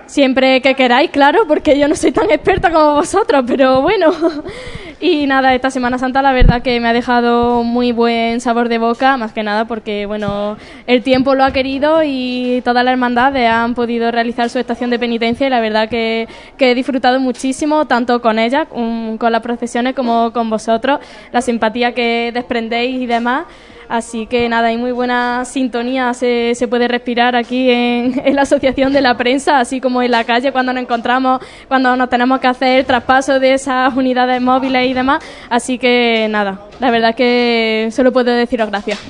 [0.05, 4.11] siempre que queráis, claro, porque yo no soy tan experta como vosotros, pero bueno.
[5.01, 8.77] Y nada, esta Semana Santa la verdad que me ha dejado muy buen sabor de
[8.77, 10.57] boca, más que nada porque, bueno,
[10.87, 14.97] el tiempo lo ha querido y todas las hermandades han podido realizar su estación de
[14.97, 19.41] penitencia y la verdad que, que he disfrutado muchísimo, tanto con ella, con, con las
[19.41, 20.99] procesiones, como con vosotros,
[21.33, 23.45] la simpatía que desprendéis y demás.
[23.87, 28.43] Así que nada, hay muy buena sintonía, se, se puede respirar aquí en, en la
[28.43, 32.39] Asociación de la Prensa, así como en la calle cuando nos encontramos, cuando nos tenemos
[32.39, 35.23] que hacer traspaso de esas unidades móviles y demás.
[35.49, 38.99] Así que nada, la verdad que solo puedo deciros gracias.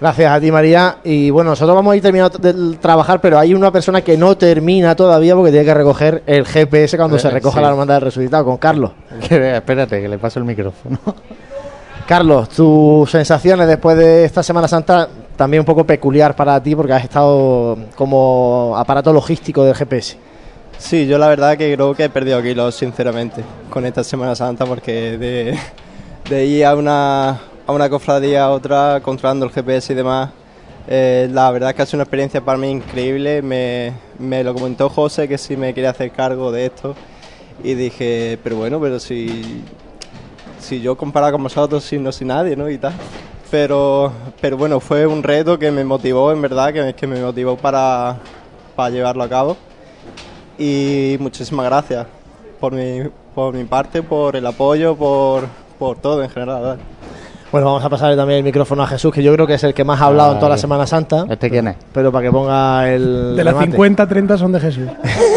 [0.00, 0.96] Gracias a ti, María.
[1.02, 4.36] Y bueno, nosotros vamos a ir terminando de trabajar, pero hay una persona que no
[4.36, 7.62] termina todavía porque tiene que recoger el GPS cuando se recoja sí.
[7.62, 8.90] la hermandad del resucitado, con Carlos.
[9.28, 10.98] Que- espérate, que le paso el micrófono.
[12.06, 16.92] Carlos, tus sensaciones después de esta Semana Santa, también un poco peculiar para ti porque
[16.92, 20.18] has estado como aparato logístico del GPS.
[20.76, 24.66] Sí, yo la verdad que creo que he perdido kilos, sinceramente, con esta Semana Santa,
[24.66, 25.56] porque
[26.28, 30.30] de, ir a una, a una cofradía a otra, controlando el GPS y demás,
[30.86, 33.40] eh, la verdad es que ha sido una experiencia para mí increíble.
[33.40, 36.94] Me, lo comentó José que si me quería hacer cargo de esto,
[37.62, 39.62] y dije, pero bueno, pero si,
[40.64, 42.68] si yo comparado con vosotros, si no soy nadie, ¿no?
[42.68, 42.94] Y tal.
[43.50, 47.56] Pero, pero bueno, fue un reto que me motivó, en verdad, que, que me motivó
[47.56, 48.18] para,
[48.74, 49.56] para llevarlo a cabo
[50.58, 52.06] y muchísimas gracias
[52.60, 55.46] por mi, por mi parte, por el apoyo, por,
[55.78, 56.62] por todo en general.
[56.62, 56.80] ¿vale?
[57.54, 59.72] Bueno, vamos a pasarle también el micrófono a Jesús, que yo creo que es el
[59.72, 61.24] que más ha hablado en toda la Semana Santa.
[61.30, 61.76] ¿Este quién es?
[61.92, 63.36] Pero para que ponga el.
[63.36, 63.70] De las remate.
[63.70, 64.88] 50, 30 son de Jesús.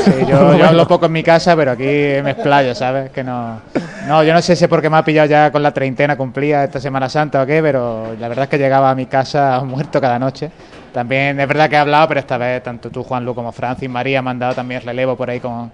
[0.03, 3.11] Sí, yo, yo hablo poco en mi casa, pero aquí me explayo, ¿sabes?
[3.11, 3.59] Que no,
[4.07, 6.63] no, yo no sé si es porque me ha pillado ya con la treintena cumplida
[6.63, 10.01] esta Semana Santa o qué, pero la verdad es que llegaba a mi casa muerto
[10.01, 10.49] cada noche.
[10.91, 13.91] También es verdad que he hablado, pero esta vez tanto tú, Juan Lu, como Francis,
[13.91, 15.71] María me han dado también relevo por ahí con,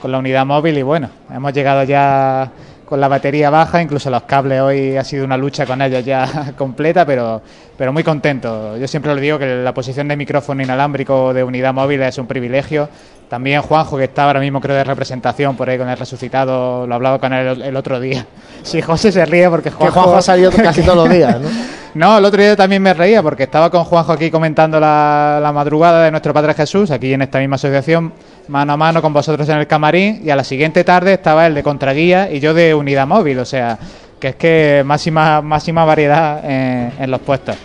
[0.00, 2.50] con la unidad móvil y bueno, hemos llegado ya
[2.92, 6.52] con la batería baja, incluso los cables hoy ha sido una lucha con ellos ya
[6.58, 7.40] completa, pero,
[7.74, 8.76] pero muy contento.
[8.76, 12.26] Yo siempre lo digo que la posición de micrófono inalámbrico de unidad móvil es un
[12.26, 12.90] privilegio.
[13.32, 16.92] También Juanjo, que está ahora mismo creo de representación por ahí con el resucitado, lo
[16.92, 18.26] he hablado con él el, otro día.
[18.62, 21.48] Sí, José se ríe porque Juanjo, Juanjo ha salido casi todos los días, ¿no?
[21.94, 25.50] No, el otro día también me reía porque estaba con Juanjo aquí comentando la, la
[25.50, 28.12] madrugada de nuestro Padre Jesús, aquí en esta misma asociación,
[28.48, 31.54] mano a mano con vosotros en el camarín, y a la siguiente tarde estaba el
[31.54, 33.78] de contraguía y yo de unidad móvil, o sea,
[34.20, 37.56] que es que máxima, máxima variedad en, en los puestos.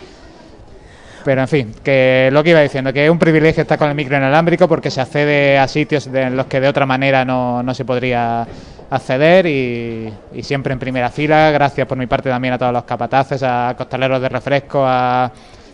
[1.27, 3.95] Pero en fin, que lo que iba diciendo, que es un privilegio estar con el
[3.95, 7.73] micro inalámbrico porque se accede a sitios en los que de otra manera no, no
[7.73, 8.47] se podría
[8.89, 11.51] acceder y, y siempre en primera fila.
[11.51, 15.29] Gracias por mi parte también a todos los capataces, a costaleros de refresco, a,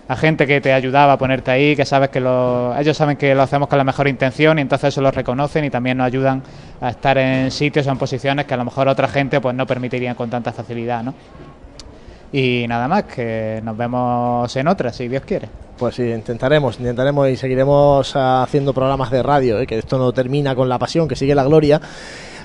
[0.08, 3.36] a gente que te ayudaba a ponerte ahí, que sabes que lo, ellos saben que
[3.36, 6.42] lo hacemos con la mejor intención y entonces eso lo reconocen y también nos ayudan
[6.82, 9.68] a estar en sitios o en posiciones que a lo mejor otra gente pues no
[9.68, 11.14] permitirían con tanta facilidad, ¿no?
[12.34, 15.48] Y nada más, que nos vemos en otra, si Dios quiere.
[15.78, 19.68] Pues sí, intentaremos, intentaremos y seguiremos ah, haciendo programas de radio, ¿eh?
[19.68, 21.80] que esto no termina con la pasión, que sigue la gloria.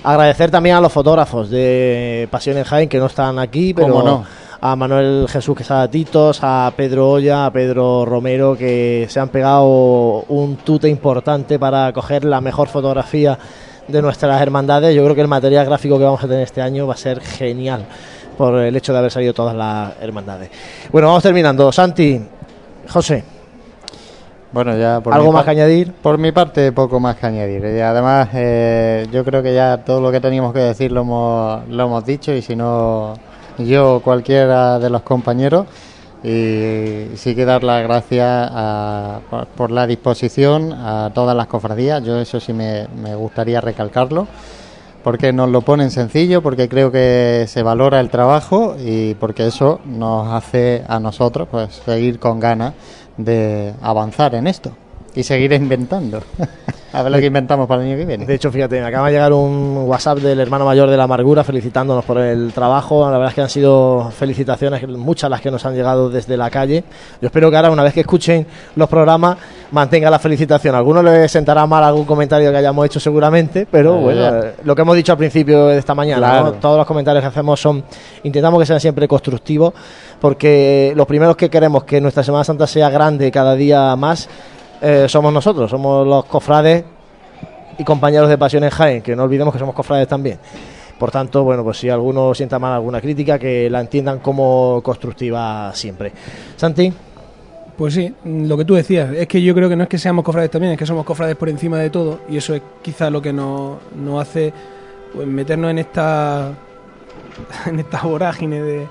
[0.03, 4.03] Agradecer también a los fotógrafos de Pasión en Jaén que no están aquí, pero ¿Cómo
[4.03, 4.25] no?
[4.61, 10.21] a Manuel Jesús Quesada Titos, a Pedro Olla, a Pedro Romero, que se han pegado
[10.27, 13.39] un tute importante para coger la mejor fotografía
[13.87, 14.95] de nuestras hermandades.
[14.95, 17.19] Yo creo que el material gráfico que vamos a tener este año va a ser
[17.21, 17.85] genial
[18.39, 20.49] por el hecho de haber salido todas las hermandades.
[20.93, 21.69] Bueno, vamos terminando.
[21.73, 22.21] Santi,
[22.87, 23.21] José.
[24.53, 25.91] Bueno, ya por ¿Algo más que añadir?
[25.91, 27.65] Por mi parte, poco más que añadir.
[27.65, 31.67] Y además, eh, yo creo que ya todo lo que teníamos que decir lo hemos,
[31.67, 33.13] lo hemos dicho y si no,
[33.57, 35.65] yo o cualquiera de los compañeros.
[36.23, 42.01] Y sí que dar las gracias a- por, por la disposición a todas las cofradías.
[42.03, 44.27] Yo eso sí me, me gustaría recalcarlo
[45.03, 49.79] porque nos lo ponen sencillo, porque creo que se valora el trabajo y porque eso
[49.85, 52.73] nos hace a nosotros pues seguir con ganas
[53.17, 54.71] de avanzar en esto
[55.15, 56.21] y seguir inventando.
[56.91, 58.25] a ver lo que inventamos para el año que viene.
[58.25, 61.43] De hecho, fíjate, me acaba de llegar un WhatsApp del hermano mayor de la amargura
[61.43, 63.03] felicitándonos por el trabajo.
[63.05, 66.49] La verdad es que han sido felicitaciones, muchas las que nos han llegado desde la
[66.49, 66.83] calle.
[67.21, 68.45] Yo espero que ahora, una vez que escuchen
[68.75, 69.37] los programas,
[69.71, 70.73] mantenga la felicitación.
[70.73, 74.39] A algunos les sentará mal algún comentario que hayamos hecho seguramente, pero Eh, bueno, ya.
[74.39, 76.45] eh, lo que hemos dicho al principio de esta mañana, Claro.
[76.45, 76.51] ¿no?
[76.53, 77.83] todos los comentarios que hacemos son,
[78.23, 79.73] intentamos que sean siempre constructivos,
[80.19, 84.27] porque los primeros que queremos que nuestra Semana Santa sea grande cada día más,
[84.81, 86.83] eh, somos nosotros, somos los cofrades
[87.77, 90.39] y compañeros de Pasión en Jaén, que no olvidemos que somos cofrades también.
[90.97, 95.71] Por tanto, bueno, pues si alguno sienta mal alguna crítica, que la entiendan como constructiva
[95.73, 96.11] siempre.
[96.57, 96.91] Santi.
[97.77, 100.25] Pues sí, lo que tú decías, es que yo creo que no es que seamos
[100.25, 103.21] cofrades también, es que somos cofrades por encima de todo y eso es quizá lo
[103.21, 104.51] que nos, nos hace
[105.13, 106.51] pues, meternos en esta
[107.65, 108.87] en esta vorágine de,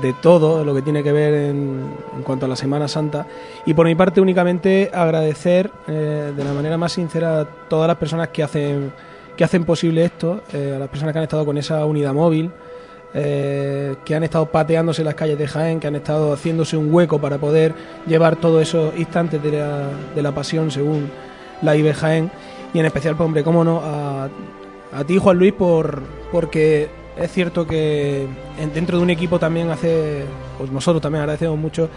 [0.00, 1.80] de todo lo que tiene que ver en,
[2.16, 3.26] en cuanto a la Semana Santa.
[3.64, 7.96] Y por mi parte únicamente agradecer eh, de la manera más sincera a todas las
[7.96, 8.92] personas que hacen
[9.36, 12.50] que hacen posible esto, eh, a las personas que han estado con esa unidad móvil,
[13.12, 17.20] eh, que han estado pateándose las calles de Jaén, que han estado haciéndose un hueco
[17.20, 17.74] para poder
[18.06, 21.10] llevar todos esos instantes de la, de la pasión según
[21.62, 22.30] la IB Jaén.
[22.72, 24.28] Y en especial, pues, hombre, cómo no, a,
[24.92, 26.02] a ti Juan Luis por
[26.32, 28.26] porque es cierto que
[28.60, 30.24] en- dentro de un equipo también hace,
[30.58, 31.88] pues nosotros también agradecemos mucho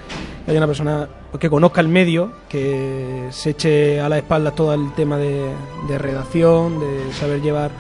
[0.46, 1.08] que haya una persona
[1.40, 5.52] que conozca el medio, que se eche a la espalda todo el tema de,
[5.98, 7.72] redacción, de saber llevar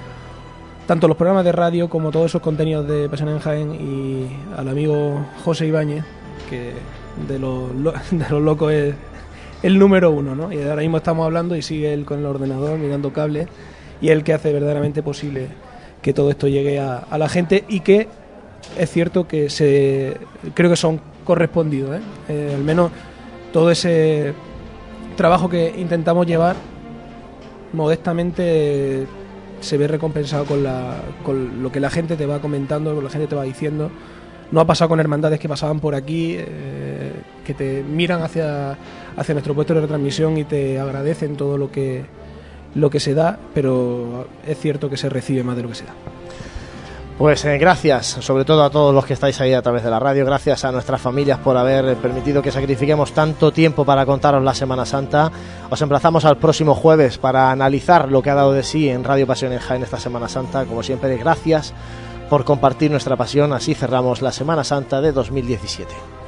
[0.85, 4.67] tanto los programas de radio como todos esos contenidos de Pasión en Jaén y al
[4.67, 6.03] amigo José Ibáñez,
[6.49, 6.73] que
[7.27, 8.95] de los, lo- de los locos es
[9.63, 10.51] el número uno, ¿no?
[10.51, 13.47] Y ahora mismo estamos hablando y sigue él con el ordenador mirando cables
[14.01, 15.47] y el que hace verdaderamente posible
[16.01, 18.07] que todo esto llegue a, a la gente y que
[18.77, 20.17] es cierto que se
[20.53, 22.01] creo que son correspondidos, ¿eh?
[22.29, 22.91] Eh, al menos
[23.51, 24.33] todo ese
[25.15, 26.55] trabajo que intentamos llevar
[27.73, 29.05] modestamente
[29.59, 33.05] se ve recompensado con, la, con lo que la gente te va comentando, lo que
[33.05, 33.91] la gente te va diciendo.
[34.51, 37.11] No ha pasado con hermandades que pasaban por aquí, eh,
[37.45, 38.77] que te miran hacia,
[39.15, 42.05] hacia nuestro puesto de retransmisión y te agradecen todo lo que,
[42.75, 45.85] lo que se da, pero es cierto que se recibe más de lo que se
[45.85, 45.93] da.
[47.19, 49.99] Pues eh, gracias, sobre todo a todos los que estáis ahí a través de la
[49.99, 54.41] radio, gracias a nuestras familias por haber eh, permitido que sacrifiquemos tanto tiempo para contaros
[54.41, 55.29] la Semana Santa.
[55.69, 59.27] Os emplazamos al próximo jueves para analizar lo que ha dado de sí en Radio
[59.27, 60.63] Pasión en Jaén esta Semana Santa.
[60.63, 61.73] Como siempre, gracias
[62.29, 63.51] por compartir nuestra pasión.
[63.51, 66.18] Así cerramos la Semana Santa de 2017.